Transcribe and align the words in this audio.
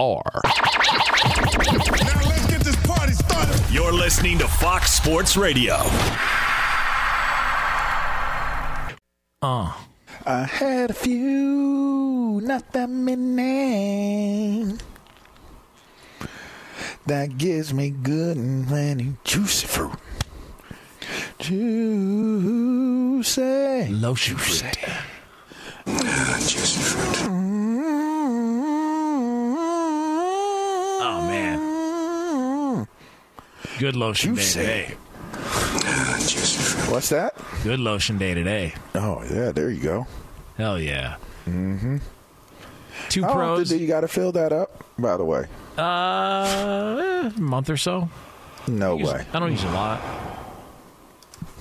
FSR. 0.00 0.22
You're 3.72 3.92
listening 3.92 4.38
to 4.38 4.48
Fox 4.48 4.92
Sports 4.92 5.36
Radio. 5.36 5.74
Uh. 9.42 9.72
I 10.26 10.44
had 10.44 10.88
a 10.90 10.94
few, 10.94 12.40
not 12.42 12.72
that 12.72 12.88
many. 12.88 14.74
That 17.06 17.36
gives 17.36 17.74
me 17.74 17.90
good 17.90 18.38
and 18.38 18.66
plenty 18.66 19.12
juicy 19.22 19.66
fruit. 19.66 19.92
Juicy. 21.38 22.72
Lotion 23.90 24.38
fruit. 24.38 24.78
Juicy 25.86 26.80
fruit. 26.80 27.28
Oh 31.06 31.20
man. 31.28 32.88
Good 33.78 33.96
lotion 33.96 34.34
day 34.34 34.44
today. 34.44 34.94
What's 36.90 37.08
that? 37.08 37.34
Good 37.64 37.80
lotion 37.80 38.18
day 38.18 38.34
today. 38.34 38.74
Oh, 38.94 39.22
yeah, 39.30 39.50
there 39.52 39.70
you 39.70 39.80
go. 39.82 40.06
Hell 40.56 40.78
yeah. 40.80 41.16
Mm-hmm. 41.46 41.96
Two 43.08 43.22
How 43.24 43.32
pros. 43.34 43.68
do 43.68 43.76
you 43.78 43.86
got 43.88 44.02
to 44.02 44.08
fill 44.08 44.32
that 44.32 44.52
up, 44.52 44.84
by 44.98 45.16
the 45.16 45.24
way? 45.24 45.46
Uh, 45.76 47.30
a 47.36 47.40
month 47.40 47.68
or 47.68 47.76
so. 47.76 48.08
No 48.68 48.96
Use- 48.96 49.12
way. 49.12 49.26
I 49.32 49.40
don't 49.40 49.50
use 49.50 49.64
a 49.64 49.70
lot. 49.70 50.00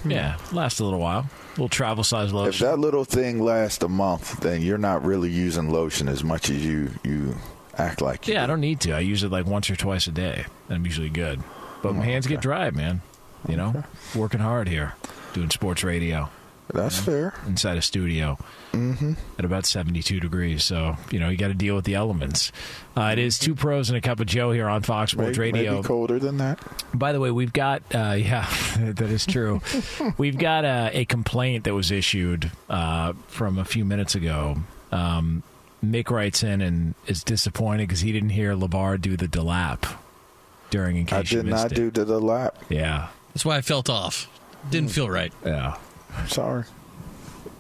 Yeah, 0.06 0.38
lasts 0.52 0.80
a 0.82 0.84
little 0.84 1.00
while. 1.00 1.28
little 1.52 1.70
travel 1.70 2.04
size 2.04 2.34
lotion. 2.34 2.54
If 2.54 2.60
that 2.72 2.78
little 2.78 3.06
thing 3.06 3.40
lasts 3.42 3.82
a 3.84 3.88
month, 3.88 4.40
then 4.42 4.62
you're 4.62 4.78
not 4.78 5.04
really 5.06 5.30
using 5.32 5.70
lotion 5.72 6.08
as 6.10 6.24
much 6.24 6.50
as 6.50 6.64
you, 6.64 6.92
you 7.06 7.36
act 7.78 8.02
like 8.02 8.28
you 8.28 8.34
yeah, 8.34 8.44
I 8.44 8.46
do. 8.46 8.52
don't 8.52 8.60
need 8.62 8.82
to. 8.82 8.92
I 8.92 9.00
use 9.00 9.24
it 9.24 9.32
like 9.32 9.46
once 9.46 9.70
or 9.70 9.76
twice 9.78 10.06
a 10.08 10.12
day. 10.12 10.46
and 10.68 10.76
I'm 10.78 10.86
usually 10.86 11.10
good. 11.10 11.42
But 11.84 11.94
my 11.94 12.04
hands 12.06 12.26
get 12.26 12.42
dry, 12.42 12.72
man. 12.72 13.02
You 13.48 13.58
know, 13.58 13.84
working 14.16 14.40
hard 14.40 14.68
here, 14.70 14.96
doing 15.34 15.50
sports 15.52 15.84
radio 15.84 16.30
That's 16.74 16.98
fair. 16.98 17.34
inside 17.46 17.78
a 17.78 17.82
studio 17.82 18.38
Mm-hmm. 18.72 19.14
at 19.38 19.46
about 19.46 19.68
72 19.68 20.20
degrees. 20.20 20.64
So, 20.64 20.98
you 21.12 21.20
know, 21.20 21.30
you 21.30 21.38
got 21.38 21.50
to 21.50 21.54
deal 21.54 21.76
with 21.76 21.86
the 21.86 21.94
elements. 21.94 22.52
Uh, 22.98 23.10
it 23.14 23.20
is 23.20 23.38
two 23.38 23.54
pros 23.54 23.90
and 23.92 23.98
a 23.98 24.02
cup 24.02 24.20
of 24.20 24.26
Joe 24.26 24.52
here 24.52 24.68
on 24.68 24.82
Fox 24.82 25.12
Sports 25.12 25.38
Maybe, 25.38 25.60
Radio. 25.60 25.74
maybe 25.76 25.88
colder 25.88 26.18
than 26.18 26.38
that. 26.38 26.60
By 26.92 27.12
the 27.12 27.20
way, 27.20 27.30
we've 27.30 27.54
got 27.54 27.84
uh, 27.94 28.14
yeah, 28.18 28.48
that 28.80 29.12
is 29.12 29.28
true. 29.28 29.62
we've 30.18 30.40
got 30.40 30.66
uh, 30.66 30.90
a 30.92 31.06
complaint 31.06 31.66
that 31.66 31.76
was 31.76 31.92
issued 31.92 32.50
uh, 32.68 33.14
from 33.28 33.60
a 33.60 33.66
few 33.66 33.86
minutes 33.86 34.16
ago. 34.16 34.56
Um, 34.92 35.44
Mick 35.86 36.10
writes 36.10 36.42
in 36.42 36.62
and 36.62 36.96
is 37.06 37.24
disappointed 37.24 37.88
because 37.90 38.00
he 38.02 38.12
didn't 38.12 38.30
hear 38.30 38.56
LaVar 38.56 39.00
do 39.02 39.16
the 39.16 39.28
delap 39.28 39.98
during. 40.74 40.98
In 40.98 41.06
case 41.06 41.20
I 41.20 41.22
did 41.22 41.46
missed 41.46 41.64
not 41.64 41.72
it. 41.72 41.76
do 41.76 41.92
to 41.92 42.04
the 42.04 42.20
lap. 42.20 42.58
Yeah, 42.68 43.10
That's 43.34 43.46
why 43.46 43.58
I 43.58 43.62
felt 43.62 43.90
off. 43.90 44.28
Didn't 44.70 44.90
hmm. 44.90 44.96
feel 44.96 45.10
right. 45.10 45.32
yeah. 45.46 45.78
Sorry. 46.28 46.64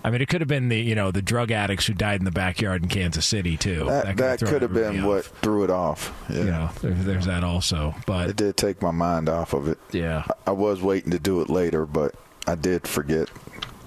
I 0.06 0.09
mean, 0.09 0.22
it 0.22 0.28
could 0.28 0.41
have 0.41 0.50
been 0.50 0.68
the 0.68 0.81
you 0.81 0.96
know 0.96 1.12
the 1.12 1.22
drug 1.22 1.51
addicts 1.51 1.85
who 1.85 1.94
died 1.94 2.19
in 2.19 2.25
the 2.25 2.31
backyard 2.31 2.81
in 2.81 2.90
Kansas 2.90 3.25
City 3.25 3.56
too. 3.56 3.85
That, 3.85 4.18
that 4.18 4.40
could 4.40 4.63
have 4.63 4.74
been 4.74 5.06
what 5.06 5.25
threw 5.25 5.63
it 5.63 5.69
off. 5.69 6.12
Yeah. 6.29 6.38
you 6.38 6.44
know. 6.46 6.69
There, 6.81 6.91
there's 6.91 7.25
that 7.28 7.44
also, 7.44 7.96
but 8.06 8.31
It 8.31 8.35
did 8.35 8.57
take 8.57 8.81
my 8.81 8.91
mind 8.91 9.30
off 9.30 9.53
of 9.53 9.68
it. 9.68 9.78
yeah, 9.91 10.25
I 10.45 10.51
was 10.51 10.81
waiting 10.81 11.12
to 11.12 11.19
do 11.19 11.40
it 11.41 11.50
later, 11.50 11.85
but 11.85 12.16
I 12.47 12.56
did 12.56 12.88
forget. 12.88 13.30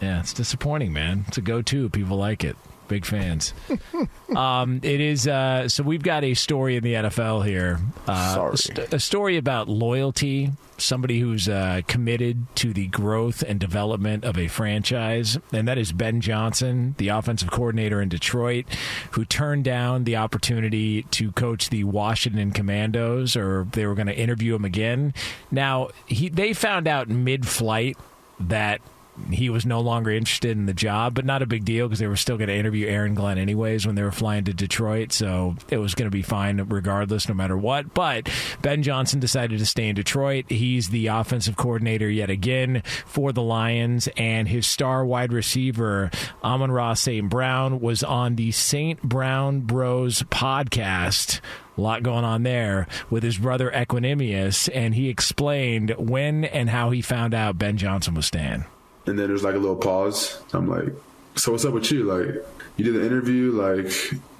Yeah, 0.00 0.20
it's 0.20 0.32
disappointing, 0.32 0.92
man. 0.92 1.24
It's 1.28 1.38
a 1.38 1.42
go-to. 1.42 1.88
People 1.88 2.16
like 2.18 2.44
it. 2.44 2.56
Big 2.88 3.04
fans. 3.04 3.52
um, 4.36 4.80
it 4.82 5.00
is. 5.00 5.26
Uh, 5.26 5.68
so 5.68 5.82
we've 5.82 6.02
got 6.02 6.24
a 6.24 6.34
story 6.34 6.76
in 6.76 6.84
the 6.84 6.94
NFL 6.94 7.44
here. 7.44 7.80
Uh, 8.06 8.34
Sorry. 8.34 8.56
st- 8.56 8.92
a 8.94 9.00
story 9.00 9.36
about 9.36 9.68
loyalty. 9.68 10.52
Somebody 10.78 11.20
who's 11.20 11.48
uh, 11.48 11.80
committed 11.88 12.54
to 12.56 12.74
the 12.74 12.86
growth 12.88 13.42
and 13.42 13.58
development 13.58 14.24
of 14.24 14.36
a 14.36 14.46
franchise, 14.46 15.38
and 15.50 15.66
that 15.66 15.78
is 15.78 15.90
Ben 15.90 16.20
Johnson, 16.20 16.94
the 16.98 17.08
offensive 17.08 17.50
coordinator 17.50 18.02
in 18.02 18.10
Detroit, 18.10 18.66
who 19.12 19.24
turned 19.24 19.64
down 19.64 20.04
the 20.04 20.16
opportunity 20.16 21.04
to 21.04 21.32
coach 21.32 21.70
the 21.70 21.84
Washington 21.84 22.50
Commanders, 22.50 23.36
or 23.36 23.66
they 23.72 23.86
were 23.86 23.94
going 23.94 24.06
to 24.08 24.16
interview 24.16 24.54
him 24.54 24.66
again. 24.66 25.14
Now 25.50 25.88
he 26.04 26.28
they 26.28 26.52
found 26.52 26.86
out 26.86 27.08
mid-flight 27.08 27.96
that 28.38 28.82
he 29.30 29.50
was 29.50 29.66
no 29.66 29.80
longer 29.80 30.10
interested 30.10 30.50
in 30.50 30.66
the 30.66 30.74
job, 30.74 31.14
but 31.14 31.24
not 31.24 31.42
a 31.42 31.46
big 31.46 31.64
deal 31.64 31.86
because 31.86 31.98
they 31.98 32.06
were 32.06 32.16
still 32.16 32.36
going 32.36 32.48
to 32.48 32.54
interview 32.54 32.86
Aaron 32.86 33.14
Glenn 33.14 33.38
anyways 33.38 33.86
when 33.86 33.94
they 33.94 34.02
were 34.02 34.12
flying 34.12 34.44
to 34.44 34.54
Detroit. 34.54 35.12
So 35.12 35.56
it 35.70 35.78
was 35.78 35.94
going 35.94 36.06
to 36.06 36.14
be 36.14 36.22
fine 36.22 36.58
regardless, 36.68 37.28
no 37.28 37.34
matter 37.34 37.56
what. 37.56 37.94
But 37.94 38.28
Ben 38.62 38.82
Johnson 38.82 39.20
decided 39.20 39.58
to 39.58 39.66
stay 39.66 39.88
in 39.88 39.94
Detroit. 39.94 40.50
He's 40.50 40.90
the 40.90 41.08
offensive 41.08 41.56
coordinator 41.56 42.08
yet 42.08 42.30
again 42.30 42.82
for 43.04 43.32
the 43.32 43.42
Lions, 43.42 44.08
and 44.16 44.48
his 44.48 44.66
star 44.66 45.04
wide 45.04 45.32
receiver, 45.32 46.10
Amon-Ra 46.44 46.94
St. 46.94 47.28
Brown, 47.28 47.80
was 47.80 48.02
on 48.02 48.36
the 48.36 48.52
St. 48.52 49.02
Brown 49.02 49.60
Bros 49.60 50.22
podcast. 50.24 51.40
A 51.76 51.80
lot 51.80 52.02
going 52.02 52.24
on 52.24 52.42
there 52.42 52.86
with 53.10 53.22
his 53.22 53.36
brother 53.36 53.70
Equanimeous, 53.70 54.70
and 54.74 54.94
he 54.94 55.10
explained 55.10 55.94
when 55.98 56.44
and 56.44 56.70
how 56.70 56.90
he 56.90 57.02
found 57.02 57.34
out 57.34 57.58
Ben 57.58 57.76
Johnson 57.76 58.14
was 58.14 58.26
staying. 58.26 58.64
And 59.06 59.18
then 59.18 59.28
there's 59.28 59.44
like 59.44 59.54
a 59.54 59.58
little 59.58 59.76
pause. 59.76 60.40
I'm 60.52 60.68
like, 60.68 60.92
so 61.36 61.52
what's 61.52 61.64
up 61.64 61.74
with 61.74 61.90
you? 61.92 62.04
Like, 62.04 62.44
you 62.76 62.84
did 62.84 62.94
the 62.94 63.06
interview. 63.06 63.52
Like, 63.52 63.92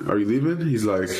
are 0.08 0.18
you 0.18 0.26
leaving? 0.26 0.66
He's 0.66 0.84
like, 0.84 1.10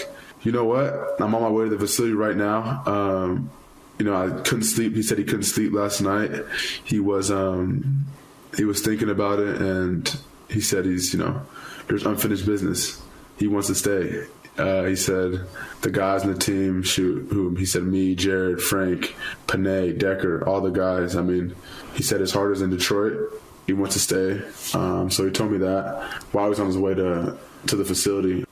you 0.42 0.52
know 0.52 0.64
what? 0.64 1.20
I'm 1.20 1.34
on 1.34 1.42
my 1.42 1.48
way 1.48 1.64
to 1.64 1.70
the 1.70 1.78
facility 1.78 2.14
right 2.14 2.36
now. 2.36 2.82
Um, 2.86 3.50
you 3.98 4.04
know, 4.04 4.14
I 4.14 4.40
couldn't 4.42 4.64
sleep. 4.64 4.94
He 4.94 5.02
said 5.02 5.18
he 5.18 5.24
couldn't 5.24 5.44
sleep 5.44 5.72
last 5.72 6.00
night. 6.00 6.30
He 6.84 7.00
was, 7.00 7.30
um, 7.30 8.06
he 8.56 8.64
was 8.64 8.80
thinking 8.82 9.10
about 9.10 9.38
it, 9.38 9.60
and 9.60 10.18
he 10.50 10.60
said 10.60 10.84
he's, 10.84 11.12
you 11.12 11.18
know, 11.18 11.42
there's 11.88 12.04
unfinished 12.04 12.46
business. 12.46 13.02
He 13.38 13.46
wants 13.46 13.68
to 13.68 13.74
stay. 13.74 14.26
Uh, 14.58 14.84
he 14.84 14.96
said 14.96 15.46
the 15.82 15.90
guys 15.90 16.22
in 16.24 16.32
the 16.32 16.38
team, 16.38 16.82
shoot, 16.82 17.28
who 17.30 17.54
he 17.54 17.66
said 17.66 17.82
me, 17.82 18.14
Jared, 18.14 18.60
Frank, 18.62 19.14
Penei, 19.46 19.96
Decker, 19.96 20.46
all 20.46 20.60
the 20.60 20.70
guys. 20.70 21.14
I 21.14 21.22
mean, 21.22 21.54
he 21.94 22.02
said 22.02 22.20
his 22.20 22.32
heart 22.32 22.52
is 22.52 22.62
in 22.62 22.70
Detroit. 22.70 23.18
He 23.66 23.72
wants 23.72 23.94
to 23.94 24.00
stay. 24.00 24.78
Um, 24.78 25.10
so 25.10 25.24
he 25.24 25.30
told 25.30 25.50
me 25.50 25.58
that 25.58 26.02
while 26.32 26.44
he 26.44 26.50
was 26.50 26.60
on 26.60 26.66
his 26.66 26.78
way 26.78 26.94
to 26.94 27.36
to 27.66 27.76
the 27.76 27.84
facility. 27.84 28.44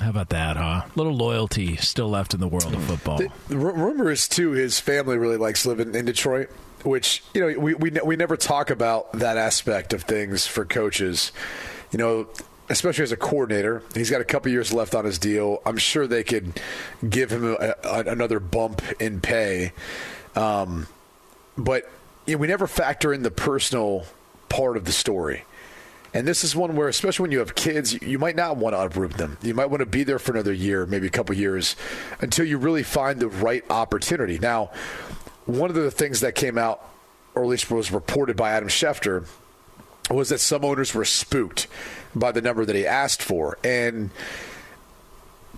How 0.00 0.10
about 0.10 0.30
that, 0.30 0.56
huh? 0.56 0.82
A 0.86 0.90
Little 0.94 1.14
loyalty 1.14 1.76
still 1.76 2.08
left 2.08 2.32
in 2.32 2.40
the 2.40 2.48
world 2.48 2.72
of 2.72 2.82
football. 2.84 3.18
The, 3.18 3.30
the 3.48 3.58
rumor 3.58 4.10
is 4.10 4.28
too 4.28 4.52
his 4.52 4.80
family 4.80 5.18
really 5.18 5.36
likes 5.36 5.66
living 5.66 5.94
in 5.94 6.04
Detroit, 6.06 6.48
which 6.84 7.22
you 7.34 7.40
know 7.40 7.58
we 7.58 7.74
we 7.74 7.90
we 8.04 8.16
never 8.16 8.36
talk 8.36 8.70
about 8.70 9.12
that 9.14 9.36
aspect 9.36 9.92
of 9.92 10.04
things 10.04 10.46
for 10.46 10.64
coaches. 10.64 11.32
You 11.90 11.98
know, 11.98 12.28
especially 12.70 13.02
as 13.02 13.12
a 13.12 13.16
coordinator, 13.16 13.82
he's 13.94 14.10
got 14.10 14.20
a 14.20 14.24
couple 14.24 14.50
years 14.50 14.72
left 14.72 14.94
on 14.94 15.04
his 15.04 15.18
deal. 15.18 15.60
I'm 15.66 15.76
sure 15.76 16.06
they 16.06 16.22
could 16.22 16.58
give 17.06 17.30
him 17.30 17.44
a, 17.44 17.74
a, 17.84 17.98
another 18.06 18.40
bump 18.40 18.80
in 19.00 19.20
pay, 19.20 19.72
um, 20.36 20.86
but 21.58 21.90
you 22.26 22.36
know, 22.36 22.38
we 22.38 22.46
never 22.46 22.66
factor 22.66 23.12
in 23.12 23.22
the 23.22 23.30
personal 23.30 24.06
part 24.48 24.76
of 24.76 24.84
the 24.84 24.92
story. 24.92 25.44
And 26.12 26.26
this 26.26 26.42
is 26.42 26.56
one 26.56 26.74
where, 26.74 26.88
especially 26.88 27.24
when 27.24 27.32
you 27.32 27.38
have 27.38 27.54
kids, 27.54 28.00
you 28.02 28.18
might 28.18 28.34
not 28.34 28.56
want 28.56 28.74
to 28.74 28.80
uproot 28.80 29.12
them. 29.12 29.36
You 29.42 29.54
might 29.54 29.66
want 29.66 29.80
to 29.80 29.86
be 29.86 30.02
there 30.02 30.18
for 30.18 30.32
another 30.32 30.52
year, 30.52 30.84
maybe 30.86 31.06
a 31.06 31.10
couple 31.10 31.36
years, 31.36 31.76
until 32.20 32.44
you 32.44 32.58
really 32.58 32.82
find 32.82 33.20
the 33.20 33.28
right 33.28 33.64
opportunity. 33.70 34.38
Now, 34.38 34.70
one 35.46 35.70
of 35.70 35.76
the 35.76 35.90
things 35.90 36.20
that 36.20 36.34
came 36.34 36.58
out, 36.58 36.84
or 37.34 37.44
at 37.44 37.48
least 37.48 37.70
was 37.70 37.92
reported 37.92 38.36
by 38.36 38.50
Adam 38.50 38.68
Schefter, 38.68 39.26
was 40.10 40.30
that 40.30 40.40
some 40.40 40.64
owners 40.64 40.94
were 40.94 41.04
spooked 41.04 41.68
by 42.14 42.32
the 42.32 42.40
number 42.40 42.64
that 42.64 42.76
he 42.76 42.86
asked 42.86 43.22
for. 43.22 43.58
And 43.64 44.10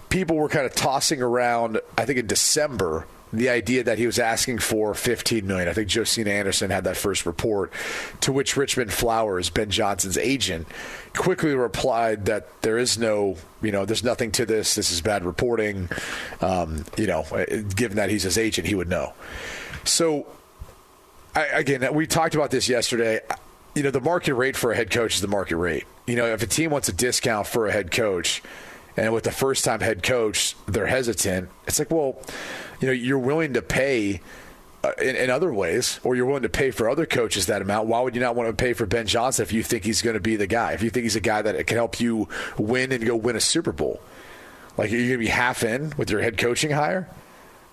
people 0.08 0.36
were 0.36 0.48
kind 0.48 0.66
of 0.66 0.74
tossing 0.74 1.22
around, 1.22 1.80
I 1.96 2.04
think 2.04 2.18
in 2.18 2.26
December, 2.26 3.06
the 3.32 3.48
idea 3.48 3.82
that 3.84 3.98
he 3.98 4.04
was 4.04 4.18
asking 4.18 4.58
for 4.58 4.92
15 4.92 5.46
million. 5.46 5.68
I 5.68 5.72
think 5.72 5.88
Josina 5.88 6.30
Anderson 6.30 6.70
had 6.70 6.84
that 6.84 6.98
first 6.98 7.24
report, 7.24 7.72
to 8.20 8.32
which 8.32 8.56
Richmond 8.56 8.92
Flowers, 8.92 9.48
Ben 9.48 9.70
Johnson's 9.70 10.18
agent, 10.18 10.68
quickly 11.16 11.54
replied 11.54 12.26
that 12.26 12.60
there 12.62 12.76
is 12.76 12.98
no, 12.98 13.36
you 13.62 13.72
know, 13.72 13.86
there's 13.86 14.04
nothing 14.04 14.32
to 14.32 14.44
this. 14.44 14.74
This 14.74 14.90
is 14.92 15.00
bad 15.00 15.24
reporting. 15.24 15.88
Um, 16.42 16.84
you 16.98 17.06
know, 17.06 17.24
given 17.74 17.96
that 17.96 18.10
he's 18.10 18.24
his 18.24 18.36
agent, 18.36 18.68
he 18.68 18.74
would 18.74 18.88
know. 18.88 19.14
So, 19.84 20.26
I, 21.34 21.46
again, 21.46 21.94
we 21.94 22.06
talked 22.06 22.34
about 22.34 22.50
this 22.50 22.68
yesterday. 22.68 23.20
You 23.74 23.82
know, 23.82 23.90
the 23.90 24.00
market 24.00 24.34
rate 24.34 24.56
for 24.56 24.72
a 24.72 24.76
head 24.76 24.90
coach 24.90 25.14
is 25.14 25.20
the 25.20 25.28
market 25.28 25.56
rate. 25.56 25.84
You 26.06 26.16
know, 26.16 26.26
if 26.26 26.42
a 26.42 26.46
team 26.46 26.70
wants 26.70 26.88
a 26.88 26.92
discount 26.92 27.46
for 27.46 27.66
a 27.66 27.72
head 27.72 27.90
coach, 27.90 28.42
and 28.96 29.12
with 29.12 29.24
the 29.24 29.32
first 29.32 29.64
time 29.64 29.80
head 29.80 30.02
coach, 30.02 30.56
they're 30.66 30.86
hesitant. 30.86 31.48
It's 31.66 31.78
like, 31.78 31.90
well, 31.90 32.20
you 32.80 32.86
know, 32.86 32.92
you're 32.92 33.18
willing 33.18 33.54
to 33.54 33.62
pay 33.62 34.20
uh, 34.84 34.92
in, 35.00 35.16
in, 35.16 35.30
other 35.30 35.52
ways, 35.52 36.00
or 36.02 36.14
you're 36.16 36.26
willing 36.26 36.42
to 36.42 36.48
pay 36.48 36.70
for 36.70 36.90
other 36.90 37.06
coaches 37.06 37.46
that 37.46 37.62
amount. 37.62 37.88
Why 37.88 38.00
would 38.00 38.14
you 38.14 38.20
not 38.20 38.34
want 38.34 38.50
to 38.50 38.54
pay 38.54 38.72
for 38.72 38.84
Ben 38.84 39.06
Johnson 39.06 39.44
if 39.44 39.52
you 39.52 39.62
think 39.62 39.84
he's 39.84 40.02
going 40.02 40.14
to 40.14 40.20
be 40.20 40.36
the 40.36 40.46
guy? 40.46 40.72
If 40.72 40.82
you 40.82 40.90
think 40.90 41.04
he's 41.04 41.16
a 41.16 41.20
guy 41.20 41.40
that 41.40 41.66
can 41.66 41.76
help 41.76 42.00
you 42.00 42.28
win 42.58 42.92
and 42.92 43.04
go 43.06 43.16
win 43.16 43.36
a 43.36 43.40
Super 43.40 43.72
Bowl, 43.72 44.00
like 44.76 44.90
are 44.90 44.96
you 44.96 45.08
going 45.08 45.12
to 45.12 45.18
be 45.18 45.28
half 45.28 45.62
in 45.62 45.94
with 45.96 46.10
your 46.10 46.20
head 46.20 46.36
coaching 46.36 46.72
hire? 46.72 47.08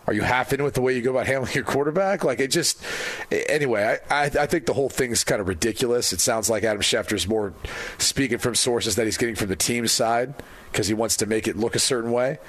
Are 0.10 0.14
you 0.14 0.24
half 0.24 0.52
in 0.54 0.64
with 0.64 0.74
the 0.74 0.82
way 0.82 0.96
you 0.96 1.04
go 1.04 1.12
about 1.12 1.28
handling 1.28 1.54
your 1.54 1.64
quarterback? 1.64 2.24
Like 2.24 2.40
it 2.40 2.48
just, 2.48 2.84
anyway, 3.32 4.00
I, 4.10 4.16
I, 4.16 4.24
I 4.24 4.46
think 4.48 4.66
the 4.66 4.74
whole 4.74 4.90
thing's 4.90 5.24
kind 5.24 5.40
of 5.40 5.48
ridiculous. 5.48 6.12
It 6.14 6.20
sounds 6.20 6.50
like 6.50 6.64
Adam 6.64 6.82
Schefter 6.82 7.14
is 7.14 7.28
more 7.28 7.54
speaking 8.00 8.40
from 8.40 8.56
sources 8.56 8.96
that 8.96 9.06
he's 9.06 9.18
getting 9.18 9.36
from 9.36 9.50
the 9.50 9.56
team 9.56 9.86
side 9.86 10.34
because 10.72 10.88
he 10.88 10.96
wants 10.96 11.18
to 11.18 11.28
make 11.28 11.48
it 11.48 11.58
look 11.58 11.76
a 11.76 11.80
certain 11.80 12.12
way. 12.12 12.40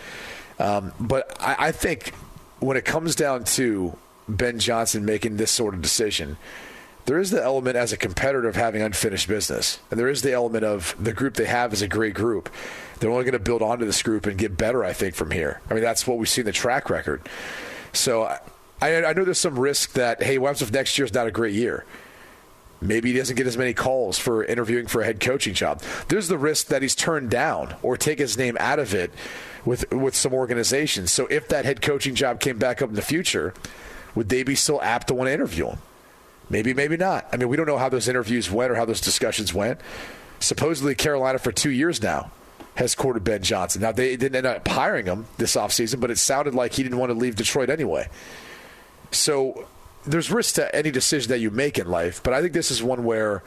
Um, 0.58 0.94
but 0.98 1.36
I, 1.38 1.66
I 1.66 1.72
think 1.72 2.14
when 2.60 2.78
it 2.78 2.86
comes 2.86 3.14
down 3.14 3.44
to 3.44 3.94
Ben 4.26 4.58
Johnson 4.58 5.04
making 5.04 5.36
this 5.36 5.50
sort 5.50 5.74
of 5.74 5.82
decision, 5.82 6.38
there 7.10 7.18
is 7.18 7.32
the 7.32 7.42
element 7.42 7.74
as 7.74 7.92
a 7.92 7.96
competitor 7.96 8.46
of 8.46 8.54
having 8.54 8.82
unfinished 8.82 9.26
business. 9.26 9.80
And 9.90 9.98
there 9.98 10.08
is 10.08 10.22
the 10.22 10.32
element 10.32 10.64
of 10.64 10.94
the 10.96 11.12
group 11.12 11.34
they 11.34 11.46
have 11.46 11.72
is 11.72 11.82
a 11.82 11.88
great 11.88 12.14
group. 12.14 12.48
They're 13.00 13.10
only 13.10 13.24
going 13.24 13.32
to 13.32 13.40
build 13.40 13.62
onto 13.62 13.84
this 13.84 14.00
group 14.00 14.26
and 14.26 14.38
get 14.38 14.56
better, 14.56 14.84
I 14.84 14.92
think, 14.92 15.16
from 15.16 15.32
here. 15.32 15.60
I 15.68 15.74
mean, 15.74 15.82
that's 15.82 16.06
what 16.06 16.18
we 16.18 16.26
see 16.26 16.42
in 16.42 16.44
the 16.44 16.52
track 16.52 16.88
record. 16.88 17.28
So 17.92 18.32
I, 18.80 19.04
I 19.04 19.12
know 19.12 19.24
there's 19.24 19.40
some 19.40 19.58
risk 19.58 19.94
that, 19.94 20.22
hey, 20.22 20.38
what 20.38 20.62
if 20.62 20.72
next 20.72 20.96
year's 20.98 21.12
not 21.12 21.26
a 21.26 21.32
great 21.32 21.52
year? 21.52 21.84
Maybe 22.80 23.10
he 23.10 23.18
doesn't 23.18 23.34
get 23.34 23.48
as 23.48 23.58
many 23.58 23.74
calls 23.74 24.16
for 24.16 24.44
interviewing 24.44 24.86
for 24.86 25.00
a 25.00 25.04
head 25.04 25.18
coaching 25.18 25.52
job. 25.54 25.82
There's 26.06 26.28
the 26.28 26.38
risk 26.38 26.68
that 26.68 26.80
he's 26.80 26.94
turned 26.94 27.28
down 27.28 27.74
or 27.82 27.96
take 27.96 28.20
his 28.20 28.38
name 28.38 28.56
out 28.60 28.78
of 28.78 28.94
it 28.94 29.10
with 29.64 29.92
with 29.92 30.14
some 30.14 30.32
organizations. 30.32 31.10
So 31.10 31.26
if 31.26 31.48
that 31.48 31.64
head 31.64 31.82
coaching 31.82 32.14
job 32.14 32.38
came 32.38 32.56
back 32.56 32.80
up 32.80 32.88
in 32.88 32.94
the 32.94 33.02
future, 33.02 33.52
would 34.14 34.28
they 34.28 34.44
be 34.44 34.54
still 34.54 34.80
apt 34.80 35.08
to 35.08 35.14
want 35.14 35.26
to 35.26 35.34
interview 35.34 35.70
him? 35.70 35.78
Maybe, 36.50 36.74
maybe 36.74 36.96
not. 36.96 37.28
I 37.32 37.36
mean, 37.36 37.48
we 37.48 37.56
don't 37.56 37.66
know 37.66 37.78
how 37.78 37.88
those 37.88 38.08
interviews 38.08 38.50
went 38.50 38.72
or 38.72 38.74
how 38.74 38.84
those 38.84 39.00
discussions 39.00 39.54
went. 39.54 39.80
Supposedly, 40.40 40.94
Carolina 40.94 41.38
for 41.38 41.52
two 41.52 41.70
years 41.70 42.02
now 42.02 42.30
has 42.74 42.94
courted 42.94 43.22
Ben 43.24 43.42
Johnson. 43.42 43.82
Now, 43.82 43.92
they 43.92 44.16
didn't 44.16 44.36
end 44.36 44.46
up 44.46 44.66
hiring 44.66 45.06
him 45.06 45.26
this 45.38 45.54
offseason, 45.54 46.00
but 46.00 46.10
it 46.10 46.18
sounded 46.18 46.54
like 46.54 46.72
he 46.72 46.82
didn't 46.82 46.98
want 46.98 47.10
to 47.10 47.18
leave 47.18 47.36
Detroit 47.36 47.70
anyway. 47.70 48.08
So 49.12 49.66
there's 50.04 50.30
risk 50.30 50.56
to 50.56 50.74
any 50.74 50.90
decision 50.90 51.30
that 51.30 51.38
you 51.38 51.50
make 51.50 51.78
in 51.78 51.88
life, 51.88 52.22
but 52.22 52.32
I 52.32 52.40
think 52.40 52.52
this 52.52 52.70
is 52.70 52.82
one 52.82 53.04
where 53.04 53.42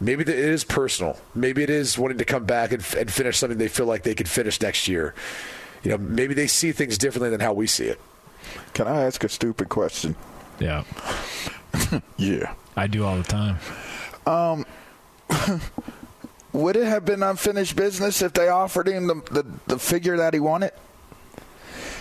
maybe 0.00 0.22
it 0.22 0.28
is 0.28 0.64
personal. 0.64 1.18
Maybe 1.34 1.62
it 1.62 1.70
is 1.70 1.98
wanting 1.98 2.18
to 2.18 2.24
come 2.24 2.44
back 2.44 2.72
and, 2.72 2.84
and 2.96 3.10
finish 3.10 3.38
something 3.38 3.58
they 3.58 3.68
feel 3.68 3.86
like 3.86 4.02
they 4.02 4.14
could 4.14 4.28
finish 4.28 4.60
next 4.60 4.86
year. 4.86 5.14
You 5.82 5.92
know, 5.92 5.98
maybe 5.98 6.34
they 6.34 6.46
see 6.46 6.72
things 6.72 6.98
differently 6.98 7.30
than 7.30 7.40
how 7.40 7.52
we 7.52 7.66
see 7.66 7.86
it. 7.86 8.00
Can 8.74 8.86
I 8.86 9.02
ask 9.04 9.24
a 9.24 9.28
stupid 9.28 9.68
question? 9.68 10.14
Yeah. 10.60 10.84
yeah. 12.16 12.54
I 12.76 12.86
do 12.86 13.04
all 13.04 13.16
the 13.16 13.22
time. 13.22 13.58
Um, 14.26 14.66
would 16.52 16.76
it 16.76 16.86
have 16.86 17.04
been 17.04 17.22
unfinished 17.22 17.76
business 17.76 18.22
if 18.22 18.32
they 18.32 18.48
offered 18.48 18.88
him 18.88 19.06
the, 19.06 19.14
the, 19.30 19.46
the 19.66 19.78
figure 19.78 20.16
that 20.16 20.34
he 20.34 20.40
wanted? 20.40 20.72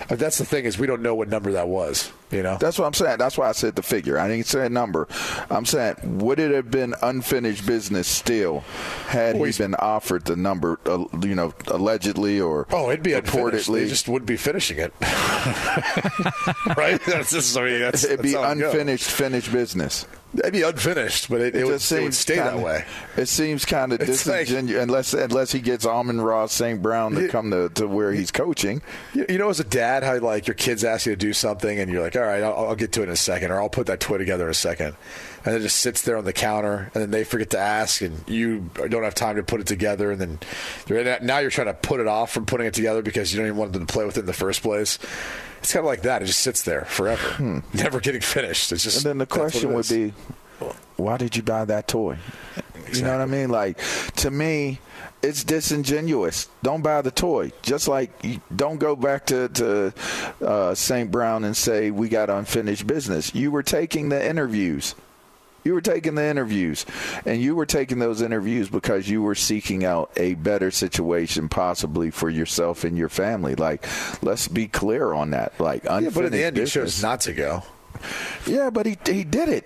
Uh, 0.10 0.16
that's 0.16 0.38
the 0.38 0.46
thing 0.46 0.66
is 0.66 0.78
we 0.78 0.88
don't 0.88 1.02
know 1.02 1.16
what 1.16 1.30
number 1.30 1.52
that 1.54 1.68
was. 1.68 2.12
You 2.32 2.42
know, 2.42 2.58
that's 2.60 2.80
what 2.80 2.86
I'm 2.86 2.94
saying. 2.94 3.20
That's 3.20 3.38
why 3.38 3.50
I 3.50 3.52
said 3.52 3.76
the 3.76 3.84
figure. 3.84 4.18
I 4.18 4.28
didn't 4.28 4.48
say 4.48 4.66
a 4.66 4.70
number. 4.70 5.08
I'm 5.52 5.66
saying 5.66 5.96
would 6.20 6.40
it 6.40 6.52
have 6.52 6.72
been 6.72 6.96
unfinished 7.02 7.66
business 7.66 8.08
still 8.08 8.62
had 9.08 9.36
well, 9.36 9.46
he 9.46 9.58
been 9.58 9.76
offered 9.76 10.26
the 10.26 10.36
number? 10.36 10.80
Uh, 10.86 11.06
you 11.22 11.36
know, 11.36 11.54
allegedly 11.68 12.42
or 12.42 12.66
oh, 12.72 12.90
it'd 12.90 13.04
be 13.04 13.12
reportedly. 13.12 13.82
They 13.84 13.88
just 13.90 14.10
wouldn't 14.10 14.28
be 14.28 14.38
finishing 14.38 14.80
it, 14.80 14.94
right? 16.76 17.00
That's 17.06 17.32
just. 17.32 17.56
I 17.56 17.66
mean, 17.66 17.80
that's, 17.82 18.04
it'd 18.04 18.20
that's 18.20 18.32
be 18.32 18.36
unfinished 18.36 19.10
finished 19.10 19.52
business. 19.52 20.08
It'd 20.36 20.54
be 20.54 20.64
unfinished, 20.64 21.30
but 21.30 21.42
it, 21.42 21.56
it, 21.56 21.62
it 21.62 21.66
would, 21.66 21.92
it 21.92 22.04
would 22.04 22.14
stay 22.14 22.36
kinda, 22.36 22.52
that 22.52 22.60
way. 22.60 22.86
It 23.18 23.28
seems 23.28 23.66
kind 23.66 23.94
of 23.94 24.00
disingenuous 24.00 24.76
like, 24.76 24.84
unless 24.84 25.14
unless 25.14 25.52
he 25.52 25.60
gets 25.60 25.86
Amon-Ra 25.86 26.48
St. 26.48 26.82
Brown 26.82 27.14
to 27.14 27.28
come 27.28 27.52
to, 27.52 27.70
to 27.70 27.88
where 27.88 28.12
he's 28.12 28.32
coaching. 28.32 28.82
You, 29.14 29.28
you, 29.30 29.38
know, 29.38 29.50
as 29.50 29.60
a 29.60 29.64
dad, 29.64 30.04
how 30.04 30.18
like 30.18 30.48
your 30.48 30.56
kids 30.56 30.84
ask 30.84 31.06
you 31.06 31.12
to 31.12 31.16
do 31.16 31.34
something, 31.34 31.80
and 31.80 31.92
you're 31.92 32.02
like, 32.02 32.16
"All 32.16 32.24
right, 32.24 32.42
I'll, 32.42 32.68
I'll 32.68 32.76
get 32.76 32.92
to 32.94 33.02
it 33.02 33.06
in 33.06 33.10
a 33.10 33.16
second, 33.16 33.52
or 33.52 33.62
I'll 33.62 33.70
put 33.70 33.86
that 33.88 34.00
toy 34.00 34.18
together 34.18 34.46
in 34.46 34.52
a 34.52 34.56
second. 34.56 34.96
and 35.46 35.56
it 35.56 35.60
just 35.60 35.78
sits 35.78 36.02
there 36.02 36.18
on 36.18 36.26
the 36.26 36.34
counter, 36.34 36.90
and 36.94 37.04
then 37.04 37.12
they 37.12 37.24
forget 37.24 37.52
to 37.52 37.60
ask, 37.60 38.02
and 38.02 38.24
you 38.28 38.70
don't 38.90 39.04
have 39.04 39.16
time 39.16 39.36
to 39.36 39.44
put 39.44 39.62
it 39.62 39.68
together, 39.68 40.12
and 40.12 40.20
then 40.20 40.40
you're, 40.88 41.20
now 41.20 41.40
you're 41.40 41.52
trying 41.52 41.68
to 41.68 41.74
put 41.74 42.00
it 42.00 42.08
off 42.08 42.32
from 42.32 42.46
putting 42.46 42.66
it 42.66 42.74
together 42.74 43.02
because 43.02 43.32
you 43.32 43.40
don't 43.40 43.48
even 43.48 43.58
want 43.58 43.74
them 43.74 43.86
to 43.86 43.94
play 43.94 44.06
with 44.06 44.18
it 44.18 44.22
in 44.22 44.26
the 44.26 44.34
first 44.34 44.64
place. 44.64 44.98
It's 45.64 45.72
kind 45.72 45.86
of 45.86 45.88
like 45.88 46.02
that. 46.02 46.22
It 46.22 46.26
just 46.26 46.42
sits 46.42 46.64
there 46.64 46.84
forever, 46.86 47.36
hmm. 47.36 47.60
never 47.74 48.02
getting 48.02 48.20
finished. 48.20 48.72
It's 48.74 48.84
just. 48.84 48.98
And 48.98 49.06
then 49.06 49.18
the 49.18 49.26
question 49.26 49.74
would 49.74 49.88
be, 49.88 50.14
why 50.98 51.16
did 51.16 51.38
you 51.38 51.42
buy 51.42 51.64
that 51.66 51.88
toy? 51.88 52.18
Exactly. 52.58 53.00
You 53.00 53.06
know 53.06 53.12
what 53.12 53.22
I 53.22 53.26
mean? 53.26 53.50
Like 53.50 53.80
to 54.18 54.30
me, 54.30 54.80
it's 55.22 55.46
disingenuous. 55.46 56.50
Don't 56.64 56.82
buy 56.82 57.02
the 57.02 57.12
toy. 57.12 57.54
Just 57.62 57.88
like 57.88 58.12
don't 58.54 58.78
go 58.78 58.96
back 58.96 59.26
to, 59.28 59.48
to 59.48 59.94
uh, 60.46 60.76
St. 60.76 61.10
Brown 61.10 61.46
and 61.46 61.56
say 61.56 61.92
we 61.92 62.10
got 62.10 62.30
unfinished 62.30 62.86
business. 62.86 63.34
You 63.34 63.50
were 63.50 63.64
taking 63.64 64.10
the 64.10 64.24
interviews. 64.24 64.96
You 65.64 65.74
were 65.74 65.82
taking 65.82 66.16
the 66.16 66.26
interviews, 66.26 66.86
and 67.26 67.42
you 67.42 67.56
were 67.56 67.66
taking 67.66 68.00
those 68.00 68.22
interviews 68.22 68.70
because 68.70 69.10
you 69.10 69.22
were 69.22 69.36
seeking 69.36 69.86
out 69.86 70.12
a 70.18 70.34
better 70.36 70.72
situation, 70.72 71.50
possibly 71.50 72.12
for 72.12 72.30
yourself 72.30 72.84
and 72.84 72.98
your 72.98 73.10
family. 73.10 73.56
Like, 73.56 73.86
let's 74.22 74.48
be 74.48 74.68
clear 74.68 75.14
on 75.14 75.32
that. 75.32 75.60
Like, 75.60 75.86
yeah, 75.86 76.10
but 76.14 76.26
in 76.26 76.32
the 76.32 76.44
end, 76.44 76.56
business. 76.56 76.74
he 76.74 76.80
chose 76.80 77.04
not 77.04 77.22
to 77.22 77.34
go. 77.34 77.64
Yeah, 78.46 78.70
but 78.70 78.86
he 78.86 78.98
he 79.06 79.24
did 79.24 79.50
it. 79.50 79.66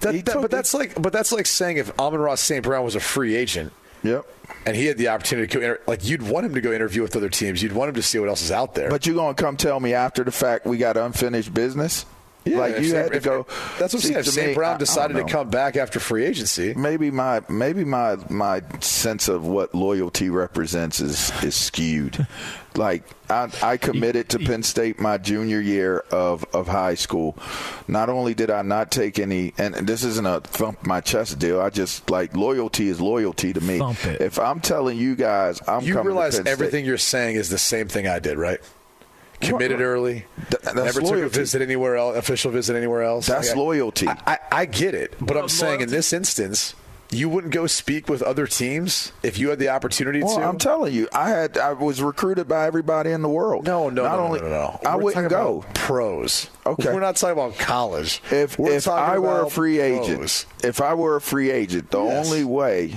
That, 0.00 0.24
that, 0.24 0.34
but 0.40 0.50
that's 0.50 0.74
like, 0.74 1.00
but 1.00 1.12
that's 1.12 1.32
like 1.32 1.46
saying 1.46 1.78
if 1.78 1.98
Amon-Ra 1.98 2.34
St. 2.34 2.62
Brown 2.62 2.84
was 2.84 2.94
a 2.94 3.00
free 3.00 3.36
agent. 3.36 3.72
Yep. 4.02 4.26
And 4.66 4.76
he 4.76 4.86
had 4.86 4.98
the 4.98 5.08
opportunity 5.08 5.48
to 5.48 5.60
go, 5.60 5.76
like 5.86 6.04
you'd 6.04 6.22
want 6.22 6.44
him 6.46 6.54
to 6.54 6.60
go 6.60 6.72
interview 6.72 7.02
with 7.02 7.16
other 7.16 7.30
teams. 7.30 7.62
You'd 7.62 7.72
want 7.72 7.88
him 7.88 7.94
to 7.94 8.02
see 8.02 8.18
what 8.18 8.28
else 8.28 8.42
is 8.42 8.52
out 8.52 8.74
there. 8.74 8.90
But 8.90 9.06
you're 9.06 9.16
gonna 9.16 9.34
come 9.34 9.56
tell 9.56 9.80
me 9.80 9.94
after 9.94 10.24
the 10.24 10.32
fact 10.32 10.66
we 10.66 10.76
got 10.76 10.96
unfinished 10.96 11.54
business? 11.54 12.04
Yeah, 12.44 12.58
like 12.58 12.80
you 12.80 12.94
had 12.94 13.12
to 13.12 13.20
go. 13.20 13.46
That's 13.78 13.94
what 13.94 13.94
I'm 13.94 14.00
saying. 14.00 14.16
If 14.18 14.24
to 14.26 14.32
St. 14.32 14.48
me, 14.48 14.54
Brown 14.54 14.78
decided 14.78 15.14
to 15.16 15.24
come 15.24 15.48
back 15.48 15.76
after 15.76 15.98
free 15.98 16.24
agency. 16.24 16.74
maybe 16.74 17.10
my 17.10 17.42
maybe 17.48 17.84
my 17.84 18.16
my 18.28 18.62
sense 18.80 19.28
of 19.28 19.46
what 19.46 19.74
loyalty 19.74 20.28
represents 20.30 21.00
is 21.00 21.32
is 21.42 21.54
skewed. 21.54 22.26
like 22.76 23.04
I, 23.30 23.50
I 23.62 23.76
committed 23.76 24.28
to 24.30 24.38
Penn 24.38 24.62
State 24.62 25.00
my 25.00 25.16
junior 25.16 25.60
year 25.60 26.00
of, 26.10 26.44
of 26.52 26.66
high 26.66 26.96
school. 26.96 27.38
Not 27.88 28.08
only 28.08 28.34
did 28.34 28.50
I 28.50 28.62
not 28.62 28.90
take 28.90 29.18
any, 29.18 29.54
and 29.56 29.74
this 29.74 30.04
isn't 30.04 30.26
a 30.26 30.40
thump 30.40 30.84
my 30.84 31.00
chest 31.00 31.38
deal. 31.38 31.60
I 31.60 31.70
just 31.70 32.10
like 32.10 32.36
loyalty 32.36 32.88
is 32.88 33.00
loyalty 33.00 33.52
to 33.52 33.60
me. 33.60 33.80
If 34.04 34.38
I'm 34.38 34.60
telling 34.60 34.98
you 34.98 35.14
guys, 35.16 35.62
I'm 35.66 35.82
You 35.84 35.94
coming 35.94 36.08
realize 36.08 36.36
to 36.36 36.42
Penn 36.44 36.52
everything 36.52 36.80
State. 36.82 36.88
you're 36.88 36.98
saying 36.98 37.36
is 37.36 37.48
the 37.48 37.58
same 37.58 37.88
thing 37.88 38.06
I 38.06 38.18
did, 38.18 38.36
right? 38.38 38.60
Committed 39.50 39.80
early. 39.80 40.24
that's 40.50 40.74
never 40.74 41.00
took 41.00 41.16
a 41.22 41.28
visit 41.28 41.62
anywhere 41.62 41.96
else, 41.96 42.16
official 42.16 42.50
visit 42.50 42.76
anywhere 42.76 43.02
else. 43.02 43.26
That's 43.26 43.48
Like, 43.48 43.56
loyalty. 43.56 44.08
I, 44.08 44.18
I, 44.26 44.38
I 44.52 44.64
get 44.66 44.94
it, 44.94 45.14
but 45.20 45.36
I'm 45.36 45.48
saying 45.48 45.80
in 45.80 45.88
this 45.88 46.12
instance, 46.12 46.74
you 47.10 47.28
wouldn't 47.28 47.52
go 47.52 47.66
speak 47.68 48.08
with 48.08 48.22
other 48.22 48.46
teams 48.46 49.12
if 49.22 49.38
you 49.38 49.50
had 49.50 49.58
the 49.60 49.68
opportunity 49.68 50.22
Well, 50.22 50.36
to. 50.38 50.42
I'm 50.44 50.58
telling 50.58 50.92
you, 50.94 51.06
I 51.12 51.28
had 51.28 51.56
I 51.58 51.72
was 51.74 52.02
recruited 52.02 52.48
by 52.48 52.66
everybody 52.66 53.10
in 53.12 53.22
the 53.22 53.28
world. 53.28 53.64
no, 53.66 53.88
no, 53.88 54.02
not 54.04 54.16
no, 54.16 54.22
only 54.24 54.40
no, 54.40 54.46
no, 54.48 54.50
no. 54.50 54.80
I 54.90 54.96
We're 54.96 55.02
wouldn't 55.04 55.28
go. 55.28 55.64
pros. 55.74 56.48
Okay. 56.66 56.92
we're 56.92 57.00
not 57.00 57.16
talking 57.16 57.34
about 57.34 57.56
college. 57.58 58.20
If 58.32 58.58
We're 58.58 58.72
if 58.72 58.88
I 58.88 59.18
were 59.18 59.36
a 59.36 59.40
about 59.42 59.52
free 59.52 59.78
agent, 59.80 60.46
if 60.64 60.80
I 60.80 60.94
were 60.94 61.16
a 61.16 61.20
free 61.20 61.50
agent, 61.50 61.90
the 61.90 62.02
Yes. 62.02 62.26
only 62.26 62.42
way 62.44 62.94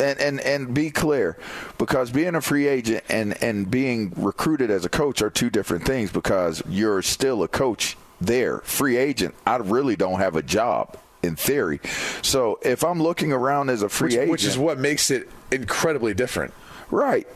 and, 0.00 0.18
and 0.18 0.40
and 0.40 0.74
be 0.74 0.90
clear 0.90 1.36
because 1.78 2.10
being 2.10 2.34
a 2.34 2.40
free 2.40 2.66
agent 2.68 3.04
and 3.08 3.40
and 3.42 3.70
being 3.70 4.12
recruited 4.16 4.70
as 4.70 4.84
a 4.84 4.88
coach 4.88 5.22
are 5.22 5.30
two 5.30 5.50
different 5.50 5.84
things 5.84 6.10
because 6.10 6.62
you're 6.68 7.02
still 7.02 7.42
a 7.42 7.48
coach 7.48 7.96
there. 8.20 8.58
Free 8.60 8.96
agent, 8.96 9.34
I 9.46 9.56
really 9.56 9.96
don't 9.96 10.18
have 10.18 10.36
a 10.36 10.42
job 10.42 10.96
in 11.22 11.36
theory. 11.36 11.80
So 12.22 12.58
if 12.62 12.84
I'm 12.84 13.02
looking 13.02 13.32
around 13.32 13.70
as 13.70 13.82
a 13.82 13.88
free 13.88 14.06
which, 14.06 14.14
agent, 14.14 14.30
which 14.30 14.44
is 14.44 14.58
what 14.58 14.78
makes 14.78 15.10
it 15.10 15.28
incredibly 15.50 16.14
different. 16.14 16.54
right, 16.90 17.26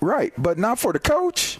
right, 0.00 0.32
but 0.38 0.58
not 0.58 0.78
for 0.78 0.92
the 0.92 0.98
coach. 0.98 1.58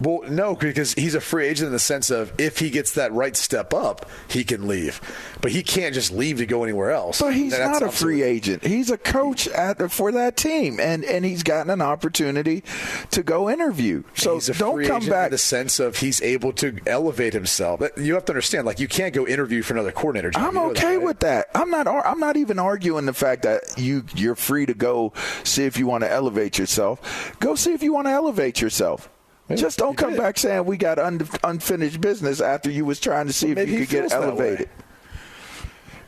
Well, 0.00 0.22
no, 0.30 0.54
because 0.54 0.94
he's 0.94 1.14
a 1.14 1.20
free 1.20 1.46
agent 1.46 1.66
in 1.66 1.72
the 1.72 1.78
sense 1.78 2.10
of 2.10 2.32
if 2.38 2.58
he 2.58 2.70
gets 2.70 2.92
that 2.92 3.12
right 3.12 3.36
step 3.36 3.74
up, 3.74 4.08
he 4.28 4.44
can 4.44 4.66
leave, 4.66 5.00
but 5.42 5.52
he 5.52 5.62
can't 5.62 5.92
just 5.94 6.10
leave 6.10 6.38
to 6.38 6.46
go 6.46 6.62
anywhere 6.64 6.90
else. 6.90 7.20
But 7.20 7.34
he's 7.34 7.58
not 7.58 7.82
a 7.82 7.90
free 7.90 8.22
agent. 8.22 8.64
He's 8.64 8.90
a 8.90 8.96
coach 8.98 9.46
at 9.48 9.90
for 9.90 10.10
that 10.12 10.36
team, 10.36 10.80
and 10.80 11.04
and 11.04 11.24
he's 11.24 11.42
gotten 11.42 11.70
an 11.70 11.82
opportunity 11.82 12.64
to 13.10 13.22
go 13.22 13.50
interview. 13.50 14.02
So 14.14 14.34
he's 14.34 14.48
a 14.48 14.54
don't 14.54 14.74
free 14.74 14.86
come 14.86 14.96
agent 14.98 15.10
back. 15.12 15.26
in 15.26 15.30
the 15.32 15.38
sense 15.38 15.78
of 15.80 15.98
he's 15.98 16.22
able 16.22 16.52
to 16.54 16.78
elevate 16.86 17.32
himself. 17.34 17.82
You 17.96 18.14
have 18.14 18.24
to 18.26 18.32
understand, 18.32 18.66
like 18.66 18.80
you 18.80 18.88
can't 18.88 19.12
go 19.14 19.26
interview 19.26 19.62
for 19.62 19.74
another 19.74 19.92
coordinator. 19.92 20.30
job. 20.30 20.42
I'm 20.42 20.54
You 20.54 20.60
know 20.60 20.70
okay 20.70 20.80
that, 20.80 20.86
right? 20.96 21.02
with 21.02 21.20
that. 21.20 21.46
I'm 21.54 21.70
not. 21.70 21.86
I'm 21.86 22.18
not 22.20 22.36
even 22.36 22.58
arguing 22.58 23.06
the 23.06 23.12
fact 23.12 23.42
that 23.42 23.62
you 23.76 24.04
you're 24.14 24.34
free 24.34 24.64
to 24.66 24.74
go 24.74 25.12
see 25.44 25.64
if 25.64 25.76
you 25.76 25.86
want 25.86 26.04
to 26.04 26.10
elevate 26.10 26.58
yourself. 26.58 27.36
Go 27.40 27.54
see 27.54 27.72
if 27.74 27.82
you 27.82 27.92
want 27.92 28.06
to 28.06 28.12
elevate 28.12 28.60
yourself. 28.62 29.08
Just 29.56 29.78
don't 29.78 29.96
come 29.96 30.16
back 30.16 30.38
saying 30.38 30.64
we 30.64 30.76
got 30.76 30.98
un- 30.98 31.28
unfinished 31.44 32.00
business 32.00 32.40
after 32.40 32.70
you 32.70 32.84
was 32.84 33.00
trying 33.00 33.26
to 33.26 33.32
see 33.32 33.50
if 33.50 33.58
you 33.68 33.78
could 33.80 33.88
get 33.88 34.00
feels 34.00 34.10
that 34.12 34.20
way. 34.20 34.26
elevated. 34.28 34.68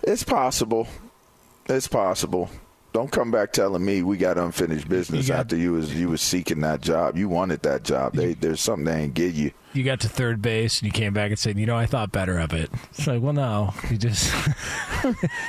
It's 0.02 0.22
possible. 0.22 0.86
It's 1.68 1.88
possible. 1.88 2.50
Don't 2.92 3.10
come 3.10 3.30
back 3.30 3.52
telling 3.52 3.84
me 3.84 4.02
we 4.02 4.16
got 4.16 4.36
unfinished 4.36 4.88
business 4.88 5.28
got- 5.28 5.40
after 5.40 5.56
you 5.56 5.72
was 5.72 5.94
you 5.94 6.08
was 6.08 6.20
seeking 6.20 6.60
that 6.60 6.80
job. 6.80 7.16
You 7.16 7.28
wanted 7.28 7.62
that 7.62 7.84
job. 7.84 8.14
They, 8.14 8.34
there's 8.34 8.60
something 8.60 8.84
they 8.84 9.02
ain't 9.02 9.14
give 9.14 9.34
you. 9.34 9.52
You 9.74 9.84
got 9.84 10.00
to 10.00 10.08
third 10.08 10.42
base 10.42 10.80
and 10.80 10.86
you 10.86 10.92
came 10.92 11.12
back 11.14 11.30
and 11.30 11.38
said, 11.38 11.58
"You 11.58 11.66
know, 11.66 11.76
I 11.76 11.86
thought 11.86 12.12
better 12.12 12.38
of 12.38 12.52
it." 12.52 12.70
It's 12.90 13.06
like, 13.06 13.22
well, 13.22 13.32
no, 13.32 13.72
you 13.90 13.96
just 13.96 14.32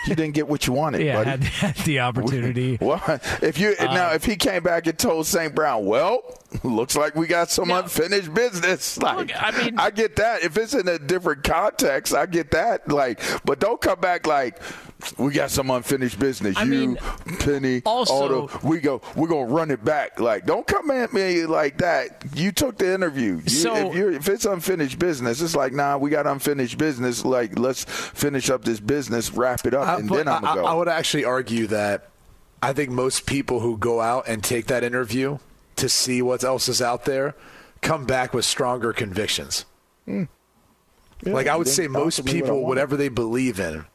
You 0.08 0.15
didn't 0.15 0.32
get 0.32 0.48
what 0.48 0.65
you 0.68 0.74
wanted. 0.74 1.01
yeah 1.01 1.15
buddy. 1.24 1.30
had, 1.30 1.44
had 1.44 1.75
the 1.86 2.00
opportunity. 2.00 2.77
What 2.82 3.22
if 3.42 3.58
you 3.60 3.75
Uh, 3.80 3.94
now 3.94 4.12
if 4.13 4.25
he 4.25 4.36
came 4.36 4.63
back 4.63 4.88
and 4.88 4.98
told 4.98 5.27
St. 5.27 5.53
Brown, 5.53 5.86
well, 5.86 6.22
looks 6.63 6.96
like 6.96 7.15
we 7.15 7.27
got 7.27 7.50
some 7.51 7.68
No. 7.70 7.80
unfinished 7.80 8.34
business. 8.34 8.98
Like 9.03 9.18
Look, 9.18 9.32
I 9.44 9.51
mean- 9.63 9.77
I 9.77 9.89
get 9.92 10.15
that. 10.18 10.44
If 10.44 10.58
it's 10.58 10.74
in 10.74 10.88
a 10.88 10.98
different 11.00 11.44
context, 11.44 12.13
I 12.13 12.25
get 12.25 12.51
that. 12.51 12.88
Like, 12.89 13.20
but 13.46 13.60
don't 13.60 13.82
come 13.82 14.00
back 14.00 14.25
like 14.27 14.60
we 15.17 15.33
got 15.33 15.51
some 15.51 15.69
unfinished 15.69 16.19
business. 16.19 16.57
I 16.57 16.63
you, 16.63 16.69
mean, 16.69 16.95
Penny, 17.39 17.81
also- 17.86 18.48
Otto, 18.48 18.60
we 18.67 18.79
go 18.79 19.01
we're 19.15 19.27
gonna 19.27 19.45
run 19.51 19.72
it 19.72 19.83
back. 19.83 20.19
Like, 20.19 20.45
don't 20.45 20.65
come 20.65 20.91
at 20.91 21.13
me 21.13 21.45
like 21.45 21.77
that. 21.79 22.24
You 22.36 22.51
took 22.51 22.77
the 22.77 22.93
interview. 22.93 23.41
You, 23.43 23.50
So- 23.50 23.89
if 23.89 23.95
you 23.95 24.10
if 24.13 24.29
it's 24.29 24.45
unfinished 24.45 25.00
business, 25.00 25.41
it's 25.41 25.55
like 25.55 25.74
nah, 25.74 25.98
we 25.98 26.10
got 26.10 26.27
unfinished 26.27 26.77
business. 26.77 27.24
Like, 27.25 27.57
let's 27.57 27.83
finish 27.83 28.50
up 28.50 28.63
this 28.63 28.79
business, 28.79 29.31
wrap 29.31 29.65
it 29.65 29.74
up, 29.74 29.88
Uh, 29.88 29.98
and 29.98 30.10
then 30.10 30.27
I'm 30.27 30.41
gonna 30.41 30.62
go. 30.62 30.65
I 30.67 30.74
would 30.74 30.88
actually 30.88 31.25
argue 31.25 31.67
that 31.67 32.10
I 32.62 32.74
think 32.74 32.89
most 32.89 33.25
people 33.25 33.60
who 33.60 33.77
go 33.77 34.00
out 34.01 34.27
and 34.27 34.43
take 34.43 34.67
that 34.67 34.83
interview 34.83 35.38
to 35.75 35.89
see 35.89 36.22
what 36.22 36.43
else 36.43 36.69
is 36.69 36.81
out 36.81 37.05
there 37.05 37.36
come 37.81 38.05
back 38.05 38.33
with 38.33 38.45
stronger 38.45 38.93
convictions. 38.93 39.65
like 41.25 41.48
I 41.48 41.55
would 41.55 41.67
say, 41.67 41.88
most 41.88 42.17
possibly 42.17 42.41
what 42.41 42.50
I 42.50 42.53
people, 42.53 42.65
whatever 42.65 42.95
they 42.98 43.10
believe 43.10 43.60
in, 43.60 43.86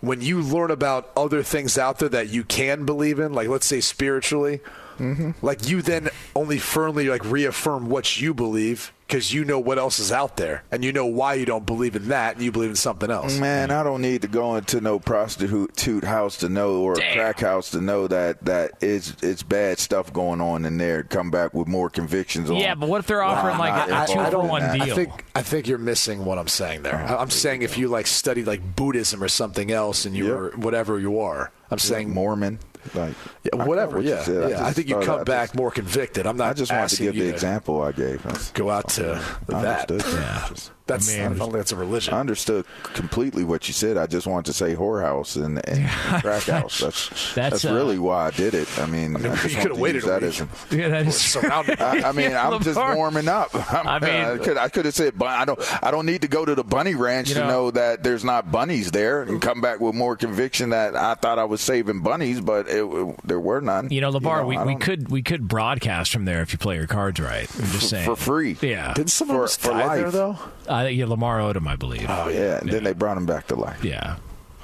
when 0.00 0.20
you 0.20 0.40
learn 0.40 0.70
about 0.70 1.10
other 1.16 1.42
things 1.42 1.76
out 1.78 1.98
there 1.98 2.08
that 2.08 2.28
you 2.28 2.44
can 2.44 2.84
believe 2.86 3.18
in, 3.18 3.32
like 3.32 3.48
let's 3.48 3.66
say 3.66 3.80
spiritually, 3.80 4.60
Mm-hmm. 4.98 5.30
like 5.46 5.68
you 5.68 5.80
then 5.80 6.08
only 6.34 6.58
firmly 6.58 7.08
like 7.08 7.24
reaffirm 7.24 7.88
what 7.88 8.20
you 8.20 8.34
believe 8.34 8.92
because 9.08 9.32
you 9.32 9.42
know 9.42 9.58
what 9.58 9.78
else 9.78 9.98
is 9.98 10.12
out 10.12 10.36
there 10.36 10.62
and 10.70 10.84
you 10.84 10.92
know 10.92 11.06
why 11.06 11.32
you 11.32 11.46
don't 11.46 11.64
believe 11.64 11.96
in 11.96 12.08
that 12.08 12.34
and 12.36 12.44
you 12.44 12.52
believe 12.52 12.68
in 12.68 12.76
something 12.76 13.10
else. 13.10 13.38
Man, 13.38 13.70
I 13.70 13.82
don't 13.82 14.02
need 14.02 14.20
to 14.22 14.28
go 14.28 14.56
into 14.56 14.82
no 14.82 14.98
prostitute 14.98 16.04
house 16.04 16.36
to 16.38 16.48
know 16.50 16.82
or 16.82 16.92
a 16.92 17.12
crack 17.14 17.40
house 17.40 17.70
to 17.70 17.80
know 17.80 18.06
that 18.08 18.44
that 18.44 18.72
is 18.82 19.16
it's 19.22 19.42
bad 19.42 19.78
stuff 19.78 20.12
going 20.12 20.42
on 20.42 20.66
in 20.66 20.76
there. 20.76 21.02
Come 21.04 21.30
back 21.30 21.54
with 21.54 21.68
more 21.68 21.88
convictions 21.88 22.50
on. 22.50 22.56
Yeah, 22.56 22.74
but 22.74 22.88
what 22.90 22.98
if 23.00 23.06
they're 23.06 23.22
offering 23.22 23.54
I'm 23.54 23.58
like 23.60 23.88
a, 23.88 24.02
a 24.02 24.06
two 24.26 24.30
for 24.30 24.46
one 24.46 24.62
deal? 24.78 24.82
I 24.92 24.94
think 24.94 25.24
I 25.34 25.42
think 25.42 25.66
you're 25.68 25.78
missing 25.78 26.26
what 26.26 26.38
I'm 26.38 26.48
saying 26.48 26.82
there. 26.82 26.96
I- 26.96 27.16
I'm 27.16 27.30
saying 27.30 27.62
if 27.62 27.78
you 27.78 27.88
like 27.88 28.06
studied 28.06 28.46
like 28.46 28.76
Buddhism 28.76 29.22
or 29.22 29.28
something 29.28 29.70
else 29.72 30.04
and 30.04 30.14
you 30.14 30.26
Yep. 30.26 30.34
were 30.36 30.50
whatever 30.56 30.98
you 30.98 31.20
are, 31.20 31.50
I'm 31.70 31.78
saying 31.78 32.12
Mormon, 32.12 32.58
like 32.94 33.14
yeah, 33.44 33.64
whatever. 33.64 33.96
what 33.96 34.04
Yeah, 34.04 34.28
yeah. 34.28 34.56
I, 34.64 34.66
just 34.66 34.76
think 34.76 34.88
you 34.88 34.98
come 35.00 35.24
back 35.24 35.48
just- 35.48 35.56
more 35.56 35.70
convicted. 35.70 36.26
I'm 36.26 36.36
not. 36.36 36.50
I 36.50 36.52
just 36.54 36.72
wanted 36.72 36.96
to 36.96 37.02
give 37.02 37.14
the 37.14 37.28
example 37.28 37.82
I 37.82 37.92
gave. 37.92 38.22
That's- 38.22 38.50
Go 38.52 38.70
out 38.70 38.88
to 38.90 39.22
I 39.52 39.62
that. 39.62 39.90
Yeah. 39.90 40.48
Just- 40.88 41.06
That's 41.08 41.18
I 41.18 41.24
I, 41.24 41.28
don't 41.28 41.38
think 41.38 41.52
that's 41.52 41.72
a 41.72 41.76
religion. 41.76 42.14
I 42.14 42.20
understood 42.20 42.64
completely 42.82 43.44
what 43.44 43.68
you 43.68 43.74
said. 43.74 43.96
I 43.96 44.06
just 44.06 44.26
wanted 44.26 44.46
to 44.46 44.52
say 44.52 44.74
whorehouse 44.74 45.42
and, 45.42 45.66
and 45.68 45.88
crack 46.22 46.44
house. 46.44 46.80
That's 46.80 47.08
That's, 47.34 47.34
that's, 47.34 47.64
uh, 47.64 47.74
really 47.74 47.98
why 47.98 48.26
I 48.26 48.30
did 48.30 48.54
it. 48.54 48.68
I 48.78 48.86
mean, 48.86 49.16
I, 49.16 49.20
you 49.44 49.56
could 49.56 49.70
have 49.70 49.78
waited 49.78 50.02
use 50.02 50.04
a 50.04 50.08
that 50.08 50.22
week. 50.22 50.40
as 50.40 50.72
yeah, 50.72 50.88
that 50.88 51.12
surrounded. 51.12 51.80
I, 51.80 52.08
I 52.08 52.12
mean, 52.12 52.32
I'm 52.34 52.60
just 52.62 52.78
warming 52.78 53.28
up. 53.28 53.50
I 53.54 53.98
mean- 54.00 54.10
I 54.10 54.38
could 54.38 54.56
I 54.56 54.68
could 54.68 54.84
have 54.86 54.94
said, 54.94 55.18
but 55.18 55.28
I 55.28 55.44
don't 55.44 55.58
I 55.84 55.90
don't 55.90 56.06
need 56.06 56.22
to 56.22 56.28
go 56.28 56.44
to 56.44 56.54
the 56.54 56.64
bunny 56.64 56.94
ranch 56.94 57.28
You 57.28 57.34
to 57.36 57.40
know- 57.40 57.48
know 57.48 57.70
that 57.72 58.02
there's 58.02 58.24
not 58.24 58.50
bunnies 58.50 58.90
there 58.90 59.22
and 59.22 59.40
come 59.40 59.60
back 59.60 59.80
with 59.80 59.94
more 59.94 60.16
conviction 60.16 60.70
that 60.70 60.96
I 60.96 61.14
thought 61.14 61.38
I 61.38 61.44
was 61.44 61.60
saving 61.60 62.00
bunnies, 62.00 62.40
but 62.40 62.68
it, 62.68 62.82
it- 62.84 63.16
there 63.24 63.40
were 63.40 63.60
none. 63.60 63.90
You 63.90 64.00
know, 64.00 64.10
LaVar, 64.12 64.40
I 64.40 64.44
we, 64.44 64.58
we 64.74 64.76
could 64.76 65.08
we 65.10 65.22
could 65.22 65.46
broadcast 65.48 66.12
from 66.12 66.24
there 66.24 66.40
if 66.42 66.52
you 66.52 66.58
play 66.58 66.76
your 66.76 66.86
cards 66.86 67.20
right. 67.20 67.48
I'm 67.56 67.70
just 67.70 67.88
saying 67.90 68.04
for 68.06 68.16
free. 68.16 68.56
Yeah, 68.60 68.94
Didn't 68.94 69.10
someone 69.10 69.34
For- 69.34 69.38
almost 69.40 69.60
for 69.60 69.70
die 69.72 69.96
there 69.96 70.04
life. 70.06 70.12
though? 70.12 70.38
uh, 70.68 70.77
yeah, 70.86 71.06
Lamar 71.06 71.38
Odom, 71.40 71.66
I 71.66 71.76
believe. 71.76 72.06
Oh 72.08 72.28
yeah, 72.28 72.58
and 72.58 72.70
then 72.70 72.84
they 72.84 72.92
brought 72.92 73.16
him 73.16 73.26
back 73.26 73.46
to 73.48 73.56
life. 73.56 73.82
yeah, 73.84 74.16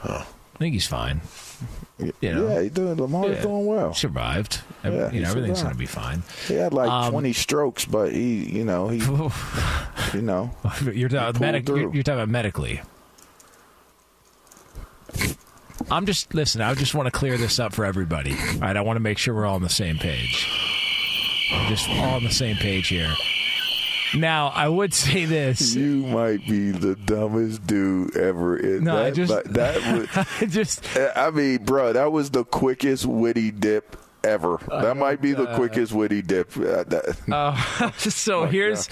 I 0.04 0.24
think 0.58 0.74
he's 0.74 0.86
fine. 0.86 1.20
You 1.98 2.12
know, 2.34 2.48
Yeah, 2.48 2.62
he's 2.62 2.72
doing 2.72 2.96
Lamar's 2.96 3.36
Yeah. 3.36 3.42
doing 3.42 3.66
well. 3.66 3.94
survived. 3.94 4.60
Every- 4.82 4.98
Yeah, 4.98 5.10
you 5.12 5.20
know, 5.22 5.30
everything's 5.30 5.62
going 5.62 5.72
to 5.74 5.78
be 5.78 5.86
fine. 5.86 6.24
He 6.48 6.54
had 6.54 6.74
like 6.74 6.90
Um, 6.90 7.12
20 7.12 7.32
strokes, 7.32 7.84
but 7.84 8.12
he, 8.12 8.44
you 8.50 8.64
know, 8.64 8.88
he, 8.88 8.98
you 10.14 10.20
know, 10.22 10.50
you're, 10.92 11.08
talking 11.08 11.40
medic, 11.40 11.68
you're, 11.68 11.94
you're 11.94 12.02
talking 12.02 12.18
about 12.20 12.28
medically. 12.28 12.80
I'm 15.90 16.06
just 16.06 16.34
listen. 16.34 16.60
I 16.62 16.74
just 16.74 16.94
want 16.94 17.06
to 17.06 17.10
clear 17.10 17.36
this 17.36 17.58
up 17.58 17.72
for 17.72 17.84
everybody. 17.84 18.32
All 18.32 18.58
right, 18.60 18.76
I 18.76 18.80
want 18.80 18.96
to 18.96 19.00
make 19.00 19.18
sure 19.18 19.34
we're 19.34 19.46
all 19.46 19.56
on 19.56 19.62
the 19.62 19.68
same 19.68 19.98
page. 19.98 20.48
We're 21.52 21.68
just 21.68 21.88
all 21.88 22.14
on 22.16 22.24
the 22.24 22.30
same 22.30 22.56
page 22.56 22.88
here. 22.88 23.12
Now, 24.14 24.48
I 24.48 24.68
would 24.68 24.94
say 24.94 25.24
this. 25.24 25.74
you 25.74 26.04
might 26.06 26.46
be 26.46 26.70
the 26.70 26.94
dumbest 26.94 27.66
dude 27.66 28.16
ever. 28.16 28.56
In 28.56 28.84
No, 28.84 28.96
that, 28.96 29.06
I 29.06 29.10
just- 29.10 29.32
but 29.32 29.52
that 29.54 29.92
would, 29.92 30.08
I 30.40 30.46
just 30.46 30.86
I 31.16 31.30
mean, 31.30 31.64
bro, 31.64 31.92
that 31.92 32.12
was 32.12 32.30
the 32.30 32.44
quickest 32.44 33.06
witty 33.06 33.50
dip 33.50 33.96
ever. 34.22 34.58
That 34.68 34.96
might 34.96 35.20
be 35.20 35.32
the 35.32 35.54
quickest 35.54 35.92
witty 35.92 36.22
dip. 36.22 36.56
Uh, 36.56 36.84
uh, 37.30 37.90
so 37.98 38.46
here's 38.46 38.88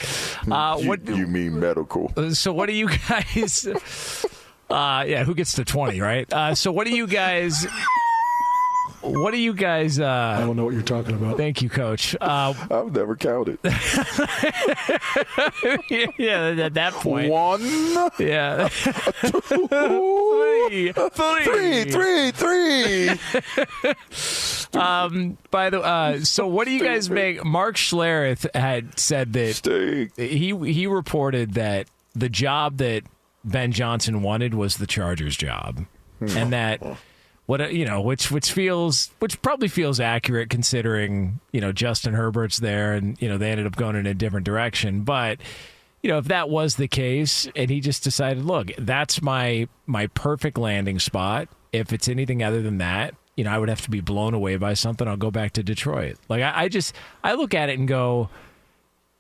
uh, 0.51 0.77
you, 0.81 0.89
what 0.89 1.07
you 1.07 1.27
mean 1.27 1.59
medical? 1.59 2.13
So 2.35 2.53
what 2.53 2.67
do 2.67 2.75
you 2.75 2.89
guys? 3.09 3.67
Uh, 4.69 5.05
yeah, 5.07 5.25
who 5.25 5.35
gets 5.35 5.55
to 5.55 5.65
twenty, 5.65 6.01
right? 6.01 6.31
Uh, 6.33 6.55
so 6.55 6.73
what 6.73 6.87
do 6.87 6.95
you 6.95 7.07
guys? 7.07 7.67
What 9.03 9.33
do 9.33 9.39
you 9.39 9.53
guys? 9.53 9.99
Uh, 9.99 10.07
I 10.07 10.41
don't 10.41 10.57
know 10.57 10.65
what 10.65 10.75
you're 10.75 10.83
talking 10.83 11.15
about. 11.15 11.37
Thank 11.37 11.61
you, 11.63 11.69
Coach. 11.69 12.17
Uh, 12.21 12.55
I've 12.71 12.93
never 12.93 13.17
counted. 13.17 13.59
yeah, 16.19 16.55
at 16.59 16.75
that 16.75 16.93
point, 16.95 17.31
one. 17.31 17.61
Yeah, 18.19 18.69
three, 20.69 20.93
three, 20.93 21.85
three, 21.85 22.31
three. 22.31 23.09
um, 24.81 25.37
by 25.51 25.71
the 25.71 25.81
uh, 25.81 26.21
so 26.21 26.47
what 26.47 26.67
do 26.67 26.73
you 26.73 26.83
guys 26.83 27.11
make? 27.11 27.45
Mark 27.45 27.77
Schlereth 27.77 28.47
had 28.55 28.99
said 28.99 29.33
that 29.35 30.13
he 30.17 30.55
he 30.55 30.87
reported 30.87 31.55
that 31.55 31.89
the 32.15 32.29
job 32.29 32.79
that 32.79 33.03
Ben 33.45 33.73
Johnson 33.73 34.23
wanted 34.23 34.55
was 34.55 34.77
the 34.77 34.87
Chargers 34.87 35.37
job, 35.37 35.85
and 36.21 36.53
that 36.53 36.81
what 37.53 37.61
uh, 37.61 37.67
you 37.67 37.85
know, 37.85 38.01
which 38.01 38.31
which 38.31 38.51
feels 38.51 39.11
which 39.19 39.41
probably 39.43 39.69
feels 39.69 40.01
accurate 40.01 40.49
considering 40.49 41.39
you 41.53 41.61
know 41.61 41.71
Justin 41.71 42.15
Herbert's 42.15 42.59
there, 42.59 42.95
and 42.95 43.21
you 43.21 43.29
know 43.29 43.37
they 43.37 43.51
ended 43.51 43.67
up 43.67 43.77
going 43.77 43.95
in 43.95 44.07
a 44.07 44.15
different 44.15 44.47
direction, 44.47 45.03
but. 45.03 45.39
You 46.05 46.11
know, 46.11 46.19
if 46.19 46.25
that 46.25 46.51
was 46.51 46.75
the 46.75 46.89
case, 46.89 47.47
and 47.55 47.71
he 47.71 47.79
just 47.79 48.03
decided, 48.03 48.45
look, 48.45 48.73
that's 48.77 49.23
my 49.23 49.69
my 49.87 50.09
perfect 50.09 50.59
landing 50.59 50.99
spot. 50.99 51.47
If 51.73 51.93
it's 51.93 52.09
anything 52.09 52.43
other 52.43 52.61
than 52.61 52.79
that, 52.79 53.15
you 53.37 53.45
know, 53.45 53.53
I 53.53 53.59
would 53.59 53.69
have 53.69 53.83
to 53.83 53.91
be 53.91 54.01
blown 54.01 54.35
away 54.35 54.57
by 54.57 54.75
something. 54.75 55.07
I'll 55.07 55.17
go 55.17 55.31
back 55.31 55.53
to 55.53 55.63
Detroit. 55.63 56.17
Like 56.29 56.43
I, 56.43 56.65
I 56.65 56.69
just 56.69 56.97
I 57.23 57.35
look 57.35 57.55
at 57.55 57.69
it 57.69 57.79
and 57.79 57.87
go, 57.87 58.31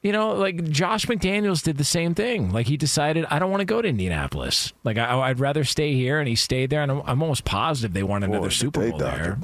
you 0.02 0.10
know, 0.12 0.32
like 0.34 0.64
Josh 0.68 1.06
McDaniels 1.06 1.62
did 1.62 1.78
the 1.78 1.84
same 1.84 2.14
thing. 2.14 2.50
Like 2.52 2.66
he 2.66 2.76
decided, 2.76 3.24
I 3.30 3.38
don't 3.38 3.50
want 3.50 3.60
to 3.60 3.64
go 3.64 3.80
to 3.80 3.88
Indianapolis. 3.88 4.72
Like 4.84 4.98
I, 4.98 5.28
would 5.28 5.40
rather 5.40 5.64
stay 5.64 5.94
here, 5.94 6.18
and 6.18 6.28
he 6.28 6.34
stayed 6.34 6.70
there. 6.70 6.82
And 6.82 6.90
I'm, 6.90 7.02
I'm 7.06 7.22
almost 7.22 7.44
positive 7.44 7.92
they 7.92 8.02
won 8.02 8.22
another 8.22 8.46
Boy, 8.46 8.48
Super 8.48 8.90
Bowl 8.90 8.98
there. 8.98 9.38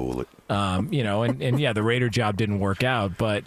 Um, 0.48 0.92
you 0.92 1.04
know, 1.04 1.22
and, 1.22 1.40
and 1.40 1.60
yeah, 1.60 1.72
the 1.72 1.82
Raider 1.82 2.08
job 2.08 2.36
didn't 2.36 2.58
work 2.58 2.82
out, 2.82 3.16
but 3.18 3.44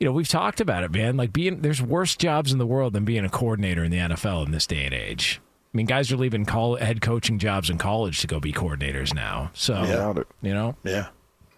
you 0.00 0.06
know, 0.06 0.12
we've 0.12 0.28
talked 0.28 0.60
about 0.60 0.82
it, 0.82 0.90
man. 0.90 1.16
Like 1.16 1.32
being 1.32 1.60
there's 1.60 1.82
worse 1.82 2.16
jobs 2.16 2.52
in 2.52 2.58
the 2.58 2.66
world 2.66 2.94
than 2.94 3.04
being 3.04 3.24
a 3.24 3.28
coordinator 3.28 3.84
in 3.84 3.90
the 3.90 3.98
NFL 3.98 4.46
in 4.46 4.50
this 4.52 4.66
day 4.66 4.84
and 4.86 4.94
age. 4.94 5.40
I 5.72 5.76
mean, 5.76 5.86
guys 5.86 6.10
are 6.10 6.16
leaving 6.16 6.46
call, 6.46 6.76
head 6.76 7.00
coaching 7.00 7.38
jobs 7.38 7.70
in 7.70 7.78
college 7.78 8.20
to 8.22 8.26
go 8.26 8.40
be 8.40 8.52
coordinators 8.52 9.14
now. 9.14 9.50
So, 9.54 9.74
Yeah. 9.84 10.14
you 10.42 10.52
know, 10.52 10.74
Yeah. 10.82 11.08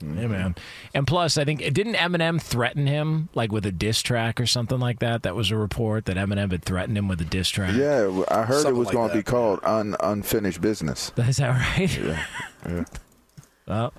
Mm-hmm. 0.03 0.21
yeah, 0.21 0.27
man. 0.27 0.55
And 0.95 1.07
plus, 1.07 1.39
I 1.39 1.45
think 1.45 1.61
didn't 1.73 1.95
Eminem 1.95 2.41
threaten 2.41 2.87
him 2.87 3.29
like 3.35 3.53
with 3.53 3.65
a 3.67 3.73
diss 3.73 4.03
track 4.03 4.41
or 4.41 4.47
something 4.47 4.79
like 4.79 4.99
that? 4.99 5.23
That 5.23 5.35
was 5.35 5.51
a 5.51 5.57
report 5.57 6.07
that 6.07 6.17
Eminem 6.17 6.51
had 6.51 6.65
threatened 6.65 6.99
him 6.99 7.09
with 7.09 7.21
a 7.21 7.25
diss 7.25 7.49
track. 7.49 7.75
Yeah, 7.75 8.25
I 8.29 8.43
heard 8.43 8.63
Something 8.63 8.77
it 8.77 8.79
was 8.79 8.87
like 8.87 8.95
going 8.95 9.09
to 9.11 9.15
be 9.17 9.23
called 9.23 9.61
un, 9.63 9.97
unfinished 10.01 10.61
business. 10.61 11.13
Is 11.17 11.37
that 11.37 11.49
right? 11.49 11.99
Yeah. 11.99 12.25
yeah. 12.67 12.85
Well, 13.67 13.95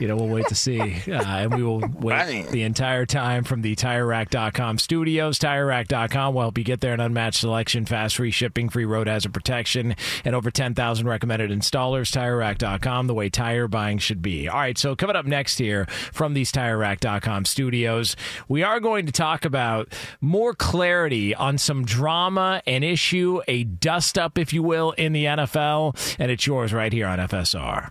you 0.00 0.08
know, 0.08 0.16
we'll 0.16 0.28
wait 0.28 0.46
to 0.48 0.54
see. 0.54 0.80
Uh, 1.10 1.22
and 1.24 1.54
we 1.54 1.62
will 1.62 1.82
wait 1.98 2.48
the 2.48 2.62
entire 2.62 3.04
time 3.04 3.44
from 3.44 3.62
the 3.62 3.74
TireRack.com 3.74 4.78
studios. 4.78 5.38
TireRack.com 5.38 6.34
will 6.34 6.42
help 6.42 6.56
you 6.56 6.64
get 6.64 6.80
there 6.80 6.94
an 6.94 7.00
unmatched 7.00 7.40
selection, 7.40 7.84
fast 7.84 8.16
free 8.16 8.30
shipping, 8.30 8.68
free 8.68 8.84
road 8.84 9.06
hazard 9.06 9.34
protection, 9.34 9.96
and 10.24 10.34
over 10.34 10.50
10,000 10.50 11.06
recommended 11.06 11.50
installers. 11.50 12.10
TireRack.com, 12.12 13.06
the 13.06 13.14
way 13.14 13.28
tire 13.28 13.68
buying 13.68 13.98
should 13.98 14.22
be. 14.22 14.48
All 14.48 14.58
right, 14.58 14.78
so 14.78 14.94
coming 14.94 15.16
up 15.16 15.26
next 15.26 15.58
here 15.58 15.86
from 16.12 16.34
these 16.34 16.52
TireRack.com 16.52 17.44
studios, 17.44 18.16
we 18.48 18.62
are 18.62 18.80
going 18.80 19.06
to 19.06 19.12
talk 19.12 19.44
about 19.44 19.92
more 20.20 20.54
clarity 20.54 21.34
on 21.34 21.58
some 21.58 21.84
drama 21.84 22.62
and 22.66 22.84
issue, 22.84 23.40
a 23.48 23.64
dust 23.64 24.16
up, 24.18 24.38
if 24.38 24.52
you 24.52 24.62
will, 24.62 24.92
in 24.92 25.12
the 25.12 25.24
NFL. 25.24 26.16
And 26.18 26.30
it's 26.30 26.46
yours 26.46 26.72
right 26.72 26.92
here 26.92 27.06
on 27.06 27.18
FSR. 27.18 27.90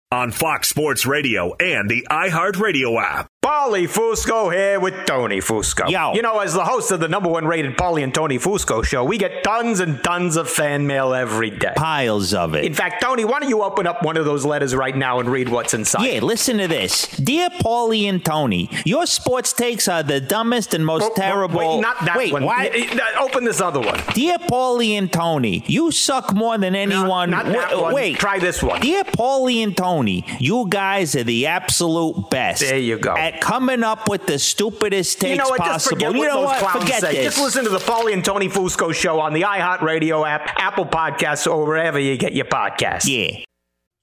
on 0.11 0.29
Fox 0.31 0.67
Sports 0.67 1.05
Radio 1.05 1.55
and 1.55 1.89
the 1.89 2.05
iHeartRadio 2.11 3.01
app. 3.01 3.27
Paulie 3.41 3.87
Fusco 3.89 4.53
here 4.53 4.79
with 4.79 4.93
Tony 5.07 5.39
Fusco. 5.39 5.89
Yo. 5.89 6.13
You 6.13 6.21
know, 6.21 6.39
as 6.39 6.53
the 6.53 6.63
host 6.63 6.91
of 6.91 6.99
the 6.99 7.07
number 7.07 7.27
one 7.29 7.45
rated 7.45 7.75
Paulie 7.75 8.03
and 8.03 8.13
Tony 8.13 8.37
Fusco 8.37 8.83
show, 8.85 9.03
we 9.03 9.17
get 9.17 9.43
tons 9.43 9.79
and 9.79 10.03
tons 10.03 10.35
of 10.35 10.47
fan 10.47 10.85
mail 10.85 11.13
every 11.15 11.49
day. 11.49 11.73
Piles 11.75 12.35
of 12.35 12.53
it. 12.53 12.65
In 12.65 12.73
fact, 12.75 13.01
Tony, 13.01 13.25
why 13.25 13.39
don't 13.39 13.49
you 13.49 13.63
open 13.63 13.87
up 13.87 14.03
one 14.03 14.15
of 14.17 14.25
those 14.25 14.45
letters 14.45 14.75
right 14.75 14.95
now 14.95 15.19
and 15.19 15.27
read 15.29 15.49
what's 15.49 15.73
inside? 15.73 16.03
Yeah, 16.05 16.19
listen 16.19 16.57
to 16.59 16.67
this. 16.67 17.07
Dear 17.17 17.49
Paulie 17.49 18.03
and 18.03 18.23
Tony, 18.23 18.69
your 18.85 19.07
sports 19.07 19.53
takes 19.53 19.87
are 19.87 20.03
the 20.03 20.21
dumbest 20.21 20.75
and 20.75 20.85
most 20.85 21.03
Oh, 21.03 21.09
oh, 21.11 21.15
terrible. 21.15 21.57
Wait, 21.77 21.79
not 21.81 21.99
that 22.05 22.17
Wait, 22.17 22.33
one. 22.33 22.43
why? 22.43 22.69
Y- 22.73 22.89
y- 22.93 23.23
Open 23.23 23.43
this 23.43 23.59
other 23.61 23.79
one. 23.79 23.99
Dear 24.13 24.37
Paulie 24.37 24.91
and 24.91 25.11
Tony, 25.11 25.63
you 25.65 25.89
suck 25.91 26.31
more 26.33 26.57
than 26.59 26.75
anyone. 26.75 27.31
not 27.31 27.45
that 27.45 27.75
Wa- 27.75 27.81
one. 27.83 27.93
Wait, 27.95 28.17
Try 28.19 28.37
this 28.37 28.61
one. 28.61 28.81
Dear 28.81 29.03
Paulie 29.03 29.63
and 29.63 29.75
Tony, 29.75 30.00
you 30.07 30.67
guys 30.69 31.15
are 31.15 31.23
the 31.23 31.47
absolute 31.47 32.29
best. 32.29 32.61
There 32.61 32.77
you 32.77 32.97
go. 32.97 33.15
At 33.15 33.41
coming 33.41 33.83
up 33.83 34.09
with 34.09 34.25
the 34.27 34.39
stupidest 34.39 35.19
takes 35.19 35.31
you 35.31 35.37
know 35.37 35.49
what? 35.49 35.59
Just 35.59 35.89
possible. 35.89 35.97
forget 35.97 36.15
you 36.15 36.27
know 36.27 36.41
what? 36.41 36.81
Forget 36.81 37.01
say. 37.01 37.13
this. 37.13 37.35
Just 37.35 37.39
listen 37.39 37.63
to 37.65 37.69
the 37.69 37.79
Paulie 37.79 38.13
and 38.13 38.23
Tony 38.23 38.49
Fusco 38.49 38.93
show 38.93 39.19
on 39.19 39.33
the 39.33 39.41
iHeartRadio 39.41 40.27
app, 40.27 40.53
Apple 40.57 40.85
Podcasts, 40.85 41.51
or 41.51 41.65
wherever 41.65 41.99
you 41.99 42.17
get 42.17 42.33
your 42.33 42.45
podcasts. 42.45 43.07
Yeah. 43.07 43.43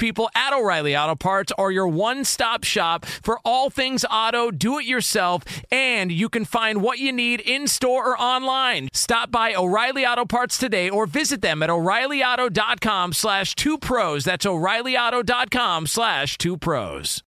people 0.00 0.28
at 0.34 0.52
O'Reilly 0.52 0.96
Auto 0.96 1.14
Parts 1.14 1.52
are 1.56 1.70
your 1.70 1.86
one 1.86 2.24
stop 2.24 2.64
shop 2.64 3.04
for 3.04 3.38
all 3.44 3.70
things 3.70 4.04
auto, 4.10 4.50
do 4.50 4.78
it 4.78 4.86
yourself, 4.86 5.44
and 5.70 6.10
you 6.10 6.28
can 6.28 6.44
find 6.44 6.82
what 6.82 6.98
you 6.98 7.12
need 7.12 7.40
in 7.40 7.68
store 7.68 8.08
or 8.08 8.20
online. 8.20 8.88
Stop 8.92 9.30
by 9.30 9.54
O'Reilly 9.54 10.04
Auto 10.04 10.24
Parts 10.24 10.58
today 10.58 10.88
or 10.88 11.06
visit 11.06 11.42
them 11.42 11.62
at 11.62 11.70
o'ReillyAuto.com 11.70 13.12
slash 13.12 13.54
two 13.54 13.78
pros. 13.78 14.24
That's 14.24 14.46
o'ReillyAuto.com 14.46 15.86
slash 15.86 16.38
two 16.38 16.56
pros. 16.56 17.22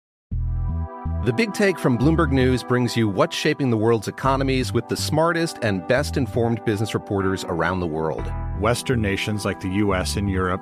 The 1.26 1.34
Big 1.34 1.54
Take 1.54 1.78
from 1.78 1.98
Bloomberg 1.98 2.32
News 2.32 2.64
brings 2.64 2.96
you 2.96 3.10
what's 3.10 3.36
shaping 3.36 3.70
the 3.70 3.78
world's 3.78 4.08
economies 4.08 4.72
with 4.72 4.88
the 4.88 4.96
smartest 4.96 5.58
and 5.64 5.86
best 5.88 6.16
informed 6.16 6.64
business 6.64 6.94
reporters 6.94 7.44
around 7.44 7.82
the 7.82 7.88
world. 7.88 8.32
Western 8.62 9.02
nations 9.02 9.44
like 9.44 9.60
the 9.60 9.70
US 9.70 10.16
and 10.16 10.30
Europe. 10.30 10.62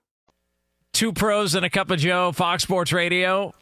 Two 0.93 1.13
pros 1.13 1.55
and 1.55 1.65
a 1.65 1.69
cup 1.69 1.89
of 1.89 1.99
Joe, 1.99 2.31
Fox 2.31 2.63
Sports 2.63 2.91
Radio. 2.91 3.53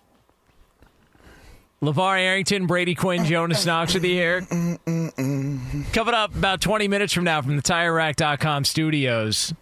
LaVar 1.81 2.19
Arrington, 2.19 2.67
Brady 2.67 2.93
Quinn, 2.93 3.23
Jonas 3.23 3.65
Knox 3.65 3.93
with 3.93 4.03
you 4.03 4.11
here. 4.11 4.41
Coming 4.41 6.13
up 6.13 6.35
about 6.35 6.59
20 6.59 6.89
minutes 6.89 7.13
from 7.13 7.23
now 7.23 7.41
from 7.41 7.55
the 7.55 7.61
TireRack.com 7.61 8.65
studios. 8.65 9.53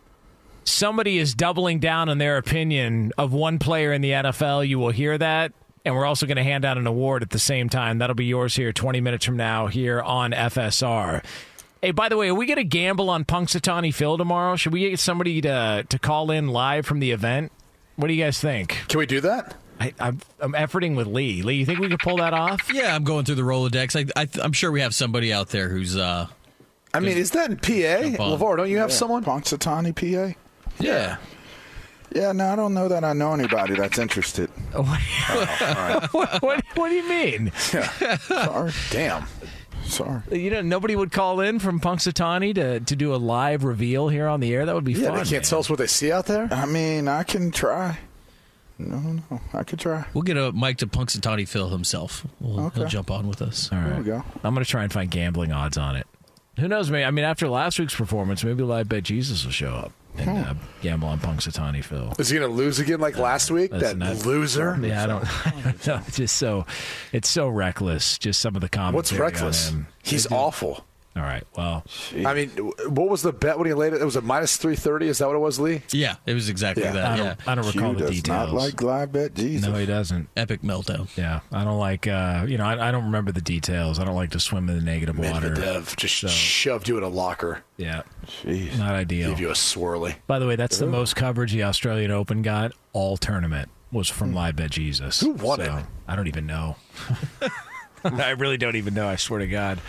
Somebody 0.63 1.19
is 1.19 1.35
doubling 1.35 1.79
down 1.79 2.09
on 2.09 2.17
their 2.17 2.37
opinion 2.37 3.11
of 3.17 3.33
one 3.33 3.59
player 3.59 3.93
in 3.93 4.01
the 4.01 4.11
NFL. 4.11 4.67
You 4.67 4.79
will 4.79 4.89
hear 4.89 5.17
that. 5.17 5.53
And 5.85 5.95
we're 5.95 6.05
also 6.05 6.25
going 6.25 6.37
to 6.37 6.43
hand 6.43 6.65
out 6.65 6.77
an 6.77 6.87
award 6.87 7.21
at 7.21 7.29
the 7.29 7.39
same 7.39 7.69
time. 7.69 7.99
That'll 7.99 8.15
be 8.15 8.25
yours 8.25 8.55
here 8.55 8.73
20 8.73 8.99
minutes 8.99 9.23
from 9.25 9.37
now 9.37 9.67
here 9.67 10.01
on 10.01 10.31
FSR. 10.31 11.23
Hey, 11.81 11.91
by 11.91 12.09
the 12.09 12.17
way, 12.17 12.29
are 12.29 12.35
we 12.35 12.47
going 12.47 12.57
to 12.57 12.63
gamble 12.63 13.09
on 13.09 13.23
Punxsutawney 13.23 13.93
Phil 13.93 14.17
tomorrow? 14.17 14.55
Should 14.55 14.73
we 14.73 14.89
get 14.89 14.99
somebody 14.99 15.39
to, 15.41 15.85
to 15.87 15.99
call 15.99 16.31
in 16.31 16.47
live 16.47 16.85
from 16.87 16.99
the 16.99 17.11
event? 17.11 17.51
What 17.97 18.07
do 18.07 18.13
you 18.13 18.23
guys 18.23 18.39
think? 18.39 18.77
Can 18.87 18.99
we 18.99 19.05
do 19.05 19.21
that? 19.21 19.55
I, 19.79 19.93
I'm, 19.99 20.19
I'm 20.39 20.53
efforting 20.53 20.95
with 20.95 21.07
Lee. 21.07 21.41
Lee, 21.41 21.55
you 21.55 21.65
think 21.65 21.79
we 21.79 21.89
could 21.89 21.99
pull 21.99 22.17
that 22.17 22.33
off? 22.33 22.71
Yeah, 22.73 22.95
I'm 22.95 23.03
going 23.03 23.25
through 23.25 23.35
the 23.35 23.43
Rolodex. 23.43 23.95
I, 24.15 24.21
I, 24.21 24.27
I'm 24.41 24.53
sure 24.53 24.71
we 24.71 24.81
have 24.81 24.95
somebody 24.95 25.33
out 25.33 25.49
there 25.49 25.69
who's. 25.69 25.97
uh 25.97 26.27
I 26.93 26.99
mean, 26.99 27.17
is 27.17 27.31
that 27.31 27.51
in 27.51 27.57
PA? 27.57 28.23
LaVar, 28.23 28.57
don't 28.57 28.69
you 28.71 28.77
have 28.79 28.91
someone? 28.91 29.23
Punxsutawney, 29.23 29.93
PA? 29.93 30.33
Yeah. 30.79 31.17
Yeah, 32.15 32.31
no, 32.31 32.47
I 32.47 32.55
don't 32.55 32.73
know 32.73 32.87
that 32.87 33.03
I 33.03 33.13
know 33.13 33.33
anybody 33.33 33.75
that's 33.75 33.99
interested. 33.99 34.49
what, 34.71 36.13
what, 36.41 36.63
what 36.75 36.89
do 36.89 36.95
you 36.95 37.07
mean? 37.07 37.51
Sorry. 37.57 38.71
Damn. 38.89 39.25
Sorry. 39.87 40.21
You 40.31 40.49
know, 40.51 40.61
nobody 40.61 40.95
would 40.95 41.11
call 41.11 41.39
in 41.41 41.59
from 41.59 41.79
Punxsutawney 41.79 42.53
to, 42.55 42.79
to 42.81 42.95
do 42.95 43.13
a 43.13 43.17
live 43.17 43.63
reveal 43.63 44.07
here 44.09 44.27
on 44.27 44.39
the 44.39 44.53
air. 44.53 44.65
That 44.65 44.75
would 44.75 44.83
be 44.83 44.93
Yeah, 44.93 45.09
fun. 45.09 45.17
they 45.23 45.29
can't 45.29 45.45
tell 45.45 45.59
us 45.59 45.69
what 45.69 45.79
they 45.79 45.87
see 45.87 46.11
out 46.11 46.25
there. 46.25 46.47
I 46.51 46.65
mean, 46.65 47.07
I 47.07 47.23
can 47.23 47.51
try. 47.51 47.99
No, 48.79 48.99
no, 48.99 49.41
I 49.53 49.63
could 49.63 49.79
try. 49.79 50.05
We'll 50.13 50.21
get 50.21 50.37
a 50.37 50.51
mic 50.51 50.77
to 50.77 50.87
Punxsutawney 50.87 51.47
Phil 51.47 51.69
himself. 51.69 52.27
We'll, 52.39 52.69
He'll 52.69 52.85
jump 52.87 53.09
on 53.09 53.27
with 53.27 53.41
us. 53.41 53.71
All 53.71 53.79
right. 53.79 53.87
There 53.89 53.97
we 53.97 54.03
go. 54.03 54.23
I'm 54.43 54.53
going 54.53 54.63
to 54.63 54.69
try 54.69 54.83
and 54.83 54.93
find 54.93 55.09
gambling 55.09 55.51
odds 55.51 55.77
on 55.77 55.95
it. 55.95 56.05
Who 56.59 56.67
knows? 56.67 56.91
Maybe 56.91 57.03
I 57.03 57.11
mean, 57.11 57.25
after 57.25 57.47
last 57.47 57.79
week's 57.79 57.95
performance, 57.95 58.43
maybe 58.43 58.63
Live 58.63 58.87
Bet 58.89 59.03
Jesus 59.03 59.43
will 59.45 59.51
show 59.51 59.73
up 59.73 59.91
and 60.19 60.29
uh, 60.29 60.53
gamble 60.81 61.07
on 61.07 61.19
Punxsutawney 61.19 61.83
Phil. 61.83 62.13
Is 62.19 62.29
he 62.29 62.37
going 62.39 62.49
to 62.49 62.55
lose 62.55 62.79
again 62.79 62.99
like 62.99 63.17
last 63.17 63.51
week? 63.51 63.71
That 63.71 63.99
that- 63.99 64.25
loser? 64.25 64.77
Yeah, 64.81 65.03
I 65.03 65.07
don't, 65.07 65.45
I 65.47 65.61
don't 65.61 65.87
know. 65.87 66.01
It's 66.07 66.17
just 66.17 66.37
so, 66.37 66.65
it's 67.11 67.29
so 67.29 67.47
reckless. 67.49 68.17
Just 68.17 68.39
some 68.39 68.55
of 68.55 68.61
the 68.61 68.69
comments. 68.69 68.95
What's 68.95 69.13
reckless? 69.13 69.73
He's 70.03 70.31
awful. 70.31 70.85
All 71.17 71.23
right. 71.23 71.43
Well, 71.57 71.83
I 72.25 72.33
mean, 72.35 72.49
what 72.49 73.09
was 73.09 73.23
the 73.23 73.33
bet 73.33 73.57
when 73.57 73.65
he 73.67 73.73
laid 73.73 73.93
it? 73.93 74.01
It 74.01 74.05
was 74.05 74.15
a 74.15 74.21
minus 74.21 74.55
330. 74.57 75.07
Is 75.07 75.17
that 75.17 75.25
what 75.27 75.35
it 75.35 75.39
was, 75.39 75.59
Lee? 75.59 75.81
Yeah, 75.91 76.15
it 76.27 76.33
was 76.35 76.47
exactly 76.47 76.83
Yeah. 76.83 76.91
that. 76.91 77.05
I 77.05 77.17
yeah. 77.17 77.23
don't, 77.23 77.47
I 77.47 77.55
don't 77.55 77.65
recall 77.65 77.89
Q 77.95 77.99
the 77.99 78.05
does 78.07 78.15
details. 78.21 78.51
not 78.51 78.53
like 78.53 78.81
live 78.83 79.11
bet 79.11 79.33
Jesus. 79.33 79.67
no, 79.67 79.75
he 79.75 79.85
doesn't. 79.87 80.29
Epic 80.37 80.61
meltdown. 80.61 81.07
Yeah, 81.17 81.39
I 81.51 81.63
don't 81.63 81.79
like. 81.79 82.05
Uh, 82.07 82.45
you 82.47 82.57
know, 82.59 82.65
I, 82.65 82.89
I 82.89 82.91
don't 82.91 83.05
remember 83.05 83.31
the 83.31 83.41
details. 83.41 83.97
I 83.99 84.05
don't 84.05 84.15
like 84.15 84.29
to 84.31 84.39
swim 84.39 84.69
in 84.69 84.75
the 84.77 84.81
negative 84.83 85.17
water. 85.17 85.49
Medvedev 85.55 85.95
just 85.95 86.17
So- 86.19 86.27
shoved 86.27 86.87
you 86.87 86.97
in 86.97 87.03
a 87.03 87.09
locker. 87.09 87.63
Yeah, 87.77 88.03
Jeez. 88.43 88.77
not 88.77 88.91
ideal. 88.93 89.29
Give 89.29 89.39
you 89.39 89.49
a 89.49 89.53
swirly. 89.53 90.15
By 90.27 90.39
the 90.39 90.47
way, 90.47 90.55
that's 90.55 90.77
the 90.77 90.87
most 90.87 91.15
coverage 91.15 91.51
the 91.53 91.63
Australian 91.63 92.11
Open 92.11 92.41
got 92.43 92.73
all 92.93 93.17
tournament 93.17 93.69
was 93.91 94.09
from 94.09 94.33
Live 94.33 94.55
Bet 94.57 94.69
Jesus. 94.71 95.21
Who 95.21 95.31
won 95.31 95.59
So, 95.59 95.77
it? 95.77 95.85
I 96.07 96.15
don't 96.15 96.27
even 96.27 96.45
know. 96.45 96.75
I 98.03 98.31
really 98.31 98.57
don't 98.57 98.75
even 98.75 98.93
know. 98.93 99.07
I 99.07 99.15
swear 99.15 99.39
to 99.39 99.47
God. 99.47 99.79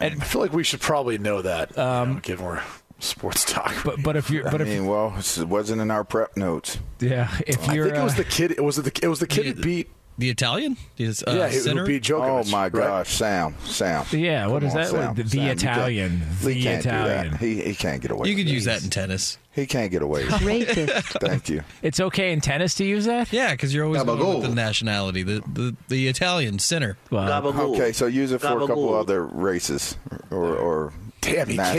I 0.00 0.10
feel 0.10 0.40
like 0.40 0.52
we 0.52 0.64
should 0.64 0.80
probably 0.80 1.18
know 1.18 1.42
that, 1.42 1.76
um, 1.78 2.20
given 2.20 2.44
we're 2.46 2.62
sports 2.98 3.44
talk. 3.44 3.74
But 3.84 4.02
but 4.02 4.16
if 4.16 4.30
you're 4.30 4.46
I 4.48 4.50
but 4.50 4.60
if 4.60 4.68
mean, 4.68 4.86
well, 4.86 5.14
it 5.18 5.48
wasn't 5.48 5.80
in 5.80 5.90
our 5.90 6.04
prep 6.04 6.36
notes. 6.36 6.78
yeah 7.00 7.28
if 7.46 7.66
you're 7.72 7.86
I 7.86 7.90
think 7.90 8.00
it 8.00 8.04
was 8.04 8.14
uh, 8.14 8.16
the 8.18 8.24
kid. 8.24 8.50
It 8.52 8.64
was 8.64 8.76
the 8.76 9.00
it 9.02 9.08
was 9.08 9.18
the 9.18 9.26
kid 9.26 9.46
who 9.46 9.54
beat. 9.62 9.90
The 10.18 10.28
Italian? 10.28 10.76
His, 10.94 11.22
uh, 11.26 11.32
yeah, 11.34 11.48
who- 11.48 11.58
center? 11.60 11.80
who 11.82 11.86
beat 11.88 12.02
Djokovic. 12.04 12.46
Oh 12.48 12.50
my 12.50 12.62
right? 12.64 12.72
gosh, 12.72 13.08
Sam, 13.14 13.54
Sam. 13.64 14.04
yeah 14.12 14.46
what 14.46 14.60
Come 14.60 14.68
is 14.68 14.74
on, 14.74 14.80
that 14.82 14.90
Sam, 14.90 15.06
What- 15.06 15.16
the, 15.16 15.28
Sam, 15.28 15.40
you 15.40 15.46
can't- 15.46 15.62
Italian 15.62 16.22
the 16.42 16.62
can't. 16.62 16.80
Italian 16.86 17.36
He 17.38 17.62
he 17.62 17.74
can't 17.74 18.02
get 18.02 18.10
away. 18.10 18.28
You 18.28 18.36
could 18.36 18.48
use 18.48 18.66
that 18.66 18.84
in 18.84 18.90
tennis. 18.90 19.38
He 19.54 19.66
can't 19.66 19.90
get 19.90 20.02
away. 20.02 20.24
Racist. 20.24 21.20
Thank 21.20 21.48
you. 21.48 21.62
it's 21.82 21.98
okay 22.00 22.32
in 22.32 22.40
tennis 22.40 22.74
to 22.76 22.84
use 22.84 23.04
that 23.06 23.32
Yeah, 23.32 23.52
because 23.52 23.74
you're 23.74 23.84
always 23.84 24.02
going 24.02 24.40
with 24.40 24.48
the 24.50 24.54
nationality. 24.54 25.22
The, 25.22 25.42
the, 25.52 25.76
the 25.88 26.08
Italian 26.08 26.58
center. 26.58 26.96
well, 27.10 27.46
Okay, 27.46 27.92
so 27.92 28.06
use 28.06 28.32
it 28.32 28.40
for 28.40 28.48
a 28.62 28.66
couple 28.66 28.94
other 28.94 29.24
races 29.26 29.96
or, 30.30 30.56
or 30.56 30.92
Damn, 31.22 31.48
he 31.48 31.56
came 31.56 31.56
back 31.56 31.74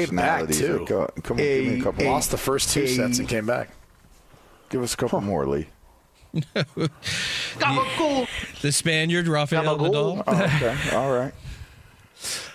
nationalities. 0.47 0.59
too. 0.59 0.85
Come 0.87 1.37
on, 1.37 1.37
give 1.37 1.65
me 1.65 1.79
a 1.79 1.83
couple. 1.83 2.05
Lost 2.05 2.31
the 2.31 2.37
first 2.37 2.69
two 2.71 2.87
sets 2.87 3.19
and 3.19 3.27
came 3.27 3.45
back. 3.45 3.69
Give 4.69 4.81
us 4.81 4.93
a 4.93 4.97
couple 4.97 5.21
more, 5.21 5.45
Lee. 5.47 5.67
The 6.33 8.27
Spaniard, 8.71 9.27
Rafael 9.27 9.77
Nadal. 9.77 10.23
Oh, 10.25 10.43
okay, 10.43 10.95
all 10.95 11.11
right. 11.13 11.33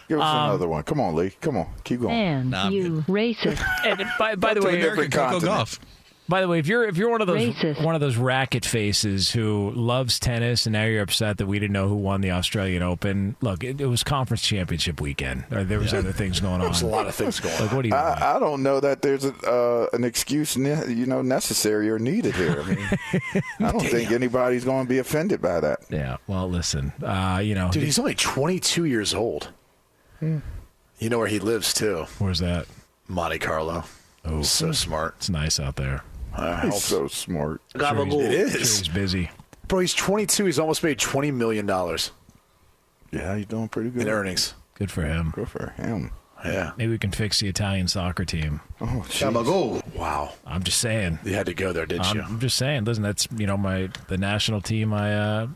Give 0.09 0.19
us 0.21 0.25
Um, 0.27 0.51
another 0.51 0.69
one. 0.69 0.83
Come 0.85 1.01
on, 1.01 1.15
Lee. 1.15 1.31
Come 1.41 1.57
on, 1.59 1.67
keep 1.85 2.01
going. 2.01 2.15
And 2.15 2.51
Nah, 2.51 2.67
I'm 2.67 2.73
you 2.73 3.05
racist. 3.09 3.63
and 3.85 4.05
by, 4.19 4.35
by 4.35 4.55
the 4.55 4.63
way 4.63 4.79
a 4.79 4.83
different 4.83 5.13
Coco 5.13 5.41
continent. 5.41 5.69
Gauff. 5.69 5.79
By 6.29 6.43
the 6.43 6.49
way, 6.49 6.59
if 6.59 6.67
you're 6.67 6.85
if 6.87 6.97
you're 6.99 7.09
one 7.11 7.21
of 7.23 7.27
those 7.27 7.41
Racist. 7.41 7.83
one 7.83 7.95
of 7.95 8.01
those 8.03 8.17
racket 8.17 8.65
faces 8.67 9.31
who 9.31 9.71
loves 9.75 10.19
tennis 10.21 10.67
and 10.67 10.75
now 10.75 10.85
you're 10.85 11.03
upset 11.03 11.39
that 11.39 11.47
we 11.47 11.59
didn't 11.59 11.73
know 11.73 11.89
who 11.89 11.95
won 11.97 12.21
the 12.21 12.33
Australian 12.33 12.83
Open, 12.83 13.35
look, 13.41 13.65
it, 13.65 13.81
it 13.81 13.87
was 13.87 14.05
conference 14.05 14.43
championship 14.43 15.01
weekend. 15.01 15.45
Or 15.51 15.65
there 15.65 15.79
was 15.79 15.95
other 15.95 16.13
things 16.13 16.41
going 16.41 16.55
on. 16.55 16.61
There 16.69 16.69
was 16.69 16.83
a 16.83 16.87
lot 16.87 17.07
of 17.07 17.15
things 17.15 17.41
going 17.41 17.55
Like, 17.55 17.71
on. 17.71 17.77
what 17.77 17.83
do 17.83 17.89
you? 17.89 17.95
want? 17.95 18.21
I, 18.21 18.37
I 18.37 18.39
don't 18.39 18.63
know 18.63 18.79
that 18.81 19.01
there's 19.01 19.25
a, 19.25 19.33
uh, 19.51 19.87
an 19.95 20.05
excuse, 20.05 20.57
ne- 20.59 20.93
you 20.93 21.07
know, 21.07 21.23
necessary 21.23 21.89
or 21.89 21.99
needed 21.99 22.35
here. 22.35 22.61
I 22.61 22.67
mean, 22.75 22.89
I 23.61 23.73
don't 23.73 23.81
think 23.81 24.11
anybody's 24.11 24.65
going 24.67 24.85
to 24.85 24.89
be 24.89 24.99
offended 24.99 25.41
by 25.41 25.61
that. 25.61 25.81
yeah. 25.89 26.19
Well, 26.27 26.49
listen. 26.51 26.93
Uh, 27.03 27.41
you 27.43 27.55
know, 27.55 27.71
Dude, 27.71 27.85
he's 27.85 27.99
only 27.99 28.15
22 28.15 28.85
years 28.85 29.15
old. 29.15 29.49
Hmm. 30.21 30.39
You 30.99 31.09
know 31.09 31.19
where 31.19 31.27
he 31.29 31.39
lives 31.39 31.73
too, 31.73 32.05
where's 32.19 32.41
that? 32.41 32.67
Monte 33.07 33.39
Carlo. 33.39 33.85
Oh, 34.25 34.43
So 34.43 34.73
smart. 34.73 35.15
it's 35.17 35.31
nice 35.31 35.59
out 35.59 35.77
there. 35.77 36.03
Uh, 36.39 36.61
He's 36.63 36.83
so 36.83 37.09
smart. 37.09 37.61
Gabagool. 37.75 38.25
It 38.25 38.33
is. 38.33 38.51
Sure 38.53 38.59
he's 38.61 38.89
busy. 38.89 39.31
bro. 39.67 39.81
He's 39.81 39.95
22. 39.95 40.45
He's 40.45 40.59
almost 40.59 40.83
made 40.85 40.99
20 40.99 41.31
million 41.33 41.67
dollars 41.67 42.13
Yeah, 43.11 43.37
he's 43.37 43.47
doing 43.47 43.69
pretty 43.69 43.91
good. 43.91 44.03
in 44.03 44.09
earnings. 44.09 44.55
Good 44.75 44.91
for 44.91 45.03
him. 45.03 45.33
Good 45.35 45.49
for 45.49 45.71
him. 45.77 46.13
Yeah. 46.45 46.71
Maybe 46.77 46.93
we 46.93 46.99
can 46.99 47.11
fix 47.11 47.41
the 47.41 47.49
Italian 47.49 47.89
soccer 47.89 48.25
team. 48.25 48.61
Oh, 48.81 48.87
jeez. 49.09 49.29
Gabagool. 49.29 49.83
Wow. 49.97 50.35
I'm 50.47 50.63
just 50.63 50.79
saying. 50.79 51.19
You 51.25 51.35
had 51.35 51.47
to 51.47 51.55
go 51.55 51.73
there, 51.73 51.85
didn't 51.85 52.07
I'm, 52.07 52.17
you? 52.17 52.23
I'm 52.23 52.39
just 52.39 52.57
saying. 52.57 52.85
Listen, 52.85 53.03
that's 53.03 53.27
you 53.37 53.47
know 53.49 53.57
my 53.57 53.89
the 54.07 54.17
national 54.17 54.61
team. 54.61 54.93
I 54.93 55.15
uh, 55.15 55.49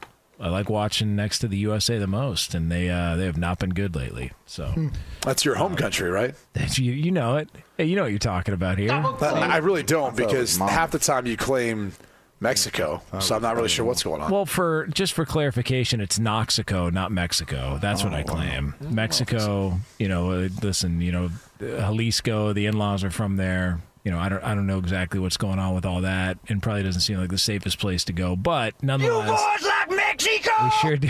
I 0.42 0.48
like 0.48 0.68
watching 0.68 1.14
next 1.14 1.38
to 1.38 1.48
the 1.48 1.56
USA 1.58 1.98
the 1.98 2.08
most, 2.08 2.52
and 2.52 2.70
they 2.70 2.90
uh, 2.90 3.14
they 3.14 3.26
have 3.26 3.38
not 3.38 3.60
been 3.60 3.70
good 3.70 3.94
lately. 3.94 4.32
So 4.44 4.90
That's 5.20 5.44
your 5.44 5.54
home 5.54 5.76
country, 5.76 6.10
right? 6.10 6.34
you 6.76 6.90
you 6.92 7.12
know 7.12 7.36
it. 7.36 7.48
Hey, 7.78 7.84
you 7.84 7.94
know 7.94 8.02
what 8.02 8.10
you're 8.10 8.18
talking 8.18 8.52
about 8.52 8.76
here. 8.76 8.90
I, 8.90 9.22
I 9.22 9.56
really 9.58 9.84
don't 9.84 10.16
thought 10.16 10.20
it 10.32 10.36
was 10.36 10.58
because 10.58 10.70
half 10.70 10.90
the 10.90 10.98
time 10.98 11.26
you 11.26 11.36
claim 11.36 11.92
Mexico. 12.40 13.00
So 13.20 13.36
I'm 13.36 13.42
not 13.42 13.54
really 13.54 13.68
sure 13.68 13.84
what's 13.84 14.02
going 14.02 14.20
on. 14.20 14.32
Well, 14.32 14.44
for 14.44 14.88
just 14.88 15.12
for 15.12 15.24
clarification, 15.24 16.00
it's 16.00 16.18
Noxico, 16.18 16.92
not 16.92 17.12
Mexico. 17.12 17.78
That's 17.80 18.02
what 18.02 18.12
I 18.12 18.24
claim. 18.24 18.74
Mexico, 18.80 19.78
you 20.00 20.08
know, 20.08 20.32
uh, 20.32 20.48
listen, 20.60 21.00
you 21.00 21.12
know, 21.12 21.30
Jalisco, 21.60 22.52
the 22.52 22.66
in-laws 22.66 23.04
are 23.04 23.10
from 23.10 23.36
there. 23.36 23.80
You 24.04 24.10
know, 24.10 24.18
I 24.18 24.28
don't, 24.28 24.42
I 24.42 24.54
don't 24.54 24.66
know 24.66 24.78
exactly 24.78 25.20
what's 25.20 25.36
going 25.36 25.58
on 25.60 25.74
with 25.74 25.86
all 25.86 26.00
that, 26.00 26.38
and 26.48 26.62
probably 26.62 26.82
doesn't 26.82 27.02
seem 27.02 27.18
like 27.18 27.30
the 27.30 27.38
safest 27.38 27.78
place 27.78 28.04
to 28.04 28.12
go. 28.12 28.34
But 28.34 28.74
nonetheless, 28.82 29.28
you 29.28 29.34
boys 29.34 29.64
like 29.64 29.90
Mexico! 29.90 30.50
we 30.64 30.70
sure 30.80 30.96
do. 30.96 31.08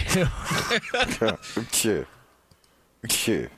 Shit. 1.73 2.07
Shit. 3.09 3.51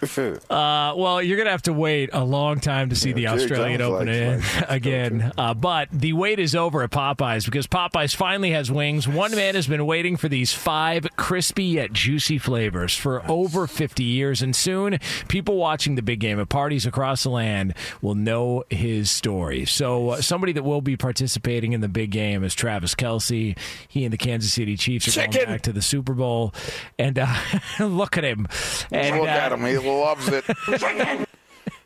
Uh, 0.50 0.94
well, 0.96 1.22
you're 1.22 1.36
gonna 1.38 1.50
have 1.50 1.62
to 1.62 1.72
wait 1.72 2.10
a 2.12 2.24
long 2.24 2.60
time 2.60 2.88
to 2.90 2.96
see 2.96 3.12
the 3.12 3.28
Australian 3.28 3.80
Open 3.80 4.08
likes 4.08 4.58
in 4.58 4.64
again. 4.68 5.32
Uh, 5.36 5.54
but 5.54 5.88
the 5.92 6.12
wait 6.12 6.38
is 6.38 6.54
over 6.54 6.82
at 6.82 6.90
Popeyes 6.90 7.44
because 7.44 7.66
Popeyes 7.66 8.14
finally 8.14 8.50
has 8.50 8.70
wings. 8.70 9.06
One 9.06 9.34
man 9.34 9.54
has 9.54 9.66
been 9.66 9.86
waiting 9.86 10.16
for 10.16 10.28
these 10.28 10.52
five 10.52 11.06
crispy 11.16 11.64
yet 11.64 11.92
juicy 11.92 12.38
flavors 12.38 12.96
for 12.96 13.28
over 13.30 13.66
50 13.66 14.02
years, 14.02 14.42
and 14.42 14.54
soon 14.54 14.98
people 15.28 15.56
watching 15.56 15.94
the 15.94 16.02
big 16.02 16.20
game 16.20 16.40
at 16.40 16.48
parties 16.48 16.86
across 16.86 17.22
the 17.22 17.30
land 17.30 17.74
will 18.00 18.14
know 18.14 18.64
his 18.70 19.10
story. 19.10 19.64
So, 19.64 20.10
uh, 20.10 20.20
somebody 20.22 20.52
that 20.52 20.62
will 20.62 20.80
be 20.82 20.96
participating 20.96 21.72
in 21.72 21.80
the 21.80 21.88
big 21.88 22.10
game 22.10 22.42
is 22.44 22.54
Travis 22.54 22.94
Kelce. 22.94 23.56
He 23.88 24.04
and 24.04 24.12
the 24.12 24.18
Kansas 24.18 24.52
City 24.52 24.76
Chiefs 24.76 25.16
are 25.16 25.20
going 25.20 25.32
Chicken. 25.32 25.48
back 25.48 25.62
to 25.62 25.72
the 25.72 25.82
Super 25.82 26.14
Bowl, 26.14 26.54
and 26.98 27.18
uh, 27.18 27.34
look 27.80 28.16
at 28.18 28.24
him. 28.24 28.48
And, 28.90 29.18
Look 29.18 29.28
uh, 29.28 29.32
at 29.32 29.52
him. 29.52 29.64
He 29.64 29.76
loves 29.98 30.28
it. 30.28 30.44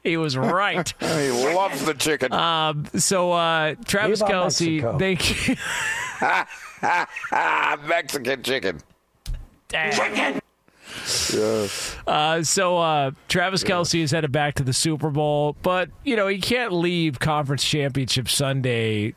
he 0.03 0.17
was 0.17 0.37
right. 0.37 0.93
he 1.01 1.31
loves 1.31 1.85
the 1.85 1.95
chicken. 1.95 2.33
Um, 2.33 2.87
so 2.97 3.33
uh, 3.33 3.75
Travis 3.85 4.21
Viva 4.21 4.33
Kelce, 4.33 4.83
Mexico. 4.83 4.99
thank 4.99 5.49
you. 5.49 5.57
Mexican 7.89 8.43
chicken. 8.43 8.81
Dang. 9.69 10.41
Yes. 11.33 11.97
Uh, 12.07 12.43
so 12.43 12.79
uh, 12.79 13.11
Travis 13.29 13.65
Kelce 13.65 14.01
is 14.01 14.11
headed 14.13 14.33
back 14.33 14.55
to 14.55 14.63
the 14.63 14.73
Super 14.73 15.11
Bowl, 15.11 15.57
but 15.63 15.91
you 16.05 16.17
know 16.17 16.29
he 16.29 16.39
can't 16.39 16.73
leave 16.73 17.19
Conference 17.19 17.65
Championship 17.65 18.29
Sunday 18.29 19.15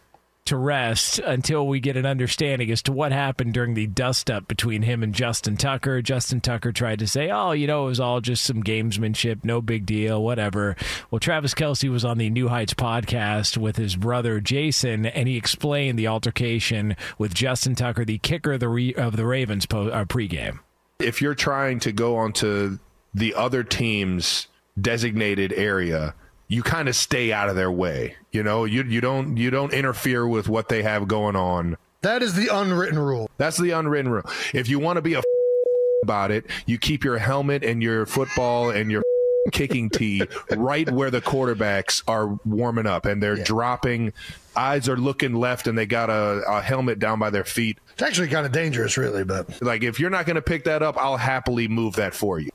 to 0.48 0.58
rest 0.58 1.20
until 1.20 1.68
we 1.68 1.80
get 1.80 1.96
an 1.96 2.06
understanding 2.06 2.70
as 2.72 2.82
to 2.84 2.92
what 2.92 3.12
happened 3.12 3.54
during 3.54 3.74
the 3.74 3.88
dust 3.88 4.30
up 4.30 4.48
between 4.48 4.82
him 4.82 5.04
and 5.04 5.14
Justin 5.14 5.56
Tucker. 5.58 6.02
Justin 6.02 6.42
Tucker 6.42 6.72
tried 6.72 7.00
to 7.00 7.08
say, 7.08 7.30
"Oh, 7.30 7.52
you 7.52 7.68
know, 7.68 7.86
it 7.86 7.90
was 7.90 8.00
all 8.00 8.22
just 8.22 8.44
some 8.44 8.64
gamesmanship, 8.64 9.44
no 9.44 9.62
big 9.62 9.86
deal, 9.86 10.24
whatever." 10.24 10.76
Well, 11.12 11.20
Travis 11.20 11.54
Kelce 11.54 11.90
was 11.90 12.04
on 12.04 12.18
the 12.18 12.30
New 12.30 12.48
Heights 12.48 12.74
podcast 12.74 13.58
with 13.58 13.78
his 13.78 13.96
brother 13.96 14.40
Jason, 14.40 15.06
and 15.06 15.28
he 15.28 15.38
explained 15.38 15.98
the 16.00 16.08
altercation 16.08 16.96
with 17.18 17.34
Justin 17.34 17.76
Tucker, 17.76 18.04
the 18.04 18.18
kicker 18.18 18.54
of 18.54 18.60
the 18.60 18.70
Re- 18.70 18.94
of 18.96 19.16
the 19.16 19.26
Ravens 19.26 19.66
po- 19.66 19.90
uh, 19.90 20.06
pregame. 20.06 20.60
if 21.00 21.22
you're 21.22 21.36
trying 21.36 21.80
to 21.80 21.92
go 21.92 22.16
onto 22.18 22.80
the 23.14 23.34
other 23.36 23.64
team's 23.64 24.48
designated 24.80 25.54
area, 25.54 26.14
you 26.48 26.64
kind 26.64 26.88
of 26.88 26.96
stay 26.96 27.32
out 27.32 27.50
of 27.50 27.56
their 27.56 27.72
way. 27.72 28.16
You 28.32 28.44
know, 28.44 28.66
you 28.66 28.84
you 28.84 29.02
don't 29.02 29.38
you 29.38 29.50
don't 29.50 29.74
interfere 29.74 30.28
with 30.28 30.48
what 30.48 30.70
they 30.70 30.84
have 30.84 31.08
going 31.08 31.36
on. 31.36 31.78
That 32.02 32.22
is 32.22 32.36
the 32.36 32.48
unwritten 32.54 33.00
rule. 33.00 33.30
That's 33.38 33.58
the 33.58 33.72
unwritten 33.72 34.12
rule. 34.12 34.30
If 34.54 34.70
you 34.70 34.80
want 34.80 34.98
to 34.98 35.02
be 35.02 35.16
a 35.16 35.22
about 36.04 36.32
it, 36.32 36.46
you 36.66 36.78
keep 36.78 37.04
your 37.04 37.18
helmet 37.18 37.64
and 37.64 37.82
your 37.82 38.06
football 38.06 38.70
and 38.70 38.92
your 38.92 39.04
kicking 39.52 39.90
tee 39.90 40.22
right 40.56 40.90
where 40.92 41.10
the 41.10 41.22
quarterbacks 41.22 42.04
are 42.08 42.38
warming 42.46 42.86
up 42.86 43.06
and 43.06 43.22
they're 43.22 43.44
dropping. 43.44 44.14
Eyes 44.56 44.90
are 44.90 44.98
looking 44.98 45.36
left 45.36 45.68
and 45.68 45.78
they 45.78 45.86
got 45.86 46.10
a, 46.10 46.44
a 46.48 46.62
helmet 46.62 47.00
down 47.00 47.20
by 47.20 47.30
their 47.30 47.44
feet. 47.44 47.78
It's 47.94 48.02
actually 48.02 48.28
kind 48.28 48.46
of 48.46 48.52
dangerous, 48.52 48.98
really, 48.98 49.24
but 49.24 49.62
Like 49.62 49.84
if 49.84 50.00
you're 50.00 50.10
not 50.10 50.26
going 50.26 50.36
to 50.36 50.42
pick 50.42 50.66
that 50.66 50.84
up, 50.84 50.98
I'll 50.98 51.18
happily 51.18 51.68
move 51.68 51.96
that 51.96 52.14
for 52.14 52.40
you. 52.40 52.50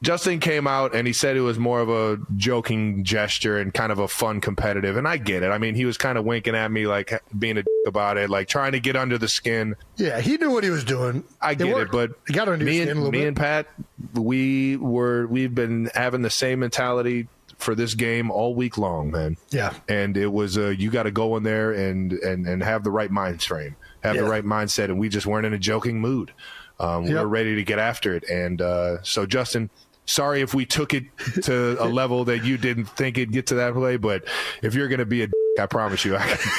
Justin 0.00 0.38
came 0.38 0.68
out 0.68 0.94
and 0.94 1.06
he 1.08 1.12
said 1.12 1.36
it 1.36 1.40
was 1.40 1.58
more 1.58 1.80
of 1.80 1.88
a 1.88 2.18
joking 2.36 3.02
gesture 3.02 3.58
and 3.58 3.74
kind 3.74 3.90
of 3.90 3.98
a 3.98 4.06
fun 4.06 4.40
competitive. 4.40 4.96
And 4.96 5.08
I 5.08 5.16
get 5.16 5.42
it. 5.42 5.48
I 5.48 5.58
mean, 5.58 5.74
he 5.74 5.84
was 5.84 5.98
kind 5.98 6.16
of 6.16 6.24
winking 6.24 6.54
at 6.54 6.70
me, 6.70 6.86
like 6.86 7.20
being 7.36 7.58
a 7.58 7.64
about 7.86 8.16
it, 8.16 8.30
like 8.30 8.46
trying 8.46 8.72
to 8.72 8.80
get 8.80 8.94
under 8.94 9.18
the 9.18 9.26
skin. 9.28 9.74
yeah, 9.96 10.20
he 10.20 10.36
knew 10.36 10.50
what 10.52 10.62
he 10.62 10.70
was 10.70 10.84
doing. 10.84 11.24
I 11.40 11.54
get 11.54 11.76
it, 11.76 11.90
but 11.90 12.10
you 12.28 12.34
got 12.34 12.44
to 12.44 12.56
me 12.56 12.80
and 12.82 12.90
a 12.90 12.94
me 12.94 13.10
bit. 13.10 13.26
and 13.28 13.36
Pat, 13.36 13.66
we 14.14 14.76
were 14.76 15.26
we've 15.26 15.54
been 15.54 15.90
having 15.94 16.22
the 16.22 16.30
same 16.30 16.60
mentality 16.60 17.26
for 17.56 17.74
this 17.74 17.94
game 17.94 18.30
all 18.30 18.54
week 18.54 18.78
long, 18.78 19.10
man. 19.10 19.36
Yeah. 19.50 19.74
And 19.88 20.16
it 20.16 20.28
was 20.32 20.56
uh, 20.56 20.68
you 20.68 20.90
got 20.90 21.04
to 21.04 21.10
go 21.10 21.36
in 21.36 21.42
there 21.42 21.72
and 21.72 22.12
and 22.12 22.46
and 22.46 22.62
have 22.62 22.84
the 22.84 22.90
right 22.92 23.10
mind 23.10 23.42
frame, 23.42 23.74
have 24.04 24.16
the 24.16 24.22
right 24.24 24.44
mindset, 24.44 24.84
and 24.86 24.98
we 24.98 25.08
just 25.08 25.26
weren't 25.26 25.46
in 25.46 25.54
a 25.54 25.58
joking 25.58 26.00
mood. 26.00 26.32
Um, 26.78 27.02
We 27.04 27.10
Yep. 27.14 27.22
were 27.22 27.28
ready 27.28 27.56
to 27.56 27.64
get 27.64 27.80
after 27.80 28.14
it, 28.14 28.22
and 28.30 28.62
uh, 28.62 29.02
so 29.02 29.26
Justin. 29.26 29.70
Sorry 30.08 30.40
if 30.40 30.54
we 30.54 30.64
took 30.64 30.94
it 30.94 31.04
to 31.42 31.76
a 31.82 31.84
level 31.88 32.24
that 32.24 32.42
you 32.42 32.56
didn't 32.56 32.86
think 32.86 33.18
it'd 33.18 33.30
get 33.30 33.46
to 33.48 33.56
that 33.56 33.74
way, 33.76 33.98
but 33.98 34.24
if 34.62 34.74
you're 34.74 34.88
going 34.88 35.00
to 35.00 35.06
be 35.06 35.22
a, 35.22 35.26
dick, 35.26 35.34
I 35.60 35.66
promise 35.66 36.02
you, 36.04 36.16
I 36.16 36.26
can, 36.26 36.52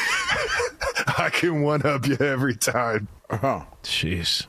I 1.26 1.30
can 1.32 1.62
one 1.64 1.84
up 1.86 2.06
you 2.08 2.16
every 2.20 2.56
time. 2.56 3.08
Uh-huh. 3.30 3.62
Jeez, 3.84 4.46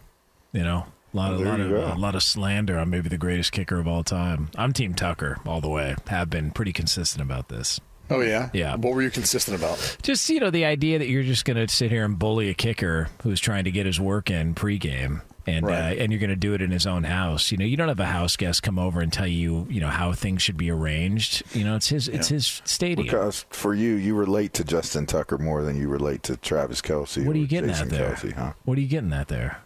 you 0.52 0.62
know, 0.62 0.86
a 1.14 1.16
lot, 1.16 1.32
of, 1.32 1.40
Well, 1.40 1.48
lot 1.48 1.60
of, 1.60 1.70
go. 1.70 1.92
a 1.94 1.98
lot 1.98 2.14
of 2.14 2.22
slander 2.22 2.78
on 2.78 2.90
maybe 2.90 3.08
the 3.08 3.16
greatest 3.16 3.52
kicker 3.52 3.78
of 3.78 3.88
all 3.88 4.04
time. 4.04 4.50
I'm 4.56 4.72
Team 4.74 4.94
Tucker 4.94 5.38
all 5.46 5.60
the 5.62 5.68
way. 5.70 5.96
Have 6.08 6.28
been 6.28 6.50
pretty 6.50 6.72
consistent 6.72 7.22
about 7.22 7.48
this. 7.48 7.80
Oh 8.12 8.20
yeah, 8.20 8.50
Yeah. 8.52 8.74
What 8.74 8.94
were 8.94 9.02
you 9.02 9.10
consistent 9.10 9.56
about? 9.56 9.96
Just 10.02 10.28
you 10.28 10.40
know, 10.40 10.50
the 10.50 10.64
idea 10.64 10.98
that 10.98 11.08
you're 11.08 11.22
just 11.22 11.44
going 11.44 11.56
to 11.56 11.72
sit 11.72 11.90
here 11.90 12.04
and 12.04 12.18
bully 12.18 12.48
a 12.50 12.54
kicker 12.54 13.08
who's 13.22 13.38
trying 13.40 13.64
to 13.64 13.70
get 13.70 13.86
his 13.86 14.00
work 14.00 14.30
in 14.30 14.54
pregame. 14.54 15.22
And 15.46 15.64
uh, 15.64 15.68
and 15.70 16.12
you're 16.12 16.20
going 16.20 16.31
to 16.31 16.37
do 16.37 16.53
it 16.55 16.61
in 16.62 16.70
his 16.70 16.87
own 16.87 17.05
house. 17.05 17.50
You 17.50 17.59
know, 17.59 17.64
you 17.64 17.76
don't 17.76 17.88
have 17.88 17.98
a 18.00 18.07
house 18.07 18.37
guest 18.37 18.62
come 18.62 18.79
over 18.79 19.00
and 19.00 19.12
tell 19.12 19.26
you, 19.26 19.66
you 19.70 19.81
know, 19.81 19.88
how 19.88 20.12
things 20.12 20.42
should 20.42 20.57
be 20.57 20.70
arranged. 20.70 21.42
You 21.55 21.64
know, 21.64 21.76
it's 21.76 21.88
his 21.88 22.09
it's 22.09 22.29
his 22.29 22.61
stadium. 22.64 23.07
Because 23.07 23.46
for 23.50 23.74
you, 23.74 23.94
you 23.94 24.14
relate 24.14 24.53
to 24.55 24.64
Justin 24.64 25.07
Tucker 25.07 25.38
more 25.38 25.62
than 25.62 25.76
you 25.76 25.88
relate 25.88 26.22
to 26.24 26.37
Travis 26.37 26.81
Kelce. 26.83 27.24
what 27.24 27.35
are 27.35 27.38
you 27.38 27.46
getting 27.46 27.70
Jason 27.70 27.87
at 27.88 27.90
there? 27.92 28.11
Kelce, 28.14 28.33
huh? 28.33 28.53
What 28.64 28.76
are 28.79 28.81
you 28.81 28.88
getting 28.88 29.12
at 29.12 29.29
there? 29.29 29.62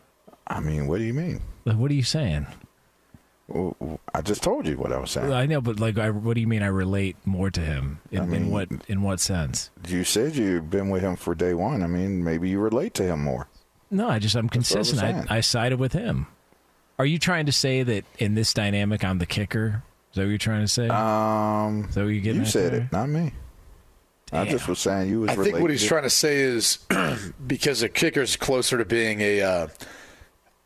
I 0.47 0.61
mean, 0.61 0.87
what 0.87 0.99
do 0.99 1.05
you 1.05 1.15
mean? 1.15 1.41
Like, 1.65 1.77
What 1.77 1.91
are 1.91 1.95
you 1.95 2.03
saying? 2.03 2.47
Well, 3.49 4.01
I 4.15 4.23
just 4.23 4.43
told 4.43 4.67
you 4.67 4.79
what 4.79 4.91
I 4.91 4.99
was 4.99 5.11
saying. 5.11 5.31
I 5.31 5.45
know, 5.45 5.61
but 5.61 5.79
like, 5.79 5.99
I, 5.99 6.09
what 6.11 6.35
do 6.35 6.41
you 6.41 6.47
mean? 6.47 6.63
I 6.63 6.67
relate 6.69 7.17
more 7.27 7.51
to 7.51 7.61
him 7.61 8.01
in, 8.11 8.21
I 8.23 8.25
mean- 8.27 8.43
in 8.45 8.51
what 8.51 8.69
in 8.89 9.03
what 9.03 9.21
sense? 9.21 9.71
You 9.87 10.03
said 10.05 10.35
you've 10.37 10.71
been 10.71 10.89
with 10.89 11.03
him 11.03 11.17
for 11.17 11.35
day 11.35 11.53
one. 11.53 11.83
I 11.83 11.87
mean, 11.87 12.25
maybe 12.25 12.49
you 12.49 12.59
relate 12.59 12.95
to 12.95 13.03
him 13.03 13.23
more. 13.23 13.49
No, 13.90 14.09
I 14.09 14.18
just 14.18 14.35
I'm 14.35 14.49
That's 14.49 14.70
what 14.70 14.77
I 14.77 14.79
was 14.79 14.90
consistent. 14.90 15.31
I, 15.31 15.37
I 15.38 15.40
sided 15.40 15.79
with 15.79 15.92
him. 15.92 16.27
Are 16.99 17.07
you 17.07 17.18
trying 17.18 17.47
to 17.47 17.53
say 17.53 17.83
that 17.83 18.05
in 18.18 18.35
this 18.35 18.53
dynamic 18.55 19.05
I'm 19.05 19.18
the 19.18 19.27
kicker? 19.27 19.83
Is 20.12 20.16
that 20.16 20.23
what 20.23 20.29
you're 20.29 20.38
trying 20.38 20.62
to 20.62 20.68
say? 20.68 20.88
Um, 20.88 21.87
Is 21.88 21.94
that 21.97 22.05
what 22.05 22.11
you're 22.11 22.23
getting 22.23 22.42
you 22.42 22.47
said 22.47 22.73
there? 22.73 22.81
it, 22.83 22.92
not 22.92 23.09
me. 23.09 23.33
I 24.33 24.47
just 24.47 24.66
was 24.68 24.79
saying 24.79 25.11
you 25.11 25.20
was. 25.20 25.31
I 25.31 25.37
think 25.37 25.59
what 25.61 25.70
he's 25.70 25.87
trying 25.87 26.03
to 26.05 26.11
say 26.11 26.38
is 26.38 26.79
because 27.47 27.83
a 27.83 27.88
kicker's 27.88 28.37
closer 28.37 28.79
to 28.79 28.85
being 28.85 29.20
a 29.20 29.42
uh, 29.42 29.66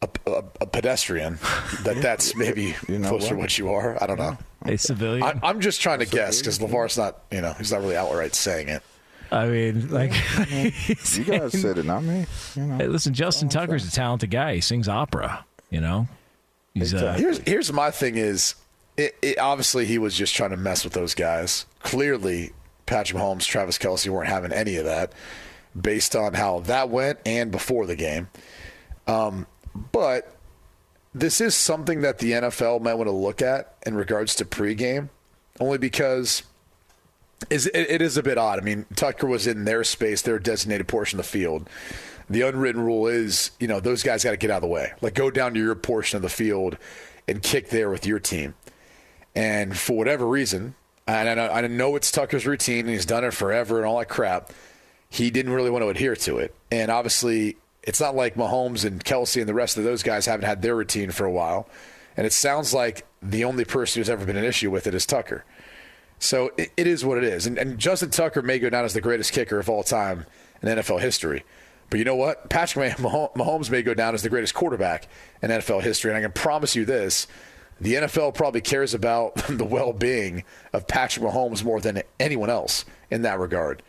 a, 0.02 0.08
a, 0.26 0.44
a 0.62 0.66
pedestrian, 0.66 1.38
that 1.82 2.00
that's 2.00 2.34
maybe 2.36 2.74
you 2.88 2.98
know 2.98 3.08
closer 3.08 3.30
to 3.30 3.34
what? 3.34 3.42
what 3.42 3.58
you 3.58 3.70
are. 3.70 4.02
I 4.02 4.06
don't 4.06 4.18
know. 4.18 4.38
A 4.64 4.76
civilian. 4.76 5.22
I, 5.22 5.38
I'm 5.42 5.60
just 5.60 5.80
trying 5.80 5.98
to 6.00 6.06
guess 6.06 6.40
because 6.40 6.58
LaVar's 6.60 6.96
not, 6.98 7.22
you 7.30 7.40
know, 7.40 7.52
he's 7.54 7.72
not 7.72 7.80
really 7.80 7.96
outright 7.96 8.34
saying 8.34 8.68
it. 8.68 8.82
I 9.30 9.46
mean, 9.46 9.88
like 9.88 10.12
you 10.50 11.24
guys 11.24 11.60
said 11.60 11.78
it, 11.78 11.84
not 11.84 12.02
me. 12.02 12.26
You 12.54 12.62
know. 12.62 12.76
Hey, 12.76 12.86
listen, 12.86 13.14
Justin 13.14 13.48
Tucker's 13.48 13.86
a 13.86 13.90
talented 13.90 14.30
guy. 14.30 14.54
He 14.54 14.60
sings 14.60 14.88
opera. 14.88 15.44
You 15.70 15.80
know, 15.80 16.08
he's 16.74 16.94
uh, 16.94 17.14
Here's 17.14 17.38
here's 17.40 17.72
my 17.72 17.90
thing 17.90 18.16
is, 18.16 18.54
it, 18.96 19.16
it, 19.20 19.38
obviously 19.38 19.84
he 19.84 19.98
was 19.98 20.14
just 20.14 20.34
trying 20.34 20.50
to 20.50 20.56
mess 20.56 20.84
with 20.84 20.94
those 20.94 21.14
guys. 21.14 21.66
Clearly, 21.82 22.52
Patrick 22.86 23.20
Mahomes, 23.20 23.44
Travis 23.44 23.78
Kelce 23.78 24.08
weren't 24.08 24.28
having 24.28 24.52
any 24.52 24.76
of 24.76 24.86
that, 24.86 25.12
based 25.78 26.16
on 26.16 26.34
how 26.34 26.60
that 26.60 26.88
went 26.88 27.18
and 27.26 27.50
before 27.50 27.86
the 27.86 27.96
game. 27.96 28.28
Um, 29.06 29.46
but 29.92 30.34
this 31.14 31.40
is 31.40 31.54
something 31.54 32.00
that 32.02 32.18
the 32.18 32.32
NFL 32.32 32.80
might 32.80 32.94
want 32.94 33.08
to 33.08 33.12
look 33.12 33.42
at 33.42 33.76
in 33.86 33.94
regards 33.94 34.34
to 34.36 34.44
pregame, 34.44 35.08
only 35.60 35.78
because 35.78 36.42
is 37.50 37.66
it, 37.66 37.90
it 37.90 38.02
is 38.02 38.16
a 38.16 38.22
bit 38.22 38.38
odd. 38.38 38.58
I 38.58 38.62
mean, 38.62 38.86
Tucker 38.96 39.26
was 39.26 39.46
in 39.46 39.64
their 39.64 39.84
space, 39.84 40.22
their 40.22 40.38
designated 40.38 40.88
portion 40.88 41.18
of 41.18 41.24
the 41.24 41.30
field. 41.30 41.68
The 42.30 42.42
unwritten 42.42 42.82
rule 42.82 43.06
is, 43.06 43.52
you 43.58 43.68
know, 43.68 43.80
those 43.80 44.02
guys 44.02 44.22
got 44.22 44.32
to 44.32 44.36
get 44.36 44.50
out 44.50 44.56
of 44.56 44.62
the 44.62 44.68
way. 44.68 44.92
Like, 45.00 45.14
go 45.14 45.30
down 45.30 45.54
to 45.54 45.60
your 45.60 45.74
portion 45.74 46.16
of 46.16 46.22
the 46.22 46.28
field 46.28 46.76
and 47.26 47.42
kick 47.42 47.70
there 47.70 47.88
with 47.90 48.06
your 48.06 48.18
team. 48.18 48.54
And 49.34 49.76
for 49.76 49.96
whatever 49.96 50.26
reason, 50.26 50.74
and 51.06 51.28
I 51.28 51.34
know, 51.34 51.48
I 51.48 51.66
know 51.66 51.96
it's 51.96 52.10
Tucker's 52.10 52.46
routine 52.46 52.80
and 52.80 52.90
he's 52.90 53.06
done 53.06 53.24
it 53.24 53.32
forever 53.32 53.78
and 53.78 53.86
all 53.86 53.98
that 53.98 54.08
crap, 54.08 54.52
he 55.08 55.30
didn't 55.30 55.52
really 55.52 55.70
want 55.70 55.82
to 55.82 55.88
adhere 55.88 56.16
to 56.16 56.38
it. 56.38 56.54
And 56.70 56.90
obviously, 56.90 57.56
it's 57.82 58.00
not 58.00 58.14
like 58.14 58.34
Mahomes 58.34 58.84
and 58.84 59.02
Kelce 59.02 59.40
and 59.40 59.48
the 59.48 59.54
rest 59.54 59.78
of 59.78 59.84
those 59.84 60.02
guys 60.02 60.26
haven't 60.26 60.44
had 60.44 60.60
their 60.60 60.76
routine 60.76 61.10
for 61.10 61.24
a 61.24 61.30
while. 61.30 61.68
And 62.16 62.26
it 62.26 62.32
sounds 62.32 62.74
like 62.74 63.06
the 63.22 63.44
only 63.44 63.64
person 63.64 64.00
who's 64.00 64.10
ever 64.10 64.26
been 64.26 64.36
an 64.36 64.44
issue 64.44 64.70
with 64.70 64.86
it 64.86 64.94
is 64.94 65.06
Tucker. 65.06 65.44
So 66.18 66.52
it, 66.56 66.72
it 66.76 66.86
is 66.86 67.04
what 67.04 67.18
it 67.18 67.24
is. 67.24 67.46
And, 67.46 67.58
and 67.58 67.78
Justin 67.78 68.10
Tucker 68.10 68.42
may 68.42 68.58
go 68.58 68.70
down 68.70 68.84
as 68.84 68.94
the 68.94 69.00
greatest 69.00 69.32
kicker 69.32 69.58
of 69.58 69.68
all 69.68 69.82
time 69.82 70.26
in 70.62 70.68
NFL 70.68 71.00
history. 71.00 71.44
But 71.90 71.98
you 71.98 72.04
know 72.04 72.16
what? 72.16 72.50
Patrick 72.50 72.96
Mahomes 72.96 73.70
may 73.70 73.82
go 73.82 73.94
down 73.94 74.14
as 74.14 74.22
the 74.22 74.28
greatest 74.28 74.54
quarterback 74.54 75.08
in 75.42 75.50
NFL 75.50 75.82
history. 75.82 76.10
And 76.10 76.18
I 76.18 76.22
can 76.22 76.32
promise 76.32 76.76
you 76.76 76.84
this 76.84 77.26
the 77.80 77.94
NFL 77.94 78.34
probably 78.34 78.60
cares 78.60 78.92
about 78.92 79.34
the 79.48 79.64
well 79.64 79.92
being 79.92 80.44
of 80.72 80.86
Patrick 80.86 81.24
Mahomes 81.24 81.64
more 81.64 81.80
than 81.80 82.02
anyone 82.18 82.50
else 82.50 82.84
in 83.10 83.22
that 83.22 83.38
regard. 83.38 83.82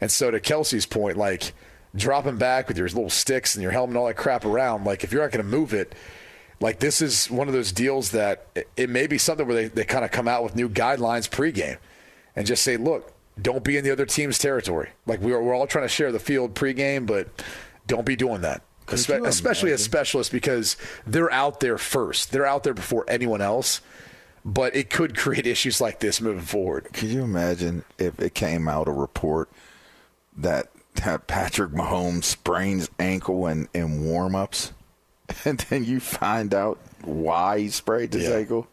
And 0.00 0.10
so, 0.10 0.30
to 0.30 0.40
Kelce's 0.40 0.86
point, 0.86 1.16
like 1.16 1.52
dropping 1.94 2.38
back 2.38 2.68
with 2.68 2.76
your 2.76 2.88
little 2.88 3.10
sticks 3.10 3.54
and 3.54 3.62
your 3.62 3.70
helmet 3.72 3.90
and 3.90 3.98
all 3.98 4.06
that 4.06 4.16
crap 4.16 4.44
around, 4.44 4.84
like 4.84 5.04
if 5.04 5.12
you're 5.12 5.22
not 5.22 5.30
going 5.30 5.44
to 5.44 5.50
move 5.50 5.72
it, 5.72 5.94
like 6.64 6.78
this 6.78 7.02
is 7.02 7.30
one 7.30 7.46
of 7.46 7.52
those 7.52 7.72
deals 7.72 8.12
that 8.12 8.46
it, 8.54 8.66
it 8.74 8.88
may 8.88 9.06
be 9.06 9.18
something 9.18 9.46
where 9.46 9.54
they, 9.54 9.68
they 9.68 9.84
kind 9.84 10.02
of 10.02 10.10
come 10.10 10.26
out 10.26 10.42
with 10.42 10.56
new 10.56 10.66
guidelines 10.66 11.28
pregame 11.28 11.76
and 12.34 12.46
just 12.46 12.64
say, 12.64 12.78
look, 12.78 13.12
don't 13.40 13.62
be 13.62 13.76
in 13.76 13.84
the 13.84 13.90
other 13.90 14.06
team's 14.06 14.38
territory. 14.38 14.88
Like 15.04 15.20
we 15.20 15.34
are, 15.34 15.42
we're 15.42 15.54
all 15.54 15.66
trying 15.66 15.84
to 15.84 15.90
share 15.90 16.10
the 16.10 16.18
field 16.18 16.54
pregame, 16.54 17.04
but 17.04 17.28
don't 17.86 18.06
be 18.06 18.16
doing 18.16 18.40
that. 18.40 18.62
Espe- 18.86 19.26
especially 19.26 19.72
as 19.72 19.84
specialists 19.84 20.32
because 20.32 20.78
they're 21.06 21.30
out 21.30 21.60
there 21.60 21.76
first. 21.76 22.32
They're 22.32 22.46
out 22.46 22.64
there 22.64 22.72
before 22.72 23.04
anyone 23.08 23.42
else. 23.42 23.82
But 24.42 24.74
it 24.74 24.88
could 24.88 25.18
create 25.18 25.46
issues 25.46 25.82
like 25.82 26.00
this 26.00 26.18
moving 26.18 26.44
forward. 26.44 26.88
Could 26.94 27.10
you 27.10 27.24
imagine 27.24 27.84
if 27.98 28.18
it 28.20 28.34
came 28.34 28.68
out 28.68 28.88
a 28.88 28.92
report 28.92 29.50
that, 30.34 30.68
that 30.96 31.26
Patrick 31.26 31.72
Mahomes 31.72 32.24
sprains 32.24 32.88
ankle 32.98 33.46
in, 33.46 33.68
in 33.74 34.04
warm 34.04 34.34
ups, 34.34 34.72
and 35.44 35.58
then 35.70 35.84
you 35.84 36.00
find 36.00 36.54
out 36.54 36.78
why 37.02 37.60
he 37.60 37.68
sprayed 37.70 38.12
his 38.12 38.24
Yeah. 38.28 38.36
ankle? 38.36 38.66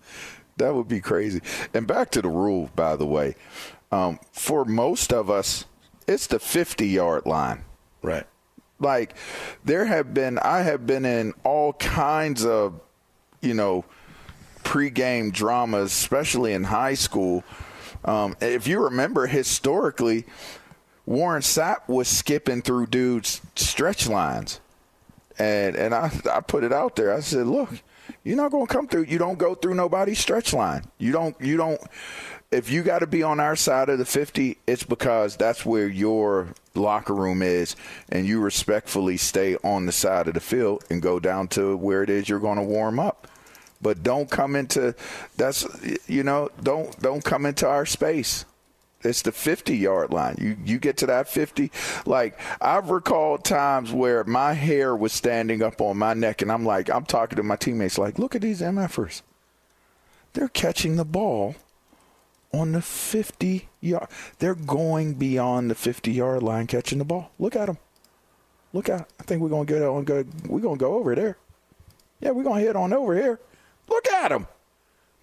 That 0.58 0.76
would 0.76 0.88
be 0.88 1.00
crazy. 1.00 1.42
And 1.74 1.88
back 1.88 2.12
to 2.12 2.22
the 2.22 2.30
rule, 2.30 2.70
by 2.76 2.96
the 2.96 3.06
way. 3.06 3.36
Um, 3.92 4.20
for 4.32 4.64
most 4.66 5.12
of 5.12 5.30
us, 5.30 5.66
it's 6.08 6.28
the 6.28 6.40
50 6.40 6.88
yard 6.88 7.26
line. 7.26 7.64
Right. 8.02 8.26
Like, 8.80 9.16
there 9.66 9.86
have 9.86 10.14
been, 10.14 10.40
I 10.40 10.62
have 10.62 10.88
been 10.88 11.06
in 11.06 11.34
all 11.44 11.74
kinds 11.74 12.46
of, 12.46 12.80
you 13.42 13.54
know, 13.54 13.86
pregame 14.64 15.32
dramas, 15.34 15.92
especially 15.92 16.54
in 16.54 16.64
high 16.66 16.94
school. 16.94 17.44
Um, 18.06 18.36
if 18.42 18.68
you 18.68 18.80
remember 18.84 19.28
historically, 19.28 20.26
Warren 21.06 21.42
Sapp 21.42 21.88
was 21.88 22.08
skipping 22.08 22.62
through 22.62 22.88
dudes' 22.88 23.42
stretch 23.56 24.08
lines. 24.08 24.60
And 25.42 25.76
and 25.76 25.96
I, 25.96 26.12
I 26.32 26.42
put 26.42 26.64
it 26.64 26.72
out 26.72 26.96
there. 26.96 27.12
I 27.12 27.20
said, 27.22 27.48
look, 27.48 27.70
you're 28.24 28.38
not 28.38 28.52
going 28.52 28.68
to 28.68 28.74
come 28.74 28.88
through. 28.88 29.06
You 29.06 29.18
don't 29.18 29.40
go 29.40 29.56
through 29.56 29.74
nobody's 29.74 30.20
stretch 30.20 30.54
line. 30.54 30.84
You 31.00 31.12
don't. 31.12 31.36
You 31.42 31.58
don't. 31.58 31.82
If 32.52 32.70
you 32.70 32.84
got 32.84 33.00
to 33.00 33.08
be 33.08 33.24
on 33.24 33.40
our 33.40 33.56
side 33.56 33.90
of 33.90 33.98
the 33.98 34.06
50, 34.06 34.58
it's 34.68 34.84
because 34.84 35.38
that's 35.38 35.66
where 35.66 35.88
your 35.88 36.50
locker 36.76 37.16
room 37.16 37.42
is, 37.42 37.76
and 38.10 38.28
you 38.28 38.40
respectfully 38.40 39.18
stay 39.18 39.56
on 39.64 39.86
the 39.86 39.92
side 39.92 40.28
of 40.28 40.36
the 40.36 40.42
field 40.42 40.84
and 40.90 41.02
go 41.02 41.20
down 41.20 41.48
to 41.50 41.76
where 41.78 42.04
it 42.04 42.10
is 42.10 42.30
you're 42.30 42.40
going 42.40 42.58
to 42.58 42.64
warm 42.64 43.00
up. 43.00 43.28
But 43.82 44.04
don't 44.04 44.30
come 44.30 44.56
into 44.56 44.94
that's 45.38 45.66
you 46.08 46.22
know 46.22 46.50
don't 46.62 47.00
don't 47.00 47.24
come 47.24 47.48
into 47.48 47.68
our 47.68 47.88
space. 47.88 48.46
It's 49.04 49.22
the 49.22 49.32
50 49.32 49.76
yard 49.76 50.12
line. 50.12 50.36
You 50.40 50.58
you 50.64 50.80
get 50.80 50.98
to 50.98 51.06
that 51.08 51.28
50. 51.28 51.72
Like 52.06 52.40
I've 52.62 52.90
recalled 52.90 53.44
times 53.44 53.92
where 53.92 54.24
my 54.24 54.54
hair 54.54 54.96
was 54.96 55.14
standing 55.14 55.62
up 55.62 55.82
on 55.82 55.98
my 55.98 56.14
neck, 56.14 56.42
and 56.42 56.52
I'm 56.52 56.66
like, 56.66 56.90
I'm 56.90 57.06
talking 57.06 57.38
to 57.38 57.44
my 57.44 57.56
teammates, 57.56 57.98
like, 57.98 58.20
look 58.20 58.36
at 58.36 58.42
these 58.42 58.62
MFers. 58.62 59.22
They're 60.34 60.48
catching 60.48 60.96
the 60.96 61.06
ball 61.06 61.56
on 62.54 62.72
the 62.74 62.82
50 62.82 63.70
yard. 63.80 64.08
They're 64.40 64.56
going 64.56 65.16
beyond 65.16 65.70
the 65.70 65.76
50 65.76 66.12
yard 66.12 66.44
line, 66.44 66.68
catching 66.68 67.00
the 67.00 67.06
ball. 67.06 67.32
Look 67.40 67.56
at 67.56 67.68
them. 67.68 67.78
Look 68.74 68.90
at. 68.90 69.10
I 69.20 69.24
think 69.24 69.42
we're 69.42 69.50
gonna 69.50 69.66
get 69.66 69.82
on. 69.82 70.04
Go. 70.04 70.24
We're 70.48 70.62
gonna 70.62 70.78
go 70.78 70.96
over 70.96 71.16
there. 71.16 71.38
Yeah, 72.20 72.32
we're 72.32 72.44
gonna 72.44 72.62
head 72.62 72.76
on 72.76 72.94
over 72.94 73.16
here. 73.16 73.40
Look 73.90 74.08
at 74.08 74.30
them. 74.30 74.48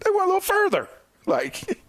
They 0.00 0.10
went 0.10 0.24
a 0.24 0.26
little 0.26 0.40
further. 0.40 0.88
Like, 1.38 1.82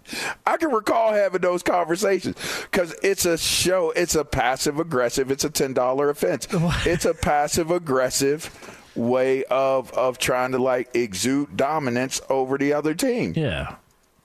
I 0.45 0.58
can 0.58 0.69
recall 0.69 1.13
having 1.13 1.39
those 1.39 1.63
conversations 1.63 2.36
because 2.63 2.93
it's 3.02 3.25
a 3.25 3.38
show. 3.38 3.91
It's 3.91 4.13
a 4.15 4.25
passive 4.25 4.80
aggressive. 4.80 5.32
It's 5.32 5.45
a 5.45 5.49
ten 5.49 5.73
dollar 5.73 6.10
offense. 6.10 6.45
it's 6.86 7.06
a 7.06 7.13
passive 7.13 7.71
aggressive 7.71 8.49
way 8.95 9.45
of 9.45 9.93
of 9.93 10.17
trying 10.17 10.52
to 10.52 10.58
like 10.58 10.93
exude 10.93 11.56
dominance 11.56 12.21
over 12.30 12.58
the 12.58 12.73
other 12.73 12.93
team. 12.93 13.34
Yeah. 13.36 13.78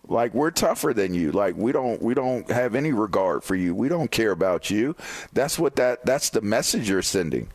Like 0.08 0.34
we're 0.34 0.50
tougher 0.50 0.92
than 0.92 1.14
you. 1.14 1.30
Like 1.30 1.54
we 1.56 1.70
don't 1.70 2.02
we 2.02 2.14
don't 2.14 2.50
have 2.50 2.74
any 2.74 2.92
regard 2.92 3.44
for 3.44 3.54
you. 3.54 3.72
We 3.74 3.88
don't 3.88 4.10
care 4.10 4.32
about 4.32 4.68
you. 4.68 4.96
That's 5.32 5.60
what 5.60 5.76
that 5.76 6.04
that's 6.04 6.30
the 6.30 6.40
message 6.40 6.88
you're 6.88 7.02
sending. 7.02 7.50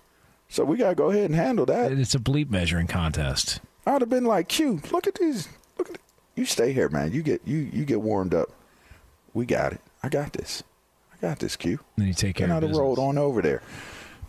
So 0.48 0.64
we 0.64 0.78
gotta 0.78 0.96
go 0.96 1.12
ahead 1.12 1.26
and 1.26 1.36
handle 1.36 1.66
that. 1.66 1.92
It's 1.92 2.16
a 2.16 2.20
bleep 2.20 2.50
measuring 2.50 2.88
contest. 2.88 3.60
I'd 3.86 4.02
have 4.02 4.10
been 4.10 4.26
like, 4.26 4.48
Q, 4.48 4.82
look 4.92 5.08
at 5.08 5.16
these. 5.16 5.50
You. 6.40 6.46
Stay 6.46 6.72
here, 6.72 6.88
man. 6.88 7.12
You 7.12 7.22
get 7.22 7.42
you 7.46 7.58
you 7.58 7.84
get 7.84 8.00
warmed 8.02 8.34
up. 8.34 8.50
We 9.34 9.46
got 9.46 9.74
it. 9.74 9.82
I 10.02 10.08
got 10.08 10.34
this. 10.34 10.64
I 11.14 11.18
got 11.18 11.40
this, 11.40 11.56
Q. 11.58 11.80
Then 11.98 12.08
you 12.08 12.14
take 12.14 12.38
care 12.38 12.46
and 12.46 12.54
of 12.54 12.64
I'd 12.64 12.68
have 12.70 12.78
rolled 12.78 12.98
on 12.98 13.18
over 13.18 13.42
there. 13.42 13.62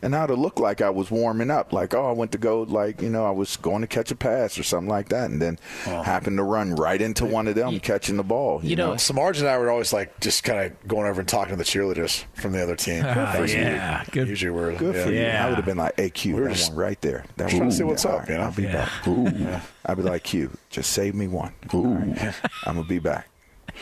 And 0.02 0.16
I'd 0.16 0.30
have 0.30 0.38
like 0.56 0.80
I 0.80 0.88
was 0.90 1.10
warming 1.10 1.50
up, 1.50 1.72
like 1.72 1.94
oh, 1.94 2.08
I 2.08 2.12
went 2.12 2.32
to 2.32 2.38
go, 2.38 2.62
like 2.62 3.02
you 3.02 3.10
know, 3.10 3.26
I 3.26 3.30
was 3.30 3.56
going 3.56 3.82
to 3.82 3.86
catch 3.86 4.10
a 4.10 4.16
pass 4.16 4.58
or 4.58 4.62
something 4.62 4.88
like 4.88 5.10
that, 5.10 5.30
and 5.30 5.40
then 5.42 5.58
happened 5.84 6.38
to 6.38 6.42
run 6.42 6.74
right 6.74 7.00
into 7.00 7.26
one 7.26 7.46
of 7.48 7.54
them 7.54 7.78
catching 7.80 8.16
the 8.16 8.22
ball. 8.22 8.60
You, 8.62 8.76
know, 8.76 8.92
Samarge 8.92 9.40
and 9.40 9.48
I 9.48 9.58
were 9.58 9.70
always 9.70 9.92
like 9.92 10.18
just 10.20 10.42
kind 10.44 10.60
of 10.60 10.88
going 10.88 11.06
over 11.06 11.20
and 11.20 11.28
talking 11.28 11.50
to 11.52 11.56
the 11.56 11.64
cheerleaders 11.64 12.24
from 12.34 12.52
the 12.52 12.62
other 12.62 12.76
team. 12.76 13.04
Ah, 13.06 13.38
usually- 13.38 13.62
yeah. 13.62 14.04
Good. 14.10 14.28
Usually 14.28 14.50
we're 14.50 14.74
Good 14.76 14.96
for 14.96 15.10
you. 15.12 15.24
I 15.26 15.46
would 15.48 15.56
have 15.56 15.64
been 15.66 15.76
like, 15.76 15.94
"Hey, 15.96 16.10
Q, 16.10 16.34
We 16.36 16.40
were 16.42 16.48
that 16.48 16.54
just- 16.56 16.70
one 16.70 16.78
right 16.80 17.00
there." 17.02 17.24
That 17.36 17.48
just 17.48 17.56
trying 17.58 17.70
to 17.70 17.76
see 17.76 17.82
what's 17.84 18.04
up, 18.04 18.20
right, 18.20 18.28
you 18.30 18.34
know? 18.36 18.42
I'll 18.44 18.52
be 18.52 18.62
Yeah. 18.62 18.72
back. 18.72 19.08
Ooh. 19.08 19.60
I'd 19.86 19.96
be 19.96 20.02
like, 20.02 20.24
"Q, 20.24 20.50
just 20.70 20.92
save 20.92 21.14
me 21.14 21.28
one." 21.28 21.52
Ooh. 21.74 21.94
I'm 22.66 22.76
gonna 22.76 22.84
be 22.84 22.98
back. 22.98 23.28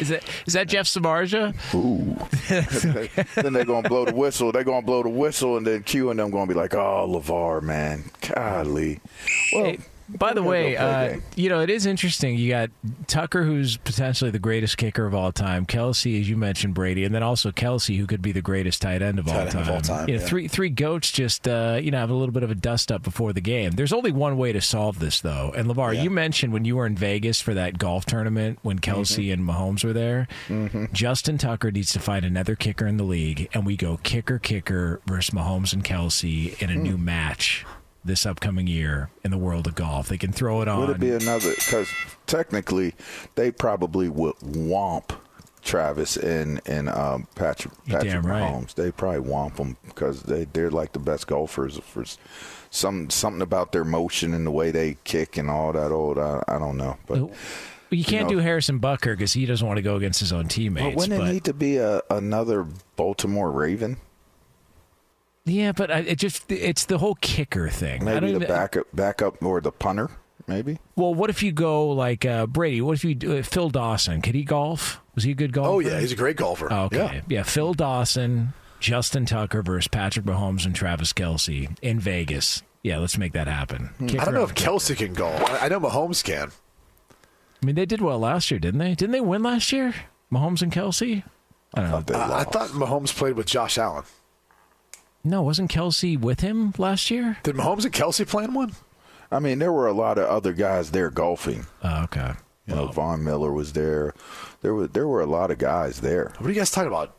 Is 0.01 0.09
that 0.09 0.25
is 0.47 0.53
that 0.55 0.69
Jeff 0.69 0.87
Samardzija? 0.87 1.55
Ooh. 1.75 2.17
then 3.43 3.53
they're 3.53 3.65
gonna 3.65 3.89
blow 3.89 4.05
the 4.05 4.15
whistle. 4.15 4.53
They're 4.53 4.65
gonna 4.65 4.87
blow 4.87 5.03
the 5.03 5.09
whistle, 5.09 5.57
and 5.57 5.67
then 5.67 5.83
Q 5.83 6.11
and 6.11 6.19
them 6.19 6.31
gonna 6.31 6.47
be 6.47 6.55
like, 6.55 6.75
"Oh, 6.75 7.07
LaVar, 7.09 7.63
man, 7.63 8.05
golly." 8.21 9.01
Well, 9.53 9.77
By 10.09 10.33
the 10.33 10.43
way, 10.43 10.75
gonna 10.75 10.87
go 10.87 10.93
play 10.93 11.13
a 11.13 11.17
uh, 11.17 11.21
you 11.37 11.49
know, 11.51 11.61
it 11.61 11.69
is 11.71 11.85
interesting. 11.85 12.37
You 12.39 12.49
got 12.49 12.71
Tucker, 13.09 13.43
who's 13.45 13.77
potentially 13.77 14.31
the 14.31 14.39
greatest 14.39 14.77
kicker 14.79 15.05
of 15.07 15.15
all 15.15 15.33
time. 15.33 15.67
Kelce, 15.67 16.19
as 16.21 16.29
you 16.31 16.37
mentioned, 16.37 16.73
Brady, 16.75 17.05
and 17.05 17.15
then 17.15 17.23
also 17.23 17.51
Kelce, 17.51 17.97
who 17.99 18.07
could 18.07 18.23
be 18.23 18.33
the 18.33 18.41
greatest 18.41 18.81
tight 18.81 19.03
end 19.03 19.19
of, 19.19 19.27
Tight 19.27 19.35
all, 19.35 19.41
end 19.43 19.51
time. 19.51 19.63
of 19.63 19.69
all 19.71 19.81
time, 19.83 20.09
You 20.09 20.15
know, 20.17 20.21
yeah. 20.23 20.27
three 20.27 20.49
three 20.49 20.71
goats 20.71 21.13
just 21.13 21.47
uh, 21.47 21.79
you 21.83 21.91
know 21.91 21.99
have 21.99 22.11
a 22.11 22.15
little 22.15 22.33
bit 22.33 22.43
of 22.43 22.51
a 22.51 22.55
dust 22.55 22.91
up 22.91 23.03
before 23.03 23.33
the 23.33 23.41
game. 23.43 23.73
There's 23.73 23.93
only 23.93 24.11
one 24.13 24.39
way 24.39 24.53
to 24.53 24.61
solve 24.61 24.99
this, 24.99 25.21
though. 25.21 25.53
And 25.57 25.69
LaVar, 25.69 26.03
you 26.03 26.09
mentioned 26.11 26.53
when 26.53 26.65
you 26.65 26.77
were 26.77 26.87
in 26.87 26.97
Vegas 26.97 27.41
for 27.41 27.53
that 27.55 27.77
golf 27.79 28.07
tournament 28.07 28.59
when 28.63 28.79
Kelce 28.79 29.09
Mm-hmm. 29.19 29.33
and 29.33 29.49
Mahomes 29.49 29.85
were 29.85 29.93
there. 29.93 30.29
Justin 30.93 31.39
Tucker 31.39 31.71
needs 31.71 31.93
to 31.93 31.99
find 32.01 32.25
another 32.25 32.55
kicker 32.57 32.87
in 32.87 32.97
the 32.97 33.05
league, 33.05 33.49
and 33.53 33.67
we 33.67 33.77
go 33.77 33.99
kicker 34.03 34.39
kicker 34.39 35.01
versus 35.07 35.35
Mahomes 35.35 35.73
and 35.73 35.85
Kelce 35.85 36.61
in 36.63 36.71
a 36.71 36.75
Hmm. 36.75 36.83
new 36.83 36.99
match. 36.99 37.65
This 38.09 38.25
upcoming 38.25 38.67
year 38.67 39.11
in 39.23 39.31
the 39.31 39.37
world 39.37 39.67
of 39.67 39.75
golf, 39.75 40.09
they 40.09 40.17
can 40.17 40.33
throw 40.33 40.63
it 40.63 40.67
on. 40.69 40.81
Would 40.81 40.91
it 40.97 41.01
be 41.01 41.11
another? 41.11 41.51
Because 41.51 41.89
technically, 42.27 42.95
they 43.35 43.51
probably 43.51 44.09
would 44.09 44.35
womp 44.37 45.11
Travis 45.63 46.17
and 46.17 46.63
and 46.65 46.89
um, 46.89 47.29
Patrick 47.35 47.75
You're 47.85 47.99
Patrick 47.99 48.23
damn 48.23 48.27
right. 48.27 48.43
Mahomes. 48.43 48.75
They 48.75 48.91
probably 48.91 49.31
womp 49.31 49.57
them 49.57 49.77
because 49.85 50.23
they 50.23 50.45
they're 50.45 50.71
like 50.71 50.93
the 50.93 50.99
best 50.99 51.27
golfers 51.27 51.79
for 51.81 52.05
some 52.71 53.11
something 53.11 53.43
about 53.43 53.73
their 53.73 53.85
motion 53.85 54.33
and 54.33 54.47
the 54.47 54.51
way 54.51 54.71
they 54.71 54.97
kick 55.05 55.37
and 55.37 55.51
all 55.51 55.73
that. 55.75 55.93
Old 55.93 56.19
I, 56.19 56.43
I 56.49 56.59
don't 56.59 56.79
know, 56.79 56.97
but. 57.07 57.21
Well, 57.21 57.31
you 57.91 58.05
can't 58.05 58.25
know- 58.25 58.37
do 58.37 58.39
Harrison 58.39 58.81
Butker 58.81 59.13
because 59.17 59.35
he 59.35 59.45
doesn't 59.47 59.67
want 59.67 59.77
to 59.77 59.83
go 59.83 59.97
against 59.97 60.21
his 60.21 60.33
own 60.33 60.49
teammates. 60.49 60.95
But 60.95 60.97
wouldn't 60.97 61.21
but- 61.21 61.29
it 61.29 61.33
need 61.33 61.45
to 61.45 61.55
be 61.55 61.77
a, 61.77 62.03
another 62.11 62.67
Baltimore 62.97 63.51
Raven? 63.51 63.99
Yeah, 65.49 65.73
but 65.73 65.91
I, 65.91 65.99
it 66.01 66.19
just 66.19 66.51
it's 66.53 66.85
the 66.85 66.99
whole 66.99 67.15
kicker 67.21 67.69
thing. 67.69 68.03
I 68.03 68.05
Maybe 68.05 68.21
don't 68.21 68.31
the 68.31 68.37
even, 68.45 68.49
backup, 68.49 68.87
backup 68.93 69.43
or 69.43 69.61
the 69.61 69.73
punter, 69.73 70.11
maybe. 70.47 70.79
Well, 70.97 71.15
what 71.15 71.31
if 71.31 71.43
you 71.43 71.53
go 71.53 71.89
like 71.91 72.25
uh, 72.25 72.47
Brady? 72.47 72.81
What 72.81 72.95
if 72.97 73.05
you 73.05 73.15
do 73.15 73.39
uh, 73.39 73.43
Phil 73.43 73.71
Dawson? 73.71 74.21
Could 74.23 74.35
he 74.35 74.45
golf? 74.45 75.01
Was 75.15 75.25
he 75.25 75.33
a 75.33 75.35
good 75.35 75.53
golfer? 75.53 75.71
Oh 75.71 75.79
yeah, 75.81 75.99
he's 76.01 76.13
a 76.13 76.17
great 76.17 76.37
golfer. 76.37 76.69
Oh, 76.71 76.85
okay. 76.85 76.97
Yeah. 76.99 77.21
Yeah. 77.29 77.43
Phil 77.45 77.75
Dawson, 77.75 78.53
Justin 78.81 79.27
Tucker 79.27 79.63
versus 79.63 79.89
Patrick 79.89 80.27
Mahomes 80.27 80.67
and 80.67 80.75
Travis 80.75 81.13
Kelce 81.13 81.77
in 81.83 81.99
Vegas. 81.99 82.63
Yeah, 82.83 82.99
let's 82.99 83.19
make 83.19 83.33
that 83.33 83.49
happen. 83.49 83.91
I 84.01 84.25
don't 84.25 84.35
know 84.35 84.45
if 84.45 84.55
the- 84.55 84.61
Kelce 84.63 84.97
can 84.97 85.15
golf. 85.15 85.43
I 85.51 85.67
I 85.67 85.69
know 85.69 85.81
Mahomes 85.81 86.23
can. 86.23 86.53
I 87.61 87.67
mean, 87.67 87.75
they 87.75 87.87
did 87.87 88.01
well 88.01 88.21
last 88.21 88.51
year, 88.53 88.61
didn't 88.61 88.79
they? 88.79 88.95
Didn't 88.95 89.11
they 89.13 89.21
win 89.21 89.43
last 89.43 89.73
year? 89.73 89.93
Mahomes 90.31 90.63
and 90.63 90.73
Kelce. 90.73 91.25
I 91.75 91.81
don't 91.83 92.09
know. 92.11 92.17
I, 92.17 92.41
I 92.41 92.45
thought 92.45 92.69
Mahomes 92.71 93.13
played 93.15 93.35
with 93.35 93.47
Josh 93.47 93.77
Allen. 93.79 94.05
No, 95.25 95.43
wasn't 95.43 95.71
Kelce 95.71 96.19
with 96.19 96.41
him 96.41 96.73
last 96.79 97.11
year? 97.11 97.39
Did 97.43 97.57
Mahomes 97.57 97.85
and 97.85 97.93
Kelce 97.93 98.27
play 98.27 98.45
in 98.45 98.55
one? 98.55 98.73
I 99.31 99.41
mean, 99.41 99.59
there 99.59 99.73
were 99.73 99.87
a 99.87 99.93
lot 99.93 100.17
of 100.19 100.25
other 100.27 100.53
guys 100.53 100.91
there 100.91 101.11
golfing. 101.11 101.67
Oh, 101.83 102.05
okay. 102.05 102.33
You 102.67 102.75
know, 102.75 102.87
Von 102.89 103.25
Miller 103.25 103.53
was 103.53 103.73
there. 103.73 104.15
There 104.61 104.75
were 104.75 104.87
there 104.87 105.09
were 105.09 105.21
a 105.23 105.27
lot 105.27 105.51
of 105.51 105.59
guys 105.59 106.01
there. 106.01 106.33
What 106.39 106.47
are 106.47 106.53
you 106.53 106.59
guys 106.59 106.71
talking 106.71 106.89
about? 106.89 107.15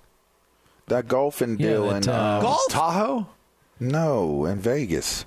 That 0.87 1.07
golfing 1.07 1.59
Yeah, 1.59 1.67
deal 1.69 1.89
that, 1.89 2.05
in 2.07 2.09
uh, 2.13 2.39
Golf? 2.41 2.61
Tahoe? 2.69 3.27
No, 3.79 4.45
in 4.45 4.59
Vegas. 4.59 5.25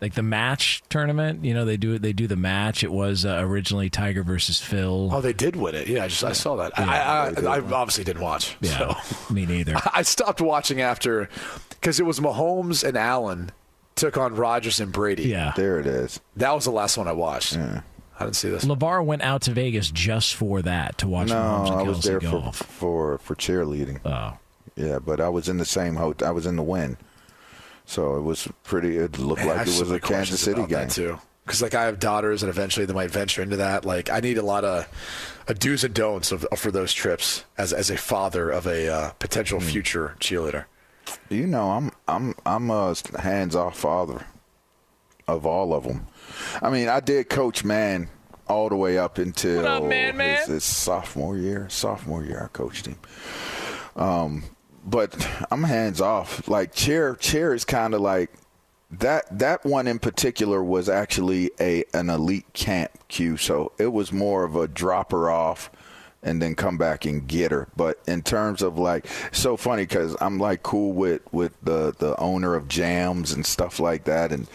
Like 0.00 0.12
the 0.12 0.22
match 0.22 0.82
tournament, 0.90 1.42
you 1.42 1.54
know, 1.54 1.64
they 1.64 1.78
do 1.78 1.98
they 1.98 2.12
do 2.12 2.26
the 2.26 2.36
match. 2.36 2.84
It 2.84 2.92
was 2.92 3.24
uh, 3.24 3.38
originally 3.40 3.88
Tiger 3.88 4.22
versus 4.22 4.60
Phil. 4.60 5.08
Oh, 5.10 5.22
they 5.22 5.32
did 5.32 5.56
Wynn 5.56 5.74
it. 5.74 5.88
Yeah, 5.88 6.04
I 6.04 6.08
just 6.08 6.22
I 6.22 6.32
saw 6.32 6.56
that. 6.56 6.72
Yeah, 6.78 7.22
I, 7.22 7.28
they 7.30 7.36
did 7.36 7.46
I, 7.46 7.54
I 7.54 7.60
obviously 7.60 8.04
didn't 8.04 8.22
watch. 8.22 8.56
Yeah, 8.60 8.94
so. 9.00 9.32
me 9.32 9.46
neither. 9.46 9.74
I 9.94 10.02
stopped 10.02 10.42
watching 10.42 10.82
after 10.82 11.30
because 11.70 11.98
it 11.98 12.04
was 12.04 12.20
Mahomes 12.20 12.86
and 12.86 12.96
Allen 12.96 13.52
took 13.94 14.18
on 14.18 14.34
Rodgers 14.34 14.80
and 14.80 14.92
Brady. 14.92 15.24
Yeah. 15.24 15.52
There 15.56 15.80
it 15.80 15.86
is. 15.86 16.20
That 16.36 16.52
was 16.52 16.64
the 16.64 16.70
last 16.70 16.96
one 16.98 17.08
I 17.08 17.12
watched. 17.12 17.56
I 18.18 18.24
didn't 18.24 18.36
see 18.36 18.48
this. 18.48 18.64
LaVar 18.64 19.04
went 19.04 19.22
out 19.22 19.42
to 19.42 19.52
Vegas 19.52 19.90
just 19.90 20.34
for 20.34 20.62
that 20.62 20.98
to 20.98 21.08
watch 21.08 21.28
no, 21.28 21.34
Mahomes 21.34 21.70
and 21.70 21.80
I 21.80 21.82
was 21.82 22.02
there 22.02 22.20
for, 22.20 22.52
for 22.52 23.18
for 23.18 23.34
cheerleading. 23.34 24.00
Oh, 24.04 24.38
yeah, 24.76 24.98
but 24.98 25.20
I 25.20 25.28
was 25.28 25.48
in 25.48 25.58
the 25.58 25.64
same 25.64 25.96
hotel. 25.96 26.28
I 26.28 26.30
was 26.30 26.46
in 26.46 26.56
the 26.56 26.62
win, 26.62 26.96
so 27.86 28.16
it 28.16 28.20
was 28.22 28.46
pretty. 28.64 28.98
It 28.98 29.18
looked 29.18 29.40
Man, 29.44 29.56
like 29.56 29.66
it 29.66 29.78
was 29.80 29.90
a 29.90 29.98
Kansas 29.98 30.40
City 30.40 30.60
about 30.60 30.68
game 30.68 30.88
too. 30.88 31.18
Because 31.44 31.62
like 31.62 31.74
I 31.74 31.84
have 31.84 32.00
daughters, 32.00 32.42
and 32.42 32.50
eventually 32.50 32.86
they 32.86 32.92
might 32.92 33.10
venture 33.10 33.40
into 33.40 33.56
that. 33.56 33.84
Like 33.84 34.10
I 34.10 34.20
need 34.20 34.36
a 34.36 34.42
lot 34.42 34.64
of 34.64 34.88
a 35.48 35.54
do's 35.54 35.84
and 35.84 35.94
don'ts 35.94 36.32
of, 36.32 36.44
for 36.56 36.70
those 36.72 36.92
trips 36.92 37.44
as 37.56 37.72
as 37.72 37.88
a 37.88 37.96
father 37.96 38.50
of 38.50 38.66
a 38.66 38.88
uh, 38.92 39.10
potential 39.20 39.60
Hmm. 39.60 39.66
future 39.66 40.16
cheerleader. 40.20 40.64
You 41.28 41.46
know, 41.46 41.70
I'm 41.70 41.92
I'm 42.08 42.34
I'm 42.44 42.68
a 42.70 42.94
hands-off 43.20 43.78
father 43.78 44.26
of 45.28 45.46
all 45.46 45.72
of 45.72 45.84
them. 45.84 46.06
I 46.60 46.68
mean, 46.70 46.88
I 46.88 46.98
did 46.98 47.28
coach 47.28 47.62
man 47.62 48.08
all 48.48 48.68
the 48.68 48.76
way 48.76 48.98
up 48.98 49.18
until 49.18 49.64
up, 49.66 49.84
man, 49.84 50.16
man? 50.16 50.38
His, 50.38 50.46
his 50.48 50.64
sophomore 50.64 51.36
year. 51.36 51.68
Sophomore 51.68 52.24
year, 52.24 52.42
I 52.44 52.48
coached 52.48 52.86
him. 52.86 52.96
Um, 53.94 54.44
but 54.86 55.28
I'm 55.50 55.64
hands 55.64 56.00
off. 56.00 56.48
Like 56.48 56.72
chair, 56.72 57.16
chair 57.16 57.52
is 57.52 57.64
kind 57.64 57.92
of 57.92 58.00
like 58.00 58.30
that. 58.92 59.38
That 59.38 59.66
one 59.66 59.86
in 59.88 59.98
particular 59.98 60.62
was 60.62 60.88
actually 60.88 61.50
a 61.60 61.84
an 61.92 62.08
elite 62.08 62.52
camp 62.52 62.92
cue, 63.08 63.36
so 63.36 63.72
it 63.78 63.92
was 63.92 64.12
more 64.12 64.44
of 64.44 64.56
a 64.56 64.68
drop 64.68 65.10
her 65.10 65.28
off 65.28 65.70
and 66.22 66.40
then 66.40 66.54
come 66.54 66.78
back 66.78 67.04
and 67.04 67.26
get 67.26 67.52
her. 67.52 67.68
But 67.76 68.00
in 68.06 68.22
terms 68.22 68.62
of 68.62 68.78
like, 68.78 69.06
so 69.32 69.56
funny 69.56 69.82
because 69.82 70.16
I'm 70.20 70.38
like 70.38 70.62
cool 70.62 70.92
with 70.92 71.22
with 71.32 71.52
the 71.62 71.94
the 71.98 72.18
owner 72.18 72.54
of 72.54 72.68
Jams 72.68 73.32
and 73.32 73.44
stuff 73.44 73.80
like 73.80 74.04
that, 74.04 74.32
and 74.32 74.48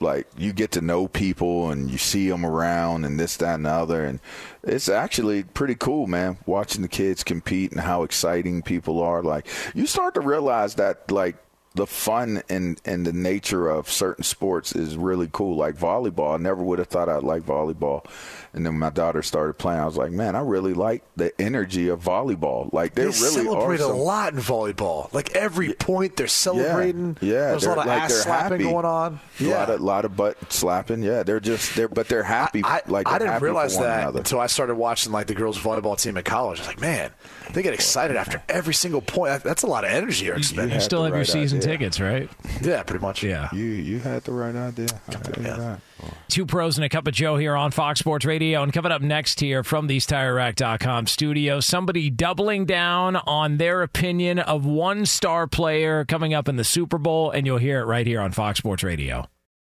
like 0.00 0.26
you 0.36 0.52
get 0.52 0.72
to 0.72 0.80
know 0.80 1.08
people 1.08 1.70
and 1.70 1.90
you 1.90 1.98
see 1.98 2.28
them 2.28 2.44
around 2.44 3.04
and 3.04 3.18
this 3.18 3.36
that 3.38 3.56
and 3.56 3.66
the 3.66 3.70
other, 3.70 4.04
and 4.04 4.20
it's 4.62 4.88
actually 4.88 5.42
pretty 5.42 5.74
cool, 5.74 6.06
man. 6.06 6.38
Watching 6.46 6.82
the 6.82 6.88
kids 6.88 7.22
compete 7.22 7.72
and 7.72 7.80
how 7.80 8.02
exciting 8.02 8.62
people 8.62 9.00
are. 9.00 9.22
Like 9.22 9.46
you 9.74 9.86
start 9.86 10.14
to 10.14 10.20
realize 10.20 10.76
that 10.76 11.10
like 11.10 11.36
the 11.74 11.86
fun 11.86 12.42
and 12.48 12.80
and 12.84 13.06
the 13.06 13.12
nature 13.12 13.68
of 13.68 13.88
certain 13.88 14.24
sports 14.24 14.74
is 14.74 14.96
really 14.96 15.28
cool. 15.30 15.56
Like 15.56 15.76
volleyball, 15.76 16.34
I 16.34 16.36
never 16.38 16.62
would 16.62 16.78
have 16.78 16.88
thought 16.88 17.08
I'd 17.08 17.22
like 17.22 17.42
volleyball, 17.42 18.04
and 18.52 18.66
then 18.66 18.78
my 18.78 18.90
daughter 18.90 19.22
started 19.22 19.54
playing. 19.54 19.80
I 19.80 19.84
was 19.86 19.96
like, 19.96 20.10
man, 20.10 20.34
I 20.34 20.40
really 20.40 20.74
like 20.74 21.04
the 21.16 21.32
energy 21.40 21.88
of 21.88 22.02
volleyball. 22.02 22.72
Like 22.72 22.94
They 22.94 23.02
there 23.02 23.10
really 23.12 23.44
celebrate 23.44 23.80
are 23.80 23.92
a 23.92 23.96
lot 23.96 24.32
in 24.34 24.40
volleyball. 24.40 25.12
Like 25.12 25.34
every 25.36 25.72
point, 25.74 26.16
they're 26.16 26.26
celebrating. 26.26 27.16
Yeah, 27.20 27.50
there's 27.50 27.64
a 27.64 27.66
they're- 27.68 27.76
lot 27.76 27.86
of 27.86 27.92
like 27.92 28.02
ass 28.02 28.14
slapping 28.14 28.50
happy. 28.60 28.64
going 28.64 28.84
on. 28.84 29.20
Yeah, 29.38 29.48
A 29.48 29.58
lot 29.58 29.70
of 29.70 29.80
lot 29.80 30.04
of 30.04 30.16
butt 30.16 30.52
slapping. 30.52 31.02
Yeah, 31.02 31.22
they're 31.22 31.40
just 31.40 31.74
they're 31.76 31.88
but 31.88 32.08
they're 32.08 32.22
happy. 32.22 32.62
like 32.62 33.06
I 33.06 33.18
they're 33.18 33.28
didn't 33.28 33.42
realize 33.42 33.78
that 33.78 34.00
another. 34.02 34.18
until 34.18 34.40
I 34.40 34.46
started 34.46 34.74
watching 34.74 35.12
like 35.12 35.26
the 35.26 35.34
girls 35.34 35.58
volleyball 35.58 36.00
team 36.00 36.16
at 36.16 36.24
college. 36.24 36.58
I 36.58 36.62
was 36.62 36.68
like, 36.68 36.80
man, 36.80 37.10
they 37.52 37.62
get 37.62 37.74
excited 37.74 38.16
after 38.16 38.42
every 38.48 38.74
single 38.74 39.00
point. 39.00 39.42
That's 39.42 39.62
a 39.62 39.66
lot 39.66 39.84
of 39.84 39.90
energy 39.90 40.26
you're 40.26 40.36
expending. 40.36 40.74
you 40.74 40.80
still 40.80 41.04
have 41.04 41.14
your 41.14 41.24
season 41.24 41.60
tickets, 41.60 42.00
right? 42.00 42.28
Yeah, 42.62 42.82
pretty 42.82 43.02
much. 43.02 43.22
Yeah. 43.22 43.48
You 43.52 43.64
you 43.64 43.98
had 44.00 44.24
the 44.24 44.32
right 44.32 44.54
idea. 44.54 44.88
I 45.08 45.12
tell 45.12 45.42
you 45.44 45.50
that. 45.50 45.80
Two 46.28 46.46
pros 46.46 46.76
and 46.78 46.84
a 46.84 46.88
cup 46.88 47.06
of 47.06 47.14
Joe 47.14 47.36
here 47.36 47.56
on 47.56 47.70
Fox 47.70 48.00
Sports 48.00 48.24
Radio. 48.24 48.62
And 48.62 48.72
coming 48.72 48.92
up 48.92 49.02
next 49.02 49.40
here 49.40 49.64
from 49.64 49.86
these 49.86 50.06
TireRack.com 50.06 51.06
studios, 51.06 51.66
somebody 51.66 52.10
doubling 52.10 52.66
down 52.66 53.16
on 53.16 53.56
their 53.56 53.82
opinion 53.82 54.38
of 54.38 54.64
one 54.64 55.06
star 55.06 55.46
player 55.46 56.04
coming 56.04 56.34
up 56.34 56.48
in 56.48 56.56
the 56.56 56.64
Super 56.64 56.98
Bowl. 56.98 57.30
And 57.30 57.46
you'll 57.46 57.58
hear 57.58 57.80
it 57.80 57.84
right 57.84 58.06
here 58.06 58.20
on 58.20 58.32
Fox 58.32 58.58
Sports 58.58 58.82
Radio. 58.82 59.26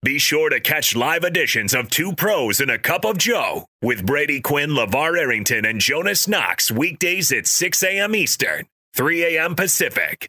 Be 0.04 0.18
sure 0.18 0.50
to 0.50 0.60
catch 0.60 0.94
live 0.94 1.24
editions 1.24 1.74
of 1.74 1.88
Two 1.88 2.12
Pros 2.12 2.60
and 2.60 2.70
a 2.70 2.78
Cup 2.78 3.06
of 3.06 3.16
Joe 3.16 3.64
with 3.80 4.04
Brady 4.04 4.38
Quinn, 4.38 4.70
LaVar 4.70 5.18
Arrington, 5.18 5.64
and 5.64 5.80
Jonas 5.80 6.28
Knox 6.28 6.70
weekdays 6.70 7.32
at 7.32 7.46
6 7.46 7.82
a.m. 7.82 8.14
Eastern, 8.14 8.66
3 8.94 9.36
a.m. 9.36 9.54
Pacific. 9.54 10.28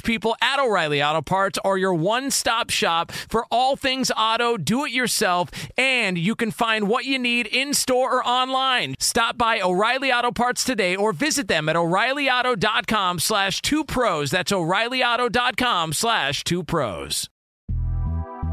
people 0.00 0.36
at 0.40 0.58
O'Reilly 0.58 1.02
Auto 1.02 1.22
Parts 1.22 1.58
are 1.64 1.78
your 1.78 1.94
one 1.94 2.30
stop 2.30 2.70
shop 2.70 3.12
for 3.12 3.46
all 3.50 3.76
things 3.76 4.10
auto, 4.16 4.56
do 4.56 4.84
it 4.84 4.92
yourself, 4.92 5.50
and 5.76 6.18
you 6.18 6.34
can 6.34 6.50
find 6.50 6.88
what 6.88 7.04
you 7.04 7.18
need 7.18 7.46
in 7.46 7.74
store 7.74 8.16
or 8.16 8.26
online. 8.26 8.94
Stop 8.98 9.36
by 9.38 9.60
O'Reilly 9.60 10.12
Auto 10.12 10.30
Parts 10.32 10.64
today 10.64 10.96
or 10.96 11.12
visit 11.12 11.48
them 11.48 11.68
at 11.68 11.76
o'ReillyAuto.com 11.76 13.18
slash 13.18 13.62
two 13.62 13.84
pros. 13.84 14.30
That's 14.30 14.52
o'ReillyAuto.com 14.52 15.92
slash 15.92 16.44
two 16.44 16.64
pros. 16.64 17.28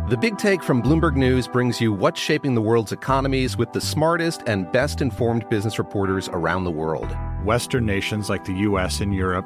The 0.10 0.16
Big 0.16 0.38
Take 0.38 0.64
from 0.64 0.82
Bloomberg 0.82 1.18
News 1.18 1.50
brings 1.50 1.82
you 1.82 1.92
what's 1.92 2.18
shaping 2.18 2.56
the 2.56 2.62
world's 2.62 2.94
economies 2.94 3.58
with 3.58 3.74
the 3.74 3.82
smartest 3.82 4.42
and 4.48 4.72
best 4.72 5.02
informed 5.02 5.50
business 5.50 5.78
reporters 5.78 6.30
around 6.30 6.64
the 6.64 6.72
world. 6.72 7.14
Western 7.44 7.86
nations 7.86 8.30
like 8.30 8.46
the 8.46 8.54
U.S. 8.54 9.02
and 9.02 9.14
Europe. 9.14 9.46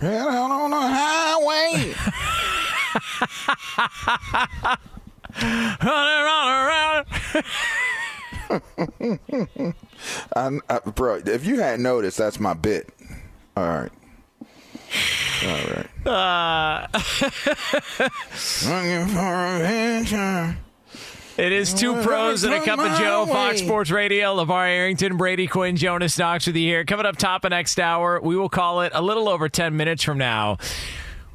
Head 0.00 0.26
out 0.26 0.50
on 0.50 0.70
the 0.70 0.80
highway. 0.80 1.94
running 5.82 6.24
I, 10.36 10.60
I, 10.68 10.78
bro, 10.80 11.22
if 11.24 11.46
you 11.46 11.60
hadn't 11.60 11.82
noticed, 11.82 12.18
that's 12.18 12.40
my 12.40 12.54
bit. 12.54 12.88
All 13.56 13.66
right. 13.66 13.92
All 15.44 15.60
right. 15.74 15.88
Uh, 16.06 16.86
Looking 18.64 19.08
for 19.08 19.34
a 19.34 19.58
venture. 19.60 20.58
It 21.36 21.50
is 21.50 21.74
two 21.74 22.00
pros 22.02 22.44
and 22.44 22.54
a 22.54 22.64
cup 22.64 22.78
of 22.78 22.96
Joe, 22.96 23.26
Fox 23.26 23.58
Sports 23.58 23.90
Radio. 23.90 24.36
LaVar 24.36 24.68
Arrington, 24.68 25.16
Brady 25.16 25.48
Quinn, 25.48 25.74
Jonas 25.74 26.16
Knox 26.16 26.46
with 26.46 26.54
you 26.54 26.62
here. 26.62 26.84
Coming 26.84 27.06
up 27.06 27.16
top 27.16 27.44
of 27.44 27.50
next 27.50 27.80
hour, 27.80 28.20
we 28.20 28.36
will 28.36 28.48
call 28.48 28.82
it 28.82 28.92
a 28.94 29.02
little 29.02 29.28
over 29.28 29.48
10 29.48 29.76
minutes 29.76 30.04
from 30.04 30.16
now. 30.16 30.58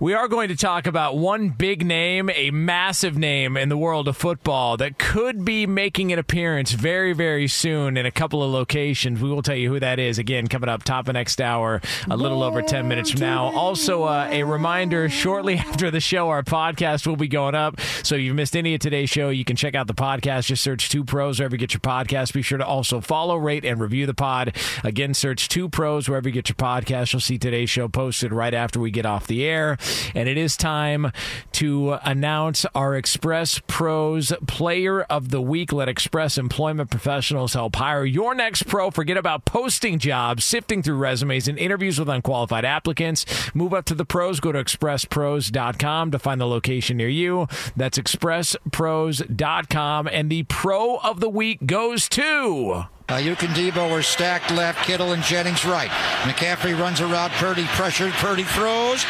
We 0.02 0.14
are 0.14 0.30
going 0.30 0.48
to 0.48 0.56
talk 0.56 0.88
about 0.88 1.18
one 1.18 1.50
big 1.50 1.86
name, 1.86 2.30
a 2.34 2.52
massive 2.52 3.18
name 3.18 3.58
in 3.58 3.68
the 3.68 3.76
world 3.76 4.08
of 4.08 4.16
football 4.16 4.78
that 4.78 4.98
could 4.98 5.44
be 5.44 5.68
making 5.68 6.14
an 6.14 6.20
appearance 6.20 6.72
very, 6.72 7.12
very 7.12 7.50
soon 7.50 7.98
in 7.98 8.06
a 8.06 8.12
couple 8.12 8.42
of 8.42 8.50
locations. 8.50 9.20
We 9.20 9.30
will 9.30 9.42
tell 9.42 9.58
you 9.58 9.70
who 9.74 9.78
that 9.82 10.00
is 10.00 10.18
again 10.18 10.48
coming 10.48 10.70
up 10.70 10.86
top 10.86 11.10
of 11.10 11.16
next 11.16 11.42
hour, 11.42 11.82
a 12.10 12.16
little 12.16 12.44
over 12.44 12.62
10 12.62 12.88
minutes 12.88 13.12
from 13.12 13.20
now. 13.20 13.48
Also, 13.48 14.04
uh, 14.04 14.30
a 14.32 14.44
reminder 14.44 15.10
shortly 15.10 15.58
after 15.58 15.92
the 15.92 16.00
show, 16.00 16.30
our 16.30 16.44
podcast 16.44 17.06
will 17.06 17.18
be 17.18 17.28
going 17.28 17.54
up. 17.54 17.82
So 18.02 18.16
if 18.16 18.22
you've 18.22 18.38
missed 18.38 18.56
any 18.56 18.76
of 18.76 18.80
today's 18.80 19.10
show, 19.10 19.28
you 19.28 19.44
can 19.44 19.58
check 19.58 19.76
out 19.76 19.88
the 19.88 19.94
podcast. 19.94 20.46
Just 20.46 20.64
search 20.64 20.88
Two 20.88 21.04
Pros 21.04 21.40
wherever 21.40 21.56
you 21.56 21.60
get 21.60 21.74
your 21.74 21.82
podcast. 21.82 22.32
Be 22.32 22.42
sure 22.42 22.58
to 22.58 22.66
also 22.66 23.02
follow, 23.02 23.36
rate, 23.36 23.66
and 23.66 23.82
review 23.82 24.06
the 24.06 24.14
pod. 24.14 24.56
Again, 24.82 25.14
search 25.14 25.50
Two 25.50 25.68
Pros 25.68 26.08
wherever 26.08 26.30
you 26.30 26.34
get 26.34 26.48
your 26.48 26.56
podcast. 26.56 27.12
You'll 27.12 27.20
see 27.20 27.38
today's 27.38 27.70
show 27.70 27.90
posted 27.90 28.32
right 28.32 28.54
after 28.54 28.80
we 28.80 28.92
get 28.92 29.06
off 29.06 29.28
the 29.28 29.44
air. 29.44 29.78
And 30.16 30.30
it 30.30 30.38
is 30.38 30.58
time 30.58 31.12
to 31.54 31.94
announce 32.04 32.66
our 32.76 32.96
Express 32.96 33.62
Pros 33.68 34.34
Player 34.48 35.02
of 35.04 35.30
the 35.30 35.42
Week. 35.42 35.72
Let 35.72 35.88
Express 35.90 36.38
Employment 36.38 36.90
Professionals 36.90 37.54
help 37.54 37.76
hire 37.76 38.06
your 38.06 38.34
next 38.36 38.68
pro. 38.68 38.92
Forget 38.92 39.18
about 39.18 39.46
posting 39.46 40.00
jobs, 40.00 40.44
sifting 40.46 40.84
through 40.84 40.98
resumes, 40.98 41.48
and 41.48 41.58
interviews 41.58 41.98
with 42.00 42.10
unqualified 42.10 42.66
applicants. 42.66 43.26
Move 43.54 43.74
up 43.74 43.86
to 43.86 43.96
the 43.96 44.06
pros. 44.06 44.40
Go 44.40 44.52
to 44.52 44.64
expresspros.com 44.64 46.12
to 46.12 46.20
find 46.20 46.42
the 46.42 46.48
location 46.48 46.98
near 46.98 47.08
you. 47.08 47.48
That's 47.76 47.98
expresspros.com. 47.98 50.08
And 50.08 50.30
the 50.30 50.44
Pro 50.44 50.98
of 50.98 51.20
the 51.20 51.30
Week 51.30 51.66
goes 51.66 52.08
to. 52.10 52.84
Aiyuk 53.10 53.44
and 53.44 53.56
Debo 53.56 53.92
were 53.92 54.04
stacked 54.04 54.52
left, 54.52 54.86
Kittle 54.86 55.14
and 55.14 55.24
Jennings 55.24 55.66
right. 55.66 55.90
McCaffrey 56.22 56.80
runs 56.80 57.02
around 57.02 57.32
Purdy, 57.32 57.66
pressured, 57.70 58.12
Purdy 58.14 58.44
throws. 58.44 59.04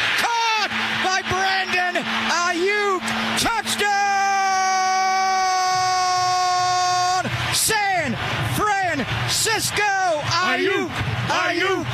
By 0.68 1.22
Brandon 1.28 2.02
Aiyuk! 2.28 3.00
Touchdown! 3.38 3.90
San 7.54 8.16
Francisco! 8.56 9.82
Aiyuk! 10.44 10.90
Aiyuk! 11.28 11.86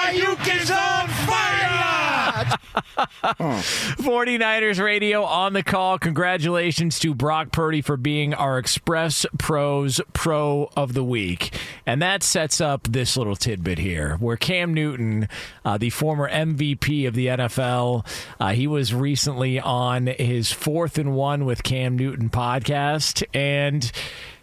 Aiyuk 0.00 0.62
is 0.62 0.70
on 0.70 1.08
fire! 1.26 1.83
49ers 3.24 4.82
Radio 4.82 5.24
on 5.24 5.52
the 5.52 5.62
call. 5.62 5.98
Congratulations 5.98 6.98
to 7.00 7.14
Brock 7.14 7.52
Purdy 7.52 7.82
for 7.82 7.96
being 7.96 8.34
our 8.34 8.58
Express 8.58 9.26
Pros 9.38 10.00
Pro 10.12 10.70
of 10.76 10.94
the 10.94 11.04
Week. 11.04 11.56
And 11.86 12.00
that 12.02 12.22
sets 12.22 12.60
up 12.60 12.84
this 12.84 13.16
little 13.16 13.36
tidbit 13.36 13.78
here 13.78 14.16
where 14.16 14.36
Cam 14.36 14.74
Newton, 14.74 15.28
uh, 15.64 15.78
the 15.78 15.90
former 15.90 16.30
MVP 16.30 17.06
of 17.06 17.14
the 17.14 17.26
NFL, 17.26 18.06
uh, 18.40 18.52
he 18.52 18.66
was 18.66 18.94
recently 18.94 19.60
on 19.60 20.06
his 20.06 20.52
fourth 20.52 20.98
and 20.98 21.14
one 21.14 21.44
with 21.44 21.62
Cam 21.62 21.96
Newton 21.96 22.30
podcast. 22.30 23.24
And 23.34 23.90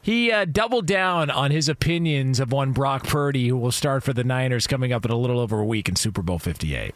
he 0.02 0.32
uh, 0.32 0.46
doubled 0.46 0.88
down 0.88 1.30
on 1.30 1.52
his 1.52 1.70
opinions 1.70 2.40
of 2.40 2.52
one 2.52 2.72
Brock 2.72 3.04
Purdy, 3.04 3.48
who 3.48 3.58
will 3.58 3.72
start 3.72 4.04
for 4.04 4.14
the 4.14 4.24
Niners 4.24 4.66
coming 4.66 4.92
up 4.92 5.06
in 5.06 5.12
a 5.12 5.18
little 5.18 5.40
over 5.40 5.60
a 5.60 5.66
week 5.66 5.88
in 5.88 5.96
Super 5.96 6.22
Bowl 6.22 6.40
58. 6.40 6.96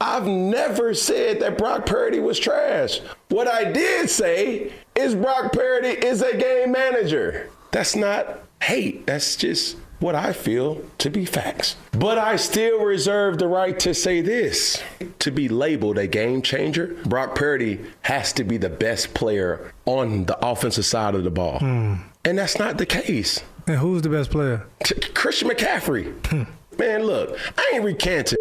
I've 0.00 0.26
never 0.26 0.92
said 0.94 1.40
that 1.40 1.56
Brock 1.56 1.86
Purdy 1.86 2.18
was 2.18 2.38
trash. 2.38 3.00
What 3.28 3.48
I 3.48 3.70
did 3.70 4.10
say 4.10 4.72
is 4.94 5.14
Brock 5.14 5.52
Purdy 5.52 5.88
is 5.88 6.20
a 6.22 6.36
game 6.36 6.72
manager. 6.72 7.48
That's 7.72 7.96
not 7.96 8.40
hate. 8.62 9.06
That's 9.06 9.36
just 9.36 9.76
what 10.00 10.14
I 10.14 10.32
feel 10.32 10.82
to 10.98 11.08
be 11.08 11.24
facts. 11.24 11.76
But 11.92 12.18
I 12.18 12.36
still 12.36 12.84
reserve 12.84 13.38
the 13.38 13.48
right 13.48 13.78
to 13.80 13.94
say 13.94 14.20
this. 14.20 14.82
To 15.20 15.30
be 15.30 15.48
labeled 15.48 15.96
a 15.96 16.06
game 16.06 16.42
changer, 16.42 16.96
Brock 17.06 17.34
Purdy 17.34 17.80
has 18.02 18.32
to 18.34 18.44
be 18.44 18.58
the 18.58 18.68
best 18.68 19.14
player 19.14 19.72
on 19.86 20.26
the 20.26 20.38
offensive 20.46 20.84
side 20.84 21.14
of 21.14 21.24
the 21.24 21.30
ball. 21.30 21.58
Hmm. 21.58 21.94
And 22.24 22.38
that's 22.38 22.58
not 22.58 22.76
the 22.76 22.86
case. 22.86 23.42
And 23.66 23.76
who's 23.76 24.02
the 24.02 24.10
best 24.10 24.30
player? 24.30 24.66
Christian 25.14 25.48
McCaffrey. 25.48 26.12
Hmm. 26.26 26.42
Man, 26.78 27.04
look, 27.04 27.38
I 27.56 27.72
ain't 27.74 27.84
recanting. 27.84 28.38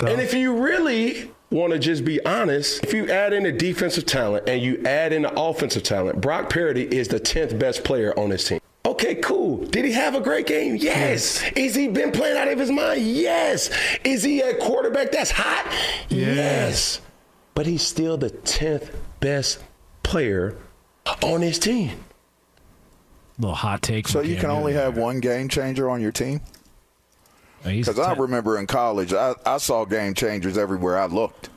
And 0.00 0.20
if 0.20 0.32
you 0.32 0.56
really 0.56 1.30
want 1.50 1.72
to 1.72 1.78
just 1.78 2.04
be 2.04 2.24
honest, 2.24 2.84
if 2.84 2.92
you 2.92 3.08
add 3.10 3.32
in 3.32 3.42
the 3.42 3.52
defensive 3.52 4.06
talent 4.06 4.48
and 4.48 4.62
you 4.62 4.82
add 4.84 5.12
in 5.12 5.22
the 5.22 5.40
offensive 5.40 5.82
talent, 5.82 6.20
Brock 6.20 6.50
Purdy 6.50 6.84
is 6.84 7.08
the 7.08 7.18
10th 7.18 7.58
best 7.58 7.82
player 7.84 8.16
on 8.18 8.28
this 8.30 8.46
team. 8.46 8.60
Okay, 8.86 9.16
cool. 9.16 9.64
Did 9.66 9.84
he 9.84 9.92
have 9.92 10.14
a 10.14 10.20
great 10.20 10.46
game? 10.46 10.76
Yes. 10.76 11.42
Is 11.56 11.74
he 11.74 11.88
been 11.88 12.12
playing 12.12 12.36
out 12.36 12.48
of 12.48 12.58
his 12.58 12.70
mind? 12.70 13.02
Yes. 13.02 13.70
Is 14.04 14.22
he 14.22 14.40
a 14.40 14.54
quarterback 14.56 15.10
that's 15.10 15.30
hot? 15.30 15.66
Yes. 16.08 17.00
But 17.54 17.66
he's 17.66 17.82
still 17.82 18.16
the 18.16 18.30
10th 18.30 18.90
best 19.20 19.62
player 20.04 20.56
on 21.22 21.42
his 21.42 21.58
team. 21.58 21.98
Little 23.38 23.54
hot 23.54 23.82
take. 23.82 24.08
So 24.08 24.20
you 24.20 24.36
can 24.36 24.50
only 24.50 24.72
have 24.72 24.96
one 24.96 25.20
game 25.20 25.48
changer 25.48 25.90
on 25.90 26.00
your 26.00 26.12
team? 26.12 26.40
Because 27.64 27.98
I 27.98 28.12
remember 28.14 28.58
in 28.58 28.66
college, 28.66 29.12
I, 29.12 29.34
I 29.44 29.58
saw 29.58 29.84
game 29.84 30.14
changers 30.14 30.56
everywhere 30.56 30.98
I 30.98 31.06
looked. 31.06 31.50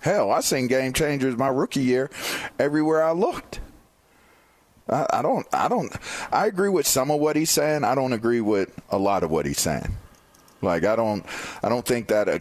Hell, 0.00 0.30
I 0.30 0.40
seen 0.40 0.66
game 0.66 0.92
changers 0.92 1.36
my 1.36 1.48
rookie 1.48 1.82
year 1.82 2.10
everywhere 2.58 3.02
I 3.02 3.12
looked. 3.12 3.60
I, 4.88 5.06
I 5.10 5.22
don't, 5.22 5.46
I 5.52 5.68
don't, 5.68 5.90
I 6.30 6.46
agree 6.46 6.68
with 6.68 6.86
some 6.86 7.10
of 7.10 7.20
what 7.20 7.36
he's 7.36 7.50
saying. 7.50 7.84
I 7.84 7.94
don't 7.94 8.12
agree 8.12 8.42
with 8.42 8.70
a 8.90 8.98
lot 8.98 9.22
of 9.22 9.30
what 9.30 9.46
he's 9.46 9.60
saying. 9.60 9.96
Like 10.60 10.84
I 10.84 10.94
don't, 10.94 11.24
I 11.62 11.68
don't 11.68 11.86
think 11.86 12.08
that 12.08 12.28
uh 12.28 12.38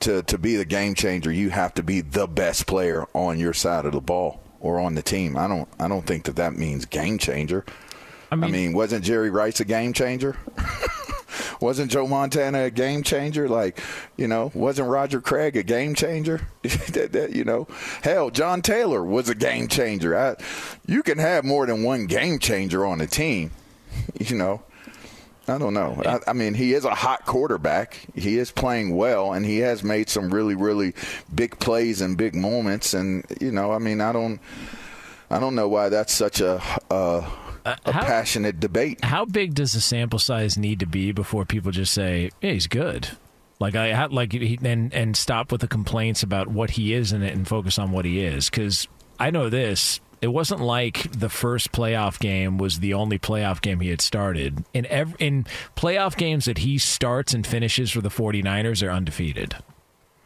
to 0.00 0.22
to 0.22 0.38
be 0.38 0.56
the 0.56 0.64
game 0.64 0.94
changer, 0.94 1.32
you 1.32 1.50
have 1.50 1.74
to 1.74 1.82
be 1.82 2.00
the 2.00 2.26
best 2.26 2.66
player 2.66 3.06
on 3.14 3.38
your 3.38 3.52
side 3.52 3.84
of 3.84 3.92
the 3.92 4.00
ball 4.00 4.40
or 4.60 4.78
on 4.78 4.94
the 4.94 5.02
team. 5.02 5.36
I 5.36 5.48
don't, 5.48 5.68
I 5.78 5.88
don't 5.88 6.06
think 6.06 6.24
that 6.24 6.36
that 6.36 6.54
means 6.54 6.84
game 6.84 7.18
changer. 7.18 7.64
I 8.30 8.36
mean, 8.36 8.74
wasn't 8.74 9.04
Jerry 9.04 9.30
Rice 9.30 9.60
a 9.60 9.64
game 9.64 9.92
changer? 9.94 10.36
wasn't 11.60 11.90
Joe 11.90 12.06
Montana 12.06 12.64
a 12.64 12.70
game 12.70 13.02
changer? 13.02 13.48
Like, 13.48 13.80
you 14.16 14.28
know, 14.28 14.50
wasn't 14.54 14.88
Roger 14.88 15.20
Craig 15.20 15.56
a 15.56 15.62
game 15.62 15.94
changer? 15.94 16.40
that, 16.62 17.12
that, 17.12 17.32
you 17.34 17.44
know, 17.44 17.66
hell, 18.02 18.30
John 18.30 18.62
Taylor 18.62 19.04
was 19.04 19.28
a 19.28 19.34
game 19.34 19.68
changer. 19.68 20.16
I, 20.16 20.36
you 20.86 21.02
can 21.02 21.18
have 21.18 21.44
more 21.44 21.66
than 21.66 21.82
one 21.82 22.06
game 22.06 22.38
changer 22.38 22.84
on 22.84 23.00
a 23.00 23.06
team, 23.06 23.50
you 24.18 24.36
know. 24.36 24.62
I 25.46 25.56
don't 25.56 25.72
know. 25.72 26.02
I, 26.04 26.18
I, 26.26 26.32
mean, 26.34 26.52
he 26.52 26.74
is 26.74 26.84
a 26.84 26.94
hot 26.94 27.24
quarterback. 27.24 27.98
He 28.14 28.36
is 28.36 28.50
playing 28.50 28.94
well, 28.94 29.32
and 29.32 29.46
he 29.46 29.60
has 29.60 29.82
made 29.82 30.10
some 30.10 30.28
really, 30.28 30.54
really 30.54 30.92
big 31.34 31.58
plays 31.58 32.02
and 32.02 32.18
big 32.18 32.34
moments. 32.34 32.92
And 32.92 33.24
you 33.40 33.50
know, 33.50 33.72
I 33.72 33.78
mean, 33.78 34.02
I 34.02 34.12
don't, 34.12 34.40
I 35.30 35.40
don't 35.40 35.54
know 35.54 35.66
why 35.66 35.88
that's 35.88 36.12
such 36.12 36.42
a. 36.42 36.62
a 36.90 37.26
Uh, 37.72 37.76
a 37.86 37.92
how, 37.92 38.04
passionate 38.04 38.60
debate. 38.60 39.04
How 39.04 39.24
big 39.24 39.54
does 39.54 39.72
the 39.72 39.80
sample 39.80 40.18
size 40.18 40.56
need 40.56 40.80
to 40.80 40.86
be 40.86 41.12
before 41.12 41.44
people 41.44 41.70
just 41.72 41.92
say, 41.92 42.30
"Yeah, 42.40 42.52
he's 42.52 42.66
good"? 42.66 43.08
Like 43.60 43.74
I 43.74 44.06
like 44.06 44.32
he, 44.32 44.58
and 44.62 44.92
and 44.92 45.16
stop 45.16 45.50
with 45.50 45.60
the 45.60 45.68
complaints 45.68 46.22
about 46.22 46.48
what 46.48 46.70
he 46.70 46.94
is 46.94 47.12
in 47.12 47.22
it 47.22 47.34
and 47.34 47.46
focus 47.46 47.78
on 47.78 47.90
what 47.90 48.04
he 48.04 48.20
is. 48.20 48.48
Because 48.48 48.86
I 49.18 49.30
know 49.30 49.48
this 49.48 50.00
it 50.20 50.28
wasn't 50.28 50.60
like 50.60 51.10
the 51.12 51.28
first 51.28 51.72
playoff 51.72 52.18
game 52.18 52.58
was 52.58 52.80
the 52.80 52.94
only 52.94 53.18
playoff 53.18 53.60
game 53.60 53.80
he 53.80 53.90
had 53.90 54.00
started. 54.00 54.64
In 54.74 54.86
every, 54.86 55.16
in 55.18 55.46
playoff 55.76 56.16
games 56.16 56.46
that 56.46 56.58
he 56.58 56.78
starts 56.78 57.34
and 57.34 57.46
finishes 57.46 57.90
for 57.90 58.00
the 58.00 58.08
49ers 58.08 58.86
are 58.86 58.90
undefeated. 58.90 59.56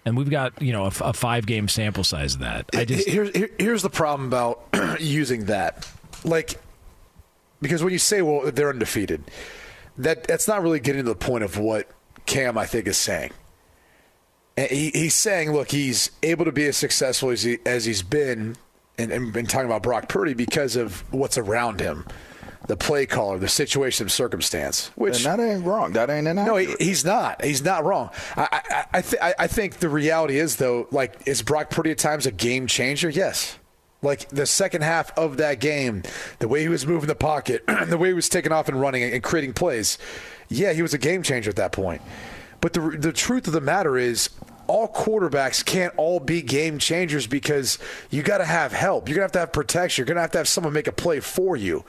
And 0.05 0.17
we've 0.17 0.31
got, 0.31 0.61
you 0.61 0.73
know, 0.73 0.85
a, 0.85 0.93
a 1.01 1.13
five 1.13 1.47
game 1.47 1.69
sample 1.69 2.05
size 2.05 2.35
of 2.35 2.41
that. 2.41 2.67
I 2.75 2.85
just 2.85 3.09
here's 3.09 3.31
here's 3.59 3.83
the 3.83 3.91
problem 3.91 4.27
about 4.29 4.65
using 5.01 5.47
that. 5.47 5.89
Like 6.25 6.61
because 7.63 7.83
when 7.83 7.93
you 7.93 7.99
say 7.99 8.21
well 8.21 8.51
they're 8.51 8.69
undefeated, 8.69 9.25
that 9.97 10.25
that's 10.25 10.47
not 10.47 10.63
really 10.63 10.81
getting 10.81 11.05
to 11.05 11.09
the 11.09 11.17
point 11.17 11.45
of 11.45 11.57
what 11.57 11.89
Cam 12.27 12.59
I 12.59 12.67
think 12.67 12.87
is 12.87 12.99
saying. 12.99 13.33
He, 14.57 14.91
he's 14.91 15.15
saying, 15.15 15.53
look, 15.53 15.71
he's 15.71 16.11
able 16.23 16.45
to 16.45 16.53
be 16.53 16.67
as 16.67 16.77
successful 16.77 17.31
as 17.31 17.43
he 17.43 17.59
as 17.65 17.87
he's 17.87 18.03
been 18.03 18.57
and, 18.99 19.11
and 19.11 19.33
been 19.33 19.47
talking 19.47 19.67
about 19.67 19.83
Brock 19.83 20.09
Purdy 20.09 20.35
because 20.35 20.77
of 20.77 21.11
what's 21.11 21.39
around 21.39 21.81
him 21.81 22.05
the 22.69 22.77
play 22.77 23.07
caller, 23.07 23.39
the 23.39 23.49
situation 23.49 24.07
of 24.07 24.13
circumstance. 24.13 24.91
Which 24.95 25.25
and 25.25 25.41
that 25.41 25.41
ain't 25.43 25.65
wrong. 25.65 25.93
That 25.93 26.11
ain't 26.11 26.27
No, 26.47 26.57
he, 26.57 26.75
he's 26.79 27.05
not. 27.05 27.45
He's 27.45 27.65
not 27.65 27.85
wrong. 27.85 28.11
I 28.37 28.61
I, 28.71 28.85
I, 28.99 29.03
th- 29.03 29.23
I 29.39 29.47
think 29.47 29.79
the 29.79 29.89
reality 29.89 30.39
is 30.39 30.57
though, 30.57 30.87
like, 30.91 31.27
is 31.27 31.43
Brock 31.43 31.71
Purdy 31.71 31.91
at 31.91 31.99
times 31.99 32.27
a 32.27 32.31
game 32.31 32.67
changer? 32.67 33.11
Yes. 33.11 33.59
Like 34.03 34.29
the 34.31 34.47
second 34.47 34.83
half 34.83 35.17
of 35.17 35.37
that 35.37 35.61
game, 35.61 36.03
the 36.41 36.49
way 36.49 36.63
he 36.63 36.69
was 36.69 36.87
moving 36.87 37.07
the 37.07 37.15
pocket, 37.15 37.65
the 37.87 37.97
way 37.97 38.09
he 38.09 38.15
was 38.15 38.29
taking 38.29 38.51
off 38.51 38.69
and 38.69 38.81
running 38.81 39.05
and 39.05 39.23
creating 39.23 39.53
plays, 39.55 39.97
yeah, 40.49 40.73
he 40.73 40.83
was 40.83 40.93
a 40.93 40.99
game 40.99 41.23
changer 41.23 41.51
at 41.51 41.57
that 41.57 41.73
point. 41.73 42.03
But 42.61 42.73
the 42.73 42.81
the 42.81 43.13
truth 43.13 43.47
of 43.47 43.53
the 43.53 43.61
matter 43.61 43.97
is, 43.97 44.31
all 44.67 44.89
quarterbacks 44.89 45.65
can't 45.65 45.95
all 45.97 46.21
be 46.21 46.43
game 46.43 46.79
changers 46.79 47.27
because 47.27 47.79
you 48.11 48.23
got 48.23 48.39
to 48.39 48.45
have 48.45 48.73
help. 48.73 49.09
You're 49.09 49.17
going 49.17 49.23
to 49.23 49.27
have 49.27 49.33
to 49.33 49.39
have 49.41 49.53
protection. 49.53 50.03
You're 50.03 50.07
going 50.07 50.17
to 50.17 50.23
have 50.23 50.31
to 50.33 50.39
have 50.39 50.49
someone 50.49 50.73
make 50.73 50.87
a 50.87 50.93
play 50.93 51.21
for 51.21 51.57
you. 51.57 51.85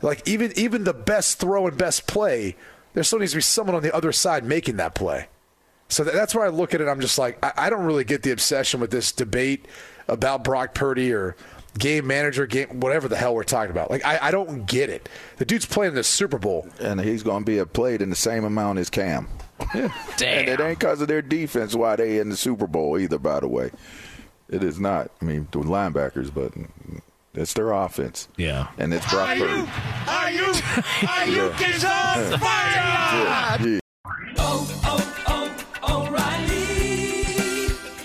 Like 0.00 0.26
even 0.28 0.52
even 0.56 0.84
the 0.84 0.94
best 0.94 1.38
throw 1.38 1.66
and 1.66 1.78
best 1.78 2.06
play, 2.06 2.56
there 2.94 3.02
still 3.02 3.20
needs 3.20 3.32
to 3.32 3.38
be 3.38 3.42
someone 3.42 3.76
on 3.76 3.82
the 3.82 3.94
other 3.94 4.12
side 4.12 4.44
making 4.44 4.76
that 4.76 4.94
play. 4.94 5.28
So 5.88 6.04
that's 6.04 6.34
where 6.34 6.44
I 6.44 6.48
look 6.48 6.74
at 6.74 6.80
it. 6.80 6.88
I'm 6.88 7.00
just 7.00 7.18
like 7.18 7.38
I, 7.44 7.66
I 7.66 7.70
don't 7.70 7.84
really 7.84 8.04
get 8.04 8.22
the 8.22 8.32
obsession 8.32 8.80
with 8.80 8.90
this 8.90 9.12
debate 9.12 9.66
about 10.12 10.44
Brock 10.44 10.74
Purdy 10.74 11.12
or 11.12 11.36
game 11.78 12.06
manager, 12.06 12.46
game 12.46 12.80
whatever 12.80 13.08
the 13.08 13.16
hell 13.16 13.34
we're 13.34 13.44
talking 13.44 13.70
about. 13.70 13.90
Like 13.90 14.04
I, 14.04 14.18
I 14.22 14.30
don't 14.30 14.66
get 14.66 14.90
it. 14.90 15.08
The 15.38 15.44
dude's 15.44 15.66
playing 15.66 15.94
the 15.94 16.04
Super 16.04 16.38
Bowl, 16.38 16.68
and 16.80 17.00
he's 17.00 17.22
going 17.22 17.44
to 17.44 17.50
be 17.58 17.64
played 17.64 18.02
in 18.02 18.10
the 18.10 18.16
same 18.16 18.44
amount 18.44 18.78
as 18.78 18.90
Cam. 18.90 19.28
Damn. 19.72 19.90
And 20.22 20.48
it 20.48 20.60
ain't 20.60 20.78
because 20.78 21.00
of 21.00 21.08
their 21.08 21.22
defense 21.22 21.74
why 21.74 21.96
they 21.96 22.18
in 22.18 22.28
the 22.28 22.36
Super 22.36 22.66
Bowl 22.66 22.98
either, 22.98 23.18
by 23.18 23.40
the 23.40 23.48
way. 23.48 23.70
It 24.48 24.62
is 24.62 24.78
not. 24.78 25.10
I 25.20 25.24
mean, 25.24 25.48
the 25.50 25.60
linebackers, 25.60 26.32
but 26.32 26.52
it's 27.34 27.54
their 27.54 27.72
offense. 27.72 28.28
Yeah. 28.36 28.68
And 28.76 28.92
it's 28.92 29.08
Brock 29.10 29.38
Purdy. 29.38 29.70
Are 30.08 30.30
you? 30.30 30.54
Are 31.08 31.26
you? 31.26 31.44
is 31.64 31.84
on 31.84 32.38
fire! 32.38 33.58
Yeah. 33.64 33.78
Oh, 34.38 34.80
oh, 34.84 34.84
oh, 34.84 35.21
O'Reilly! 35.21 35.21